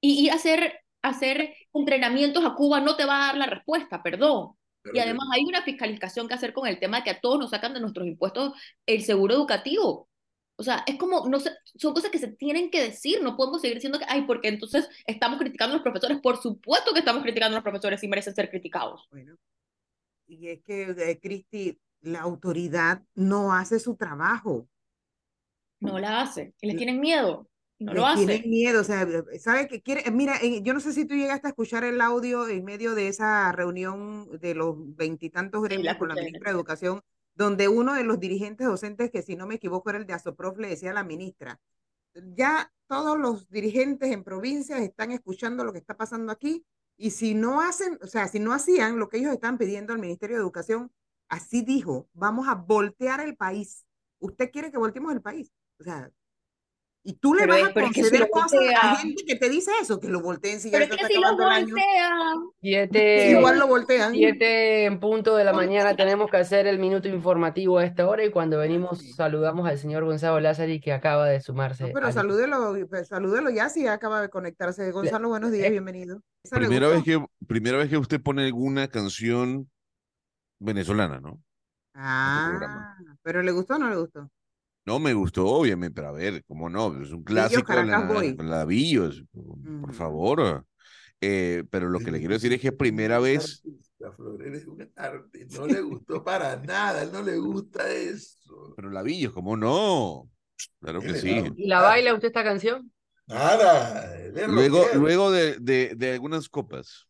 Y, 0.00 0.28
hacer, 0.28 0.80
hacer 1.02 1.54
entrenamientos 1.74 2.44
a 2.44 2.54
Cuba 2.54 2.80
no 2.80 2.96
te 2.96 3.04
va 3.04 3.24
a 3.24 3.26
dar 3.28 3.36
la 3.38 3.46
respuesta, 3.46 4.02
perdón. 4.02 4.52
y 4.94 4.98
además 4.98 5.26
hay 5.32 5.44
una 5.44 5.62
fiscalización 5.62 6.28
que 6.28 6.34
hacer 6.34 6.52
con 6.52 6.66
el 6.68 6.78
tema 6.78 6.98
de 6.98 7.04
que 7.04 7.10
a 7.10 7.20
todos 7.20 7.38
nos 7.38 7.50
sacan 7.50 7.74
de 7.74 7.80
nuestros 7.80 8.06
impuestos 8.06 8.52
el 8.86 9.02
seguro 9.02 9.34
educativo. 9.34 10.09
O 10.60 10.62
sea, 10.62 10.84
es 10.86 10.98
como, 10.98 11.26
no 11.26 11.40
sé, 11.40 11.52
son 11.74 11.94
cosas 11.94 12.10
que 12.10 12.18
se 12.18 12.28
tienen 12.28 12.70
que 12.70 12.82
decir, 12.82 13.22
no 13.22 13.34
podemos 13.34 13.62
seguir 13.62 13.78
diciendo 13.78 13.98
que, 13.98 14.04
ay, 14.06 14.26
porque 14.26 14.48
entonces 14.48 14.86
estamos 15.06 15.38
criticando 15.38 15.72
a 15.72 15.76
los 15.76 15.82
profesores. 15.82 16.18
Por 16.20 16.36
supuesto 16.36 16.92
que 16.92 16.98
estamos 16.98 17.22
criticando 17.22 17.56
a 17.56 17.60
los 17.60 17.64
profesores 17.64 18.04
y 18.04 18.08
merecen 18.08 18.34
ser 18.34 18.50
criticados. 18.50 19.08
Bueno, 19.10 19.38
y 20.26 20.48
es 20.48 20.60
que, 20.62 20.82
eh, 20.82 21.18
Cristi, 21.18 21.80
la 22.02 22.20
autoridad 22.20 23.02
no 23.14 23.54
hace 23.54 23.80
su 23.80 23.96
trabajo. 23.96 24.68
No 25.80 25.98
la 25.98 26.20
hace, 26.20 26.52
y 26.60 26.66
le 26.66 26.74
tienen 26.74 27.00
miedo. 27.00 27.48
No 27.78 27.94
lo 27.94 28.04
hace. 28.04 28.26
Tienen 28.26 28.50
miedo, 28.50 28.82
o 28.82 28.84
sea, 28.84 29.08
¿sabe 29.38 29.66
qué 29.66 29.80
quiere? 29.80 30.10
Mira, 30.10 30.34
yo 30.60 30.74
no 30.74 30.80
sé 30.80 30.92
si 30.92 31.06
tú 31.06 31.14
llegaste 31.14 31.46
a 31.46 31.50
escuchar 31.50 31.84
el 31.84 32.02
audio 32.02 32.46
en 32.46 32.66
medio 32.66 32.94
de 32.94 33.08
esa 33.08 33.50
reunión 33.52 34.28
de 34.38 34.54
los 34.54 34.76
veintitantos 34.94 35.62
gremios 35.62 35.96
con 35.96 36.10
la 36.10 36.16
ministra 36.16 36.50
de 36.50 36.56
Educación 36.56 37.00
donde 37.34 37.68
uno 37.68 37.94
de 37.94 38.04
los 38.04 38.20
dirigentes 38.20 38.66
docentes, 38.66 39.10
que 39.10 39.22
si 39.22 39.36
no 39.36 39.46
me 39.46 39.56
equivoco 39.56 39.90
era 39.90 39.98
el 39.98 40.06
de 40.06 40.12
Asoprof, 40.12 40.58
le 40.58 40.68
decía 40.68 40.90
a 40.90 40.94
la 40.94 41.04
ministra, 41.04 41.60
ya 42.14 42.72
todos 42.86 43.18
los 43.18 43.48
dirigentes 43.50 44.10
en 44.12 44.24
provincias 44.24 44.80
están 44.80 45.12
escuchando 45.12 45.64
lo 45.64 45.72
que 45.72 45.78
está 45.78 45.96
pasando 45.96 46.32
aquí 46.32 46.64
y 46.96 47.12
si 47.12 47.34
no 47.34 47.60
hacen, 47.60 47.98
o 48.02 48.06
sea, 48.06 48.28
si 48.28 48.40
no 48.40 48.52
hacían 48.52 48.98
lo 48.98 49.08
que 49.08 49.18
ellos 49.18 49.32
están 49.32 49.56
pidiendo 49.56 49.92
al 49.92 50.00
Ministerio 50.00 50.36
de 50.36 50.42
Educación, 50.42 50.92
así 51.28 51.62
dijo, 51.62 52.08
vamos 52.12 52.48
a 52.48 52.54
voltear 52.54 53.20
el 53.20 53.36
país. 53.36 53.86
¿Usted 54.18 54.50
quiere 54.50 54.70
que 54.70 54.76
volteemos 54.76 55.12
el 55.12 55.22
país? 55.22 55.50
O 55.78 55.84
sea, 55.84 56.10
y 57.02 57.14
tú 57.14 57.34
le 57.34 57.46
vas 57.46 57.62
a 57.62 57.72
conceder 57.72 58.28
cosas 58.30 58.60
a 58.82 58.96
gente 58.96 59.24
que 59.26 59.34
te 59.36 59.48
dice 59.48 59.70
eso, 59.80 59.98
que 59.98 60.08
lo 60.08 60.20
volteen 60.20 60.60
si 60.60 60.70
ya 60.70 60.78
Pero 60.78 60.94
es 60.94 61.00
que 61.00 61.06
si 61.06 61.20
lo 61.20 61.36
voltean. 61.36 62.40
Siete, 62.60 63.30
Igual 63.38 63.58
lo 63.58 63.66
voltean. 63.66 64.12
Siete 64.12 64.84
en 64.84 65.00
punto 65.00 65.34
de 65.34 65.44
la 65.44 65.52
mañana 65.52 65.96
tenemos 65.96 66.30
que 66.30 66.36
hacer 66.36 66.66
el 66.66 66.78
minuto 66.78 67.08
informativo 67.08 67.78
a 67.78 67.84
esta 67.84 68.06
hora 68.06 68.24
y 68.24 68.30
cuando 68.30 68.58
venimos 68.58 69.14
saludamos 69.14 69.66
al 69.66 69.78
señor 69.78 70.04
Gonzalo 70.04 70.40
Lázari 70.40 70.80
que 70.80 70.92
acaba 70.92 71.26
de 71.26 71.40
sumarse. 71.40 71.90
pero 71.94 72.12
salúdelo, 72.12 72.76
pues, 72.88 73.08
salúdelo 73.08 73.50
ya 73.50 73.70
si 73.70 73.86
acaba 73.86 74.20
de 74.20 74.28
conectarse. 74.28 74.90
Gonzalo, 74.90 75.28
buenos 75.28 75.52
días, 75.52 75.68
eh, 75.68 75.70
bienvenido. 75.70 76.20
Primera 76.50 76.88
vez, 76.88 77.02
que, 77.02 77.24
primera 77.46 77.78
vez 77.78 77.88
que 77.88 77.96
usted 77.96 78.20
pone 78.20 78.44
alguna 78.44 78.88
canción 78.88 79.70
venezolana, 80.58 81.20
¿no? 81.20 81.40
Este 81.92 82.02
ah, 82.02 82.94
pero 83.22 83.42
¿le 83.42 83.52
gustó 83.52 83.74
o 83.74 83.78
no 83.78 83.90
le 83.90 83.96
gustó? 83.96 84.30
No, 84.86 84.98
me 84.98 85.12
gustó, 85.12 85.46
obviamente, 85.46 85.94
pero 85.94 86.08
a 86.08 86.12
ver, 86.12 86.42
¿cómo 86.44 86.68
no? 86.68 87.00
Es 87.02 87.12
un 87.12 87.22
clásico 87.22 87.72
de 87.74 87.84
la, 88.42 88.64
Villos, 88.64 89.22
por 89.80 89.92
favor. 89.92 90.66
Eh, 91.20 91.64
pero 91.70 91.90
lo 91.90 92.00
que 92.00 92.10
le 92.10 92.18
quiero 92.18 92.34
decir 92.34 92.52
es 92.52 92.60
que 92.60 92.72
primera 92.72 93.18
vez. 93.18 93.62
no 93.98 95.66
le 95.66 95.80
gustó 95.82 96.24
para 96.24 96.56
nada, 96.56 97.02
él 97.02 97.12
no 97.12 97.22
le 97.22 97.36
gusta 97.36 97.88
eso. 97.92 98.72
Pero 98.74 98.90
la 98.90 99.02
Villos, 99.02 99.32
¿cómo 99.32 99.56
no? 99.56 100.30
Claro 100.80 101.00
que 101.00 101.14
sí. 101.14 101.42
¿Y 101.56 101.66
la 101.66 101.80
baila 101.80 102.14
usted 102.14 102.28
esta 102.28 102.42
canción? 102.42 102.90
Nada. 103.26 104.16
Luego, 104.48 104.86
luego 104.94 105.30
de, 105.30 105.58
de, 105.60 105.94
de 105.96 106.12
algunas 106.14 106.48
copas. 106.48 107.06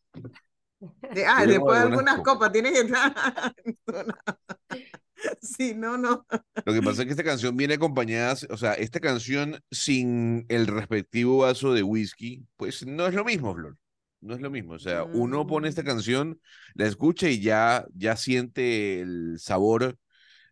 ah, 1.27 1.45
después 1.45 1.79
de 1.79 1.87
algunas 1.87 2.19
copas, 2.19 2.51
tiene 2.51 2.71
que 2.71 2.81
estar. 2.81 3.55
Sí, 5.41 5.73
no, 5.75 5.97
no. 5.97 6.25
Lo 6.65 6.73
que 6.73 6.81
pasa 6.81 7.01
es 7.01 7.05
que 7.05 7.11
esta 7.11 7.23
canción 7.23 7.55
viene 7.55 7.75
acompañada, 7.75 8.35
o 8.49 8.57
sea, 8.57 8.73
esta 8.73 8.99
canción 8.99 9.59
sin 9.71 10.45
el 10.49 10.67
respectivo 10.67 11.39
vaso 11.39 11.73
de 11.73 11.83
whisky, 11.83 12.45
pues 12.57 12.85
no 12.85 13.07
es 13.07 13.13
lo 13.13 13.25
mismo, 13.25 13.53
Flor. 13.53 13.77
No 14.21 14.35
es 14.35 14.41
lo 14.41 14.51
mismo. 14.51 14.73
O 14.73 14.79
sea, 14.79 15.03
uno 15.03 15.47
pone 15.47 15.67
esta 15.67 15.81
mm. 15.81 15.85
canción, 15.85 16.41
la 16.75 16.85
escucha 16.87 17.27
y 17.29 17.41
ya, 17.41 17.85
ya 17.93 18.15
siente 18.15 19.01
el 19.01 19.37
sabor 19.39 19.97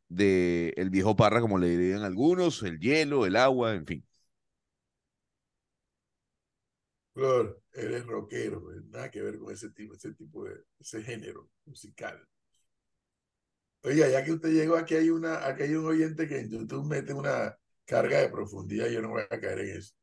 de 0.08 0.74
el 0.78 0.90
viejo 0.90 1.16
parra, 1.16 1.42
como 1.42 1.60
le 1.60 1.70
dirían 1.70 2.04
algunos, 2.04 2.64
el 2.64 2.80
hielo, 2.80 3.26
el 3.26 3.36
agua, 3.36 3.76
en 3.76 3.86
fin. 3.86 4.06
Flor, 7.14 7.62
eres 7.74 8.06
rockero, 8.06 8.64
nada 8.90 9.12
que 9.12 9.22
ver 9.22 9.38
con 9.38 9.54
ese 9.54 9.70
tipo, 9.72 9.94
ese 9.94 10.14
tipo 10.14 10.46
de, 10.46 10.64
ese 10.80 11.04
género 11.04 11.50
musical. 11.66 12.26
Oiga, 13.84 14.10
ya 14.10 14.24
que 14.24 14.34
usted 14.34 14.50
llegó, 14.50 14.76
aquí 14.76 14.96
hay, 14.96 15.10
una, 15.10 15.46
aquí 15.46 15.64
hay 15.64 15.76
un 15.76 15.86
oyente 15.86 16.28
que 16.28 16.40
en 16.40 16.50
YouTube 16.50 16.86
mete 16.86 17.14
una 17.14 17.58
carga 17.86 18.20
de 18.20 18.30
profundidad, 18.30 18.88
yo 18.88 19.02
no 19.02 19.10
voy 19.10 19.24
a 19.30 19.40
caer 19.40 19.60
en 19.60 19.78
eso. 19.78 19.94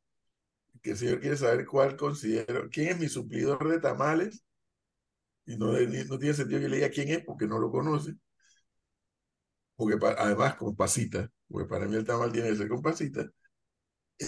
Que 0.83 0.93
el 0.93 0.97
señor 0.97 1.21
quiere 1.21 1.37
saber 1.37 1.67
cuál 1.67 1.97
considero, 1.97 2.69
quién 2.71 2.89
es 2.89 2.99
mi 2.99 3.09
suplidor 3.09 3.69
de 3.69 3.81
tamales, 3.81 4.45
y 5.47 5.57
no, 5.57 5.73
no 5.73 6.19
tiene 6.19 6.35
sentido 6.35 6.61
que 6.61 6.69
le 6.69 6.77
diga 6.77 6.91
quién 6.91 7.09
es 7.09 7.25
porque 7.25 7.47
no 7.47 7.59
lo 7.59 7.71
conoce. 7.71 8.15
Porque 9.77 9.99
además 10.19 10.57
con 10.57 10.75
pasita, 10.75 11.31
porque 11.49 11.69
para 11.69 11.87
mí 11.87 11.97
el 11.97 12.05
tamal 12.05 12.33
tiene 12.33 12.49
que 12.49 12.57
ser 12.57 12.69
con 12.69 12.83
pasita. 12.83 13.31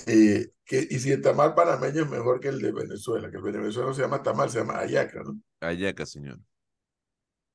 Eh, 0.06 0.52
que, 0.64 0.86
y 0.90 0.98
si 0.98 1.10
el 1.10 1.22
tamal 1.22 1.54
panameño 1.54 2.02
es 2.02 2.10
mejor 2.10 2.38
que 2.38 2.48
el 2.48 2.60
de 2.60 2.72
Venezuela, 2.72 3.30
que 3.30 3.38
el 3.38 3.42
de 3.42 3.58
Venezuela 3.58 3.88
no 3.88 3.94
se 3.94 4.02
llama 4.02 4.22
tamal, 4.22 4.50
se 4.50 4.58
llama 4.58 4.78
ayaca, 4.78 5.22
¿no? 5.22 5.40
Ayaca, 5.60 6.04
señor. 6.04 6.38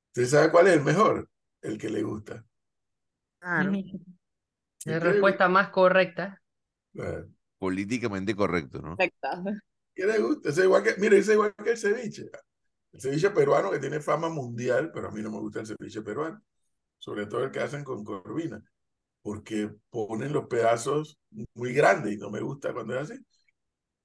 ¿Usted 0.08 0.26
sabe 0.26 0.50
cuál 0.50 0.66
es 0.66 0.74
el 0.74 0.82
mejor? 0.82 1.28
El 1.64 1.78
que 1.78 1.88
le 1.88 2.02
gusta. 2.02 2.44
Claro. 3.40 3.72
La 4.84 5.00
respuesta 5.00 5.48
más 5.48 5.70
correcta. 5.70 6.40
¿Cuál 6.92 7.30
Políticamente 7.58 8.36
correcto, 8.36 8.82
¿no? 8.82 8.96
Correcto. 8.96 9.28
¿Qué 9.94 10.06
le 10.06 10.18
gusta? 10.18 10.50
Es 10.50 10.58
igual 10.58 10.82
que, 10.82 10.94
mire, 10.98 11.18
es 11.18 11.28
igual 11.28 11.54
que 11.56 11.70
el 11.70 11.78
ceviche. 11.78 12.30
El 12.92 13.00
ceviche 13.00 13.30
peruano 13.30 13.70
que 13.70 13.78
tiene 13.78 14.00
fama 14.00 14.28
mundial, 14.28 14.90
pero 14.92 15.08
a 15.08 15.10
mí 15.10 15.22
no 15.22 15.30
me 15.30 15.38
gusta 15.38 15.60
el 15.60 15.66
ceviche 15.66 16.02
peruano. 16.02 16.42
Sobre 16.98 17.26
todo 17.26 17.44
el 17.44 17.50
que 17.50 17.60
hacen 17.60 17.82
con 17.82 18.04
corvina. 18.04 18.62
Porque 19.22 19.70
ponen 19.88 20.32
los 20.32 20.46
pedazos 20.46 21.18
muy 21.54 21.72
grandes 21.72 22.12
y 22.12 22.16
no 22.18 22.30
me 22.30 22.40
gusta 22.40 22.74
cuando 22.74 22.94
es 22.94 23.10
así. 23.10 23.24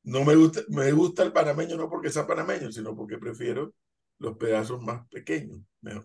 No 0.04 0.24
me 0.24 0.36
gusta, 0.36 0.62
me 0.70 0.92
gusta 0.94 1.24
el 1.24 1.34
panameño 1.34 1.76
no 1.76 1.90
porque 1.90 2.10
sea 2.10 2.26
panameño, 2.26 2.72
sino 2.72 2.96
porque 2.96 3.18
prefiero 3.18 3.74
los 4.20 4.38
pedazos 4.38 4.82
más 4.82 5.08
pequeños, 5.08 5.62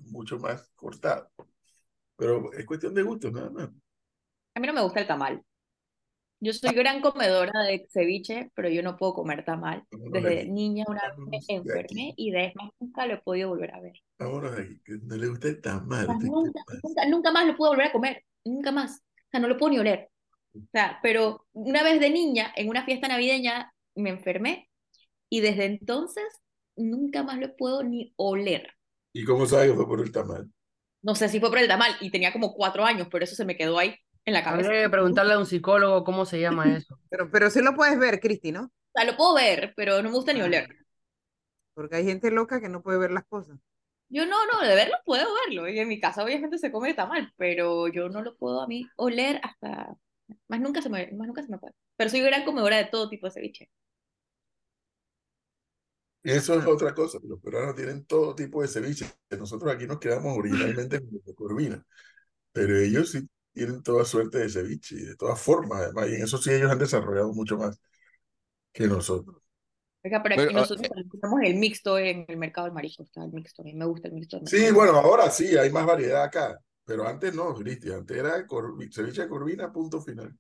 mucho 0.07 0.39
más 0.39 0.71
cortados. 0.75 1.29
Pero 2.17 2.53
es 2.53 2.65
cuestión 2.65 2.95
de 2.95 3.03
gusto, 3.03 3.31
nada 3.31 3.51
más. 3.51 3.69
A 4.55 4.61
mí 4.61 4.67
no 4.67 4.73
me 4.73 4.83
gusta 4.83 5.01
el 5.01 5.07
tamal. 5.07 5.43
Yo 6.41 6.53
soy 6.53 6.75
gran 6.75 7.01
comedora 7.01 7.63
de 7.63 7.87
ceviche, 7.91 8.51
pero 8.55 8.69
yo 8.69 8.83
no 8.83 8.97
puedo 8.97 9.15
comer 9.15 9.45
tamal. 9.45 9.85
Desde 9.91 10.47
niña 10.47 10.85
una 10.87 11.01
vez 11.09 11.45
me 11.49 11.57
enfermé 11.57 12.15
y 12.17 12.31
de 12.31 12.53
más 12.55 12.71
nunca 12.79 13.07
lo 13.07 13.15
he 13.15 13.23
podido 13.23 13.49
volver 13.49 13.75
a 13.75 13.81
ver. 13.81 13.95
Que 14.85 14.99
no 15.03 15.17
le 15.17 15.29
gusta 15.29 15.49
el 15.49 15.61
tamal. 15.61 16.07
sea, 16.07 16.15
¿qué 16.15 16.25
te 16.25 16.31
nunca, 16.31 16.61
nunca, 16.83 17.09
nunca 17.09 17.33
más 17.33 17.47
lo 17.47 17.57
pude 17.57 17.71
volver 17.71 17.87
a 17.87 17.93
comer, 17.93 18.25
nunca 18.45 18.73
más. 18.73 18.99
O 18.99 19.31
sea, 19.31 19.41
no 19.41 19.49
lo 19.49 19.57
puedo 19.57 19.73
ni 19.73 19.79
oler. 19.79 20.11
O 20.55 20.69
sea, 20.71 20.99
pero 21.03 21.47
una 21.53 21.83
vez 21.83 21.99
de 21.99 22.11
niña, 22.11 22.53
en 22.55 22.69
una 22.69 22.85
fiesta 22.85 23.09
navideña, 23.09 23.73
me 23.97 24.11
enfermé 24.11 24.69
y 25.31 25.41
desde 25.41 25.65
entonces 25.65 26.25
nunca 26.77 27.23
más 27.23 27.39
lo 27.39 27.55
puedo 27.57 27.83
ni 27.83 28.13
oler. 28.17 28.69
¿Y 29.13 29.25
cómo 29.25 29.47
sabes 29.47 29.71
que 29.71 29.77
fue 29.77 29.87
por 29.87 30.01
el 30.01 30.13
tamal? 30.13 30.51
No 31.03 31.15
sé 31.15 31.29
si 31.29 31.41
fue 31.41 31.51
por 31.51 31.59
el 31.59 31.69
tamal 31.69 31.95
y 32.01 32.11
tenía 32.11 32.33
como 32.33 32.55
cuatro 32.55 32.85
años, 32.85 33.09
pero 33.11 33.25
eso 33.25 33.35
se 33.35 33.45
me 33.45 33.57
quedó 33.57 33.79
ahí 33.79 33.95
en 34.25 34.35
la 34.35 34.43
cabeza. 34.43 34.69
Habría 34.69 34.85
que 34.85 34.91
preguntarle 34.91 35.35
a 35.35 35.39
un 35.39 35.47
psicólogo 35.47 36.05
cómo 36.05 36.25
se 36.27 36.41
llama 36.41 36.65
eso. 36.77 36.99
Pero, 37.11 37.31
pero 37.31 37.51
sí 37.51 37.61
lo 37.61 37.75
puedes 37.75 37.99
ver, 37.99 38.21
Cristi, 38.21 38.53
¿no? 38.53 38.65
O 38.65 38.71
sea, 38.95 39.05
lo 39.05 39.17
puedo 39.17 39.35
ver, 39.35 39.75
pero 39.77 40.03
no 40.03 40.09
me 40.09 40.15
gusta 40.15 40.33
ni 40.33 40.43
oler. 40.43 40.69
Porque 41.75 41.97
hay 41.97 42.05
gente 42.05 42.31
loca 42.31 42.61
que 42.61 42.69
no 42.69 42.83
puede 42.83 42.99
ver 42.99 43.11
las 43.11 43.25
cosas. 43.25 43.59
Yo 44.09 44.27
no, 44.27 44.47
no, 44.47 44.67
de 44.67 44.75
verlo 44.75 44.97
puedo 45.05 45.27
verlo. 45.47 45.69
Y 45.69 45.79
en 45.79 45.89
mi 45.89 46.01
casa 46.01 46.23
obviamente 46.23 46.59
se 46.59 46.71
come 46.71 46.95
tamal, 46.95 47.33
pero 47.37 47.89
yo 47.89 48.09
no 48.09 48.23
lo 48.23 48.37
puedo 48.37 48.61
a 48.61 48.67
mí 48.67 48.89
oler 48.97 49.41
hasta... 49.43 49.97
Más 50.49 50.61
nunca 50.61 50.81
se 50.81 50.89
me, 50.89 51.11
más 51.13 51.27
nunca 51.27 51.43
se 51.43 51.51
me 51.51 51.59
puede. 51.59 51.75
Pero 51.97 52.11
soy 52.11 52.21
gran 52.21 52.45
comedora 52.45 52.77
de 52.77 52.87
todo 52.87 53.09
tipo 53.09 53.27
de 53.27 53.33
ceviche. 53.33 53.71
Eso 56.25 56.59
es 56.59 56.67
otra 56.67 56.95
cosa. 56.95 57.19
Los 57.23 57.41
peruanos 57.41 57.77
tienen 57.77 58.05
todo 58.07 58.35
tipo 58.35 58.63
de 58.63 58.69
ceviche. 58.69 59.07
Nosotros 59.39 59.73
aquí 59.75 59.87
nos 59.87 59.99
quedamos 59.99 60.37
originalmente 60.39 61.01
con 61.01 61.35
corvina. 61.35 61.85
Pero 62.53 62.79
ellos 62.79 63.11
sí 63.13 63.29
tienen 63.53 63.83
toda 63.83 64.05
suerte 64.05 64.39
de 64.39 64.51
ceviche 64.51 64.97
de 64.97 65.17
todas 65.17 65.41
formas, 65.41 65.83
además. 65.83 66.09
Y 66.11 66.17
en 66.17 66.25
eso 66.25 66.39
sí 66.39 66.53
ellos 66.53 66.71
han 66.73 66.79
desarrollado 66.79 67.33
mucho 67.35 67.59
más 67.59 67.79
que 68.73 68.87
nosotros. 68.89 69.37
Oiga, 70.05 70.23
pero 70.23 70.35
aquí 70.37 70.53
ah, 70.55 70.61
nosotros 70.61 70.89
también 70.89 71.09
tenemos 71.11 71.41
el 71.43 71.55
mixto 71.57 71.99
en 71.99 72.27
el 72.29 72.37
mercado 72.37 72.67
del 72.67 72.75
marisco, 72.75 73.03
está 73.03 73.25
el 73.25 73.33
mixto, 73.33 73.63
a 73.63 73.65
mí 73.65 73.73
me 73.75 73.87
gusta 73.87 74.09
el 74.09 74.15
mixto 74.15 74.37
del 74.39 74.47
Sí, 74.49 74.71
bueno, 74.71 74.93
ahora 74.99 75.31
sí, 75.31 75.57
hay 75.57 75.71
más 75.71 75.87
variedad 75.87 76.23
acá. 76.25 76.59
Pero 76.85 77.07
antes 77.09 77.35
no, 77.35 77.55
Cristi. 77.55 77.91
Antes 77.93 78.17
era 78.17 78.47
cor- 78.47 78.75
ceviche 78.93 79.23
de 79.23 79.29
corvina, 79.29 79.73
punto 79.73 80.01
final. 80.03 80.37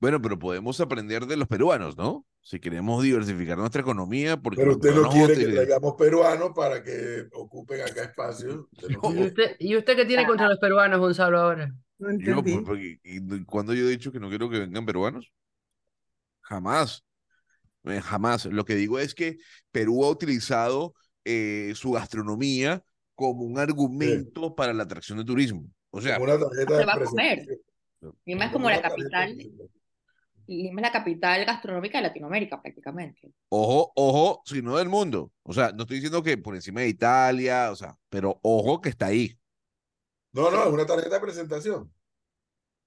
Bueno, 0.00 0.20
pero 0.22 0.38
podemos 0.38 0.80
aprender 0.80 1.26
de 1.26 1.36
los 1.36 1.48
peruanos, 1.48 1.96
¿no? 1.96 2.24
Si 2.46 2.60
queremos 2.60 3.02
diversificar 3.02 3.58
nuestra 3.58 3.80
economía, 3.82 4.36
porque 4.36 4.58
Pero 4.60 4.74
usted 4.76 4.94
no 4.94 5.08
quiere 5.10 5.34
que 5.34 5.46
traigamos 5.48 5.94
peruanos 5.98 6.52
para 6.54 6.80
que 6.80 7.26
ocupen 7.32 7.80
acá 7.80 8.04
espacio. 8.04 8.68
No. 9.02 9.12
¿Y 9.12 9.22
usted, 9.24 9.56
¿y 9.58 9.76
usted 9.76 9.96
qué 9.96 10.04
tiene 10.04 10.24
contra 10.28 10.48
los 10.48 10.60
peruanos, 10.60 11.00
Gonzalo, 11.00 11.40
ahora? 11.40 11.74
No 11.98 12.08
Yo, 12.10 12.14
entendí. 12.38 12.52
pues, 12.52 12.64
porque- 12.64 13.00
y- 13.02 13.44
¿cuándo 13.46 13.74
yo 13.74 13.84
he 13.88 13.90
dicho 13.90 14.12
que 14.12 14.20
no 14.20 14.28
quiero 14.28 14.48
que 14.48 14.60
vengan 14.60 14.86
peruanos? 14.86 15.32
Jamás. 16.42 17.04
Eh, 17.82 18.00
jamás. 18.00 18.44
Lo 18.44 18.64
que 18.64 18.76
digo 18.76 19.00
es 19.00 19.12
que 19.12 19.38
Perú 19.72 20.04
ha 20.04 20.10
utilizado 20.10 20.94
eh, 21.24 21.72
su 21.74 21.90
gastronomía 21.90 22.84
como 23.16 23.42
un 23.42 23.58
argumento 23.58 24.54
para 24.54 24.72
la 24.72 24.84
atracción 24.84 25.18
de 25.18 25.24
turismo. 25.24 25.68
O 25.90 26.00
sea, 26.00 26.14
Se 26.14 26.20
de 26.24 26.84
va 26.84 26.92
a 26.92 27.00
comer. 27.04 27.44
Lima 28.24 28.44
es 28.44 28.52
Como 28.52 28.66
como 28.66 28.70
la 28.70 28.76
de 28.76 28.82
capital. 28.82 29.36
Lima 30.46 30.80
es 30.80 30.86
la 30.86 30.92
capital 30.92 31.44
gastronómica 31.44 31.98
de 31.98 32.08
Latinoamérica 32.08 32.60
prácticamente. 32.62 33.32
ojo, 33.48 33.92
ojo, 33.96 34.42
sino 34.44 34.76
del 34.76 34.88
mundo. 34.88 35.32
O 35.42 35.52
sea, 35.52 35.72
no 35.72 35.82
estoy 35.82 35.96
diciendo 35.96 36.22
que 36.22 36.38
por 36.38 36.54
encima 36.54 36.82
de 36.82 36.88
Italia, 36.88 37.70
o 37.70 37.76
sea, 37.76 37.96
pero 38.08 38.38
ojo 38.42 38.80
que 38.80 38.90
está 38.90 39.06
ahí. 39.06 39.36
No, 40.32 40.50
no, 40.50 40.64
es 40.64 40.72
una 40.72 40.86
tarjeta 40.86 41.14
de 41.14 41.20
presentación. 41.20 41.92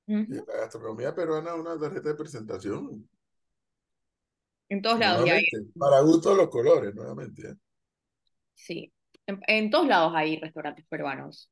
La 0.05 0.57
gastronomía 0.61 1.13
peruana 1.13 1.51
es 1.51 1.59
una 1.59 1.79
tarjeta 1.79 2.09
de 2.09 2.15
presentación. 2.15 3.09
En 4.69 4.81
todos 4.81 4.99
lados 4.99 5.27
hay, 5.29 5.45
para 5.77 6.01
gusto 6.01 6.35
los 6.35 6.49
colores, 6.49 6.93
nuevamente. 6.93 7.49
¿eh? 7.49 7.55
sí. 8.53 8.93
En, 9.25 9.39
en 9.47 9.69
todos 9.69 9.87
lados 9.87 10.13
hay 10.15 10.39
restaurantes 10.39 10.85
peruanos. 10.87 11.51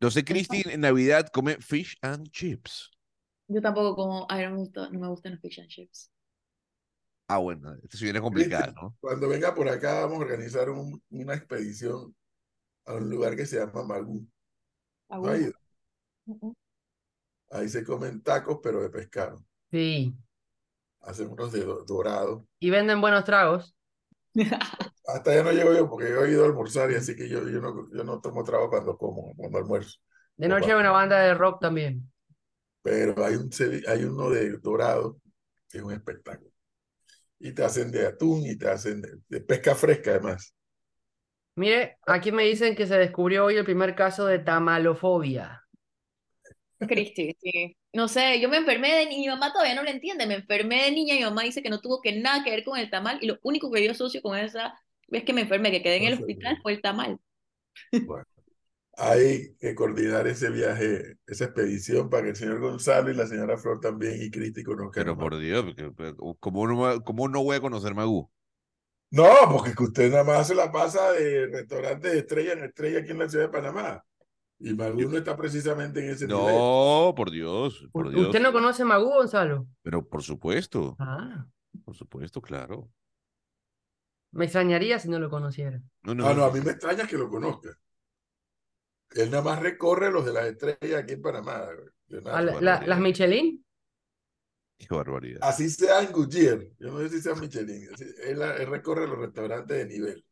No 0.00 0.10
sé, 0.10 0.24
Cristi, 0.24 0.62
en 0.66 0.80
Navidad 0.80 1.28
come 1.28 1.56
fish 1.58 1.96
and 2.00 2.28
chips. 2.30 2.91
Yo 3.52 3.60
tampoco 3.60 3.94
como, 3.96 4.26
me 4.30 4.56
gusta, 4.56 4.88
no 4.90 4.98
me 4.98 5.08
gustan 5.08 5.32
los 5.32 5.40
fish 5.40 5.60
and 5.60 5.68
chips. 5.68 6.10
Ah, 7.28 7.38
bueno, 7.38 7.74
esta 7.82 7.96
sí 7.96 8.04
viene 8.04 8.20
complicada, 8.20 8.72
¿no? 8.72 8.94
Cuando 9.00 9.28
venga 9.28 9.54
por 9.54 9.68
acá, 9.68 10.00
vamos 10.00 10.18
a 10.18 10.22
organizar 10.22 10.68
un- 10.70 11.02
una 11.10 11.34
expedición 11.34 12.14
a 12.86 12.94
un 12.94 13.10
lugar 13.10 13.36
que 13.36 13.46
se 13.46 13.58
llama 13.58 13.84
Magú. 13.84 14.26
Ah, 15.08 15.18
¿No 15.18 15.28
ha 15.28 15.30
bueno. 15.30 15.52
Ahí 17.50 17.68
se 17.68 17.84
comen 17.84 18.20
tacos, 18.22 18.58
pero 18.62 18.82
de 18.82 18.90
pescado. 18.90 19.44
Sí. 19.72 20.14
Hacen 21.02 21.28
unos 21.30 21.52
de 21.52 21.64
do- 21.64 21.84
dorado. 21.84 22.46
Y 22.60 22.70
venden 22.70 23.00
buenos 23.00 23.24
tragos. 23.24 23.74
Hasta 25.06 25.34
ya 25.34 25.42
no 25.42 25.52
llego 25.52 25.72
yo 25.74 25.88
porque 25.88 26.08
yo 26.10 26.24
he 26.24 26.30
ido 26.30 26.44
a 26.44 26.46
almorzar 26.46 26.90
y 26.90 26.94
así 26.94 27.16
que 27.16 27.28
yo, 27.28 27.48
yo, 27.48 27.60
no, 27.60 27.88
yo 27.92 28.04
no 28.04 28.20
tomo 28.20 28.44
trago 28.44 28.70
cuando 28.70 28.96
como, 28.96 29.34
cuando 29.36 29.58
almuerzo. 29.58 29.98
De 30.36 30.46
noche 30.48 30.70
hay 30.72 30.78
una 30.78 30.90
banda 30.90 31.18
de 31.20 31.32
rock 31.34 31.60
también. 31.60 32.10
Pero 32.82 33.24
hay, 33.24 33.36
un, 33.36 33.50
hay 33.88 34.04
uno 34.04 34.30
de 34.30 34.58
dorado 34.58 35.20
que 35.68 35.78
es 35.78 35.84
un 35.84 35.92
espectáculo. 35.92 36.50
Y 37.40 37.52
te 37.52 37.64
hacen 37.64 37.90
de 37.90 38.06
atún 38.06 38.46
y 38.46 38.56
te 38.56 38.68
hacen 38.68 39.02
de, 39.02 39.18
de 39.28 39.40
pesca 39.40 39.74
fresca 39.74 40.12
además. 40.12 40.54
Mire, 41.56 41.98
aquí 42.06 42.32
me 42.32 42.44
dicen 42.44 42.74
que 42.74 42.86
se 42.86 42.96
descubrió 42.96 43.44
hoy 43.46 43.56
el 43.56 43.64
primer 43.64 43.94
caso 43.94 44.26
de 44.26 44.38
tamalofobia. 44.38 45.62
Cristi, 46.78 47.36
sí. 47.40 47.76
No 47.92 48.08
sé, 48.08 48.40
yo 48.40 48.48
me 48.48 48.56
enfermé 48.56 48.92
de 48.94 49.06
niña, 49.06 49.20
mi 49.20 49.28
mamá 49.40 49.52
todavía 49.52 49.74
no 49.74 49.82
lo 49.82 49.90
entiende, 49.90 50.26
me 50.26 50.34
enfermé 50.34 50.84
de 50.84 50.92
niña 50.92 51.14
y 51.14 51.18
mi 51.18 51.24
mamá 51.24 51.42
dice 51.42 51.62
que 51.62 51.70
no 51.70 51.80
tuvo 51.80 52.00
que 52.00 52.12
nada 52.20 52.42
que 52.42 52.50
ver 52.50 52.64
con 52.64 52.78
el 52.78 52.90
tamal 52.90 53.18
y 53.20 53.26
lo 53.26 53.38
único 53.42 53.70
que 53.70 53.84
yo 53.84 53.90
asocio 53.92 54.22
con 54.22 54.36
esa 54.38 54.74
vez 55.08 55.24
que 55.24 55.32
me 55.32 55.42
enfermé, 55.42 55.70
que 55.70 55.82
quedé 55.82 55.96
en 55.98 56.04
el 56.04 56.14
hospital, 56.14 56.58
fue 56.62 56.72
el 56.72 56.80
tamal. 56.82 57.18
Bueno, 58.04 58.24
hay 58.96 59.54
que 59.58 59.74
coordinar 59.74 60.26
ese 60.26 60.50
viaje, 60.50 61.16
esa 61.26 61.44
expedición 61.46 62.10
para 62.10 62.24
que 62.24 62.30
el 62.30 62.36
señor 62.36 62.60
Gonzalo 62.60 63.10
y 63.10 63.14
la 63.14 63.26
señora 63.26 63.56
Flor 63.56 63.80
también 63.80 64.20
y 64.22 64.30
Cristi 64.30 64.62
conozcan. 64.62 65.02
Pero 65.02 65.16
más. 65.16 65.22
por 65.22 65.38
Dios, 65.38 65.64
porque- 65.64 65.90
pero 65.96 66.16
¿cómo 66.40 66.66
no, 66.66 67.02
cómo 67.04 67.28
no 67.28 67.42
voy 67.42 67.56
a 67.56 67.60
conocer 67.60 67.94
Magú? 67.94 68.30
No, 69.10 69.28
porque 69.50 69.70
es 69.70 69.76
que 69.76 69.82
usted 69.84 70.10
nada 70.10 70.24
más 70.24 70.46
se 70.46 70.54
la 70.54 70.70
pasa 70.72 71.12
de 71.12 71.46
restaurante 71.46 72.08
de 72.08 72.18
estrella 72.20 72.52
en 72.54 72.64
estrella 72.64 73.00
aquí 73.00 73.10
en 73.10 73.18
la 73.18 73.28
ciudad 73.28 73.44
de 73.46 73.50
Panamá. 73.52 74.04
Y 74.58 74.74
Magú 74.74 75.02
no 75.08 75.18
está 75.18 75.36
precisamente 75.36 76.04
en 76.04 76.10
ese 76.12 76.26
nivel. 76.26 76.40
No, 76.44 77.12
por 77.16 77.30
Dios, 77.30 77.88
por 77.92 78.08
Dios. 78.10 78.26
¿Usted 78.26 78.40
no 78.40 78.52
conoce 78.52 78.84
Magú, 78.84 79.06
Gonzalo? 79.10 79.66
Pero 79.82 80.06
por 80.08 80.22
supuesto, 80.22 80.96
Ah, 81.00 81.46
por 81.84 81.94
supuesto, 81.96 82.40
claro. 82.40 82.88
me 84.32 84.44
extrañaría 84.44 84.98
si 84.98 85.08
no 85.08 85.18
lo 85.18 85.28
conociera. 85.28 85.80
No, 86.02 86.14
no, 86.14 86.26
Ah, 86.26 86.34
no, 86.34 86.44
a 86.44 86.52
mí 86.52 86.60
me 86.60 86.70
extraña 86.70 87.06
que 87.06 87.18
lo 87.18 87.28
conozca. 87.28 87.70
Él 89.14 89.30
nada 89.30 89.42
más 89.42 89.60
recorre 89.60 90.10
los 90.10 90.24
de 90.24 90.32
las 90.32 90.46
estrellas 90.46 91.02
aquí 91.02 91.14
en 91.14 91.22
Panamá. 91.22 91.66
Leonardo. 92.08 92.60
La- 92.60 92.80
la- 92.80 92.86
¿Las 92.86 93.00
Michelin? 93.00 93.64
Qué 94.78 94.86
barbaridad. 94.90 95.40
Así 95.42 95.70
sea 95.70 96.02
en 96.02 96.12
Goodyear. 96.12 96.60
Yo 96.78 96.90
no 96.90 96.98
sé 97.00 97.08
si 97.10 97.20
sea 97.22 97.34
Michelin. 97.34 97.88
Así- 97.94 98.04
Él, 98.24 98.42
él 98.42 98.66
recorre 98.66 99.06
los 99.06 99.18
restaurantes 99.18 99.76
de 99.76 99.86
nivel, 99.86 100.24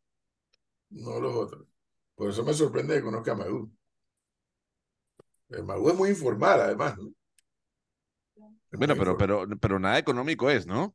no 0.90 1.20
los 1.20 1.34
otros. 1.34 1.66
Por 2.14 2.30
eso 2.30 2.44
me 2.44 2.52
sorprende 2.52 2.96
que 2.96 3.02
conozca 3.02 3.32
a 3.32 3.36
Magú. 3.36 3.70
Eh, 5.50 5.62
Magú 5.62 5.88
es 5.90 5.94
muy 5.96 6.10
informal, 6.10 6.60
además. 6.60 6.96
Bueno, 8.72 8.94
pero, 8.96 9.16
pero, 9.16 9.46
pero 9.60 9.78
nada 9.78 9.98
económico 9.98 10.48
es, 10.50 10.66
¿no? 10.66 10.94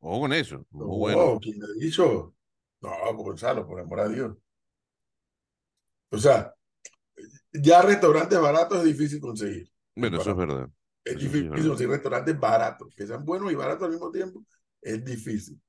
Ojo 0.00 0.20
con 0.20 0.32
eso. 0.32 0.66
Muy 0.70 0.80
No, 0.86 0.86
bueno. 0.98 1.38
¿quién 1.40 1.58
me 1.58 1.64
ha 1.66 1.68
dicho? 1.78 2.34
No, 2.80 3.14
Gonzalo, 3.14 3.66
por 3.66 3.80
amor 3.80 4.00
a 4.00 4.08
Dios. 4.08 4.36
O 6.10 6.18
sea, 6.18 6.54
ya 7.52 7.82
restaurantes 7.82 8.40
baratos 8.40 8.78
es 8.78 8.84
difícil 8.84 9.20
conseguir. 9.20 9.70
Bueno, 9.94 10.16
eso 10.18 10.30
es 10.30 10.36
verdad. 10.36 10.70
Es 11.04 11.14
Eso 11.16 11.26
difícil 11.26 11.50
conseguir 11.50 11.90
restaurantes 11.90 12.38
baratos, 12.38 12.94
que 12.96 13.06
sean 13.06 13.24
buenos 13.24 13.52
y 13.52 13.54
baratos 13.54 13.84
al 13.84 13.92
mismo 13.92 14.10
tiempo, 14.10 14.44
es 14.80 15.04
difícil. 15.04 15.60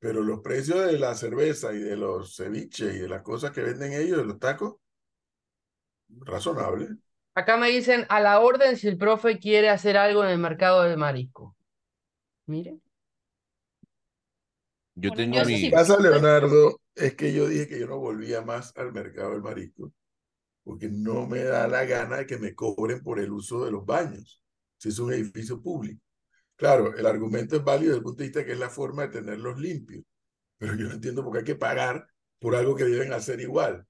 Pero 0.00 0.22
los 0.22 0.40
precios 0.40 0.86
de 0.86 0.98
la 0.98 1.14
cerveza 1.14 1.72
y 1.72 1.78
de 1.78 1.96
los 1.96 2.34
ceviches 2.36 2.96
y 2.96 2.98
de 3.00 3.08
las 3.08 3.22
cosas 3.22 3.52
que 3.52 3.62
venden 3.62 3.92
ellos, 3.92 4.18
de 4.18 4.24
los 4.24 4.38
tacos, 4.40 4.76
razonable. 6.26 6.88
Acá 7.34 7.56
me 7.56 7.68
dicen 7.70 8.04
a 8.10 8.20
la 8.20 8.38
orden 8.40 8.76
si 8.76 8.86
el 8.88 8.98
profe 8.98 9.38
quiere 9.38 9.70
hacer 9.70 9.96
algo 9.96 10.24
en 10.24 10.30
el 10.30 10.38
mercado 10.38 10.82
de 10.82 10.96
marisco. 10.98 11.56
Mire. 12.46 12.80
Yo 14.94 15.10
Bueno, 15.10 15.14
tengo 15.14 15.38
yo 15.38 15.40
Lo 15.40 15.46
sí- 15.46 15.60
que 15.60 15.70
mi... 15.70 15.70
pasa, 15.70 15.98
Leonardo, 15.98 16.80
es 16.94 17.14
que 17.14 17.32
yo 17.32 17.48
dije 17.48 17.68
que 17.68 17.78
yo 17.80 17.86
no 17.86 17.98
volvía 17.98 18.42
más 18.42 18.76
al 18.76 18.92
mercado 18.92 19.30
del 19.32 19.42
marisco, 19.42 19.92
porque 20.68 20.90
no 20.90 21.26
me 21.26 21.44
da 21.44 21.66
la 21.66 21.86
gana 21.86 22.18
de 22.18 22.26
que 22.26 22.36
me 22.36 22.54
cobren 22.54 23.02
por 23.02 23.18
el 23.18 23.32
uso 23.32 23.64
de 23.64 23.70
los 23.70 23.86
baños, 23.86 24.42
si 24.76 24.90
es 24.90 24.98
un 24.98 25.10
edificio 25.14 25.62
público. 25.62 26.02
Claro, 26.56 26.94
el 26.94 27.06
argumento 27.06 27.56
es 27.56 27.64
válido 27.64 27.92
desde 27.92 27.96
el 27.96 28.02
punto 28.02 28.18
de 28.18 28.24
vista 28.24 28.44
que 28.44 28.52
es 28.52 28.58
la 28.58 28.68
forma 28.68 29.06
de 29.06 29.08
tenerlos 29.08 29.58
limpios, 29.58 30.04
pero 30.58 30.74
yo 30.74 30.88
no 30.88 30.92
entiendo 30.92 31.24
por 31.24 31.32
qué 31.32 31.38
hay 31.38 31.44
que 31.46 31.54
pagar 31.54 32.06
por 32.38 32.54
algo 32.54 32.74
que 32.74 32.84
deben 32.84 33.14
hacer 33.14 33.40
igual. 33.40 33.86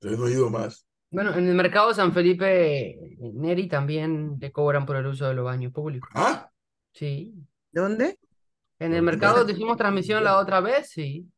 Entonces 0.00 0.18
no 0.18 0.28
he 0.28 0.32
ido 0.32 0.48
más. 0.48 0.86
Bueno, 1.10 1.34
en 1.34 1.46
el 1.46 1.54
mercado 1.54 1.92
San 1.92 2.14
Felipe 2.14 2.98
Neri 3.34 3.68
también 3.68 4.38
le 4.40 4.50
cobran 4.50 4.86
por 4.86 4.96
el 4.96 5.04
uso 5.04 5.28
de 5.28 5.34
los 5.34 5.44
baños 5.44 5.74
públicos. 5.74 6.08
Ah, 6.14 6.50
Sí. 6.94 7.34
¿Dónde? 7.70 8.18
En 8.78 8.94
el 8.94 9.02
mercado 9.02 9.46
hicimos 9.46 9.76
transmisión 9.76 10.24
la 10.24 10.38
otra 10.38 10.60
vez, 10.60 10.88
sí. 10.88 11.28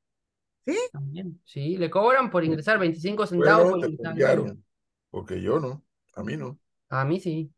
¿Sí? 0.67 0.77
También. 0.93 1.41
Sí, 1.45 1.77
le 1.77 1.89
cobran 1.89 2.31
por 2.31 2.45
ingresar 2.45 2.79
25 2.79 3.27
centavos 3.27 3.71
bueno, 3.71 3.97
por 3.97 4.15
te 4.15 4.57
porque 5.11 5.41
yo 5.41 5.61
no, 5.61 5.85
a 6.15 6.23
mí 6.23 6.37
no. 6.37 6.59
A 6.89 7.05
mí 7.05 7.21
sí. 7.21 7.53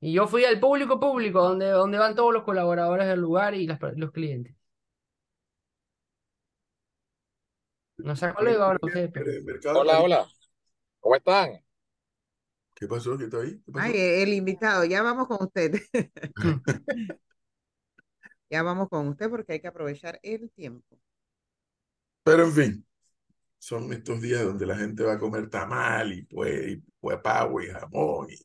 Y 0.00 0.12
yo 0.12 0.26
fui 0.26 0.44
al 0.44 0.60
público 0.60 0.98
público, 0.98 1.42
donde, 1.42 1.68
donde 1.68 1.98
van 1.98 2.14
todos 2.14 2.32
los 2.32 2.44
colaboradores 2.44 3.06
del 3.08 3.20
lugar 3.20 3.54
y 3.54 3.66
las 3.66 3.78
los 3.96 4.12
clientes. 4.12 4.54
No 7.98 8.16
sé 8.16 8.32
cuál 8.32 8.46
le 8.46 8.56
van 8.56 8.78
a 8.80 8.86
ustedes, 8.86 9.12
Hola, 9.66 10.00
hola. 10.00 10.26
¿Cómo 11.00 11.16
están? 11.16 11.60
¿Qué 12.74 12.86
pasó? 12.88 13.18
¿Qué 13.18 13.24
está 13.24 13.38
ahí? 13.38 13.60
¿Qué 13.64 13.72
pasó? 13.72 13.86
Ay, 13.86 13.92
el 13.96 14.32
invitado, 14.32 14.84
ya 14.84 15.02
vamos 15.02 15.26
con 15.28 15.38
usted. 15.42 15.74
Ya 18.52 18.62
vamos 18.62 18.90
con 18.90 19.08
usted 19.08 19.30
porque 19.30 19.54
hay 19.54 19.60
que 19.60 19.68
aprovechar 19.68 20.20
el 20.22 20.50
tiempo. 20.50 20.98
Pero 22.24 22.44
en 22.44 22.52
fin, 22.52 22.86
son 23.58 23.92
estos 23.92 24.20
días 24.22 24.44
donde 24.44 24.66
la 24.66 24.76
gente 24.76 25.04
va 25.04 25.14
a 25.14 25.18
comer 25.18 25.50
tamal 25.50 26.12
y 26.12 26.24
pues, 26.24 26.68
y 26.72 26.84
pues 27.00 27.18
pavo 27.22 27.60
y 27.62 27.68
jamón 27.68 28.28
y 28.30 28.36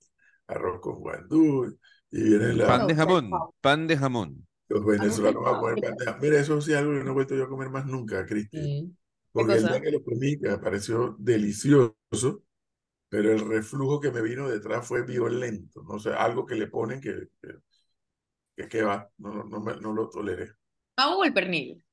arroz 0.48 0.82
con 0.82 1.00
guandú 1.00 1.78
y 2.12 2.24
vienen 2.24 2.58
la- 2.60 2.68
Pan 2.68 2.88
de 2.88 2.96
jamón, 2.96 3.50
pan 3.62 3.88
de 3.88 3.98
jamón. 3.98 4.48
los 4.70 4.86
venezolanos 4.86 5.44
a 5.48 5.58
comer 5.60 5.80
pan 5.80 5.96
de 5.98 6.06
jamón. 6.06 6.22
Mira, 6.22 6.40
eso 6.40 6.62
sí 6.62 6.72
es 6.74 6.78
algo 6.78 6.94
que 6.94 7.04
no 7.04 7.12
he 7.12 7.14
vuelto 7.14 7.36
yo 7.36 7.44
a 7.46 7.50
comer 7.50 7.70
más 7.70 7.86
nunca, 7.86 8.26
Cristi. 8.26 8.60
Sí. 8.60 8.96
Porque 9.32 9.56
el 9.56 9.68
día 9.68 9.82
que 9.82 9.92
lo 9.92 10.04
comí, 10.04 10.40
que 10.40 10.50
me 10.50 10.58
pareció 10.60 11.16
delicioso, 11.20 12.44
pero 13.10 13.32
el 13.32 13.40
reflujo 13.42 14.00
que 14.02 14.12
me 14.12 14.22
vino 14.22 14.50
detrás 14.50 14.88
fue 14.88 15.04
violento. 15.04 15.84
No 15.84 16.00
sé, 16.00 16.12
algo 16.14 16.46
que 16.46 16.56
le 16.56 16.68
ponen 16.68 17.02
que, 17.02 17.30
que, 17.42 17.50
que, 18.56 18.68
que 18.68 18.82
va, 18.84 19.10
no, 19.20 19.34
no, 19.34 19.44
no, 19.46 19.60
me- 19.62 19.78
no 19.80 19.94
lo 19.94 20.10
toleré. 20.10 20.52
¿Pavo 20.96 21.20
o 21.20 21.24
el 21.24 21.34
pernil? 21.34 21.84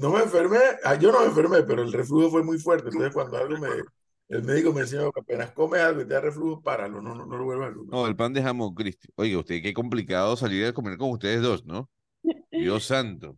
No 0.00 0.10
me 0.10 0.22
enfermé, 0.22 0.58
ah, 0.84 0.94
yo 0.94 1.12
no 1.12 1.20
me 1.20 1.26
enfermé, 1.26 1.62
pero 1.62 1.82
el 1.82 1.92
reflujo 1.92 2.30
fue 2.30 2.42
muy 2.42 2.58
fuerte. 2.58 2.88
Entonces, 2.88 3.12
cuando 3.12 3.36
algo 3.36 3.58
me, 3.58 3.68
el 4.28 4.42
médico 4.42 4.72
me 4.72 4.82
decía, 4.82 5.00
apenas 5.14 5.52
comes 5.52 5.80
algo 5.80 6.00
y 6.00 6.06
te 6.06 6.14
da 6.14 6.20
reflujo, 6.20 6.62
páralo, 6.62 7.02
no, 7.02 7.14
no, 7.14 7.26
no 7.26 7.36
lo 7.36 7.44
vuelvas 7.44 7.70
a 7.70 7.74
comer. 7.74 7.90
No, 7.90 8.06
el 8.06 8.16
pan 8.16 8.32
de 8.32 8.42
jamón, 8.42 8.74
Cristi. 8.74 9.08
Oiga, 9.16 9.38
usted, 9.38 9.60
qué 9.60 9.74
complicado 9.74 10.36
salir 10.36 10.66
a 10.66 10.72
comer 10.72 10.96
con 10.96 11.10
ustedes 11.10 11.42
dos, 11.42 11.66
¿no? 11.66 11.90
Dios 12.50 12.84
santo. 12.84 13.36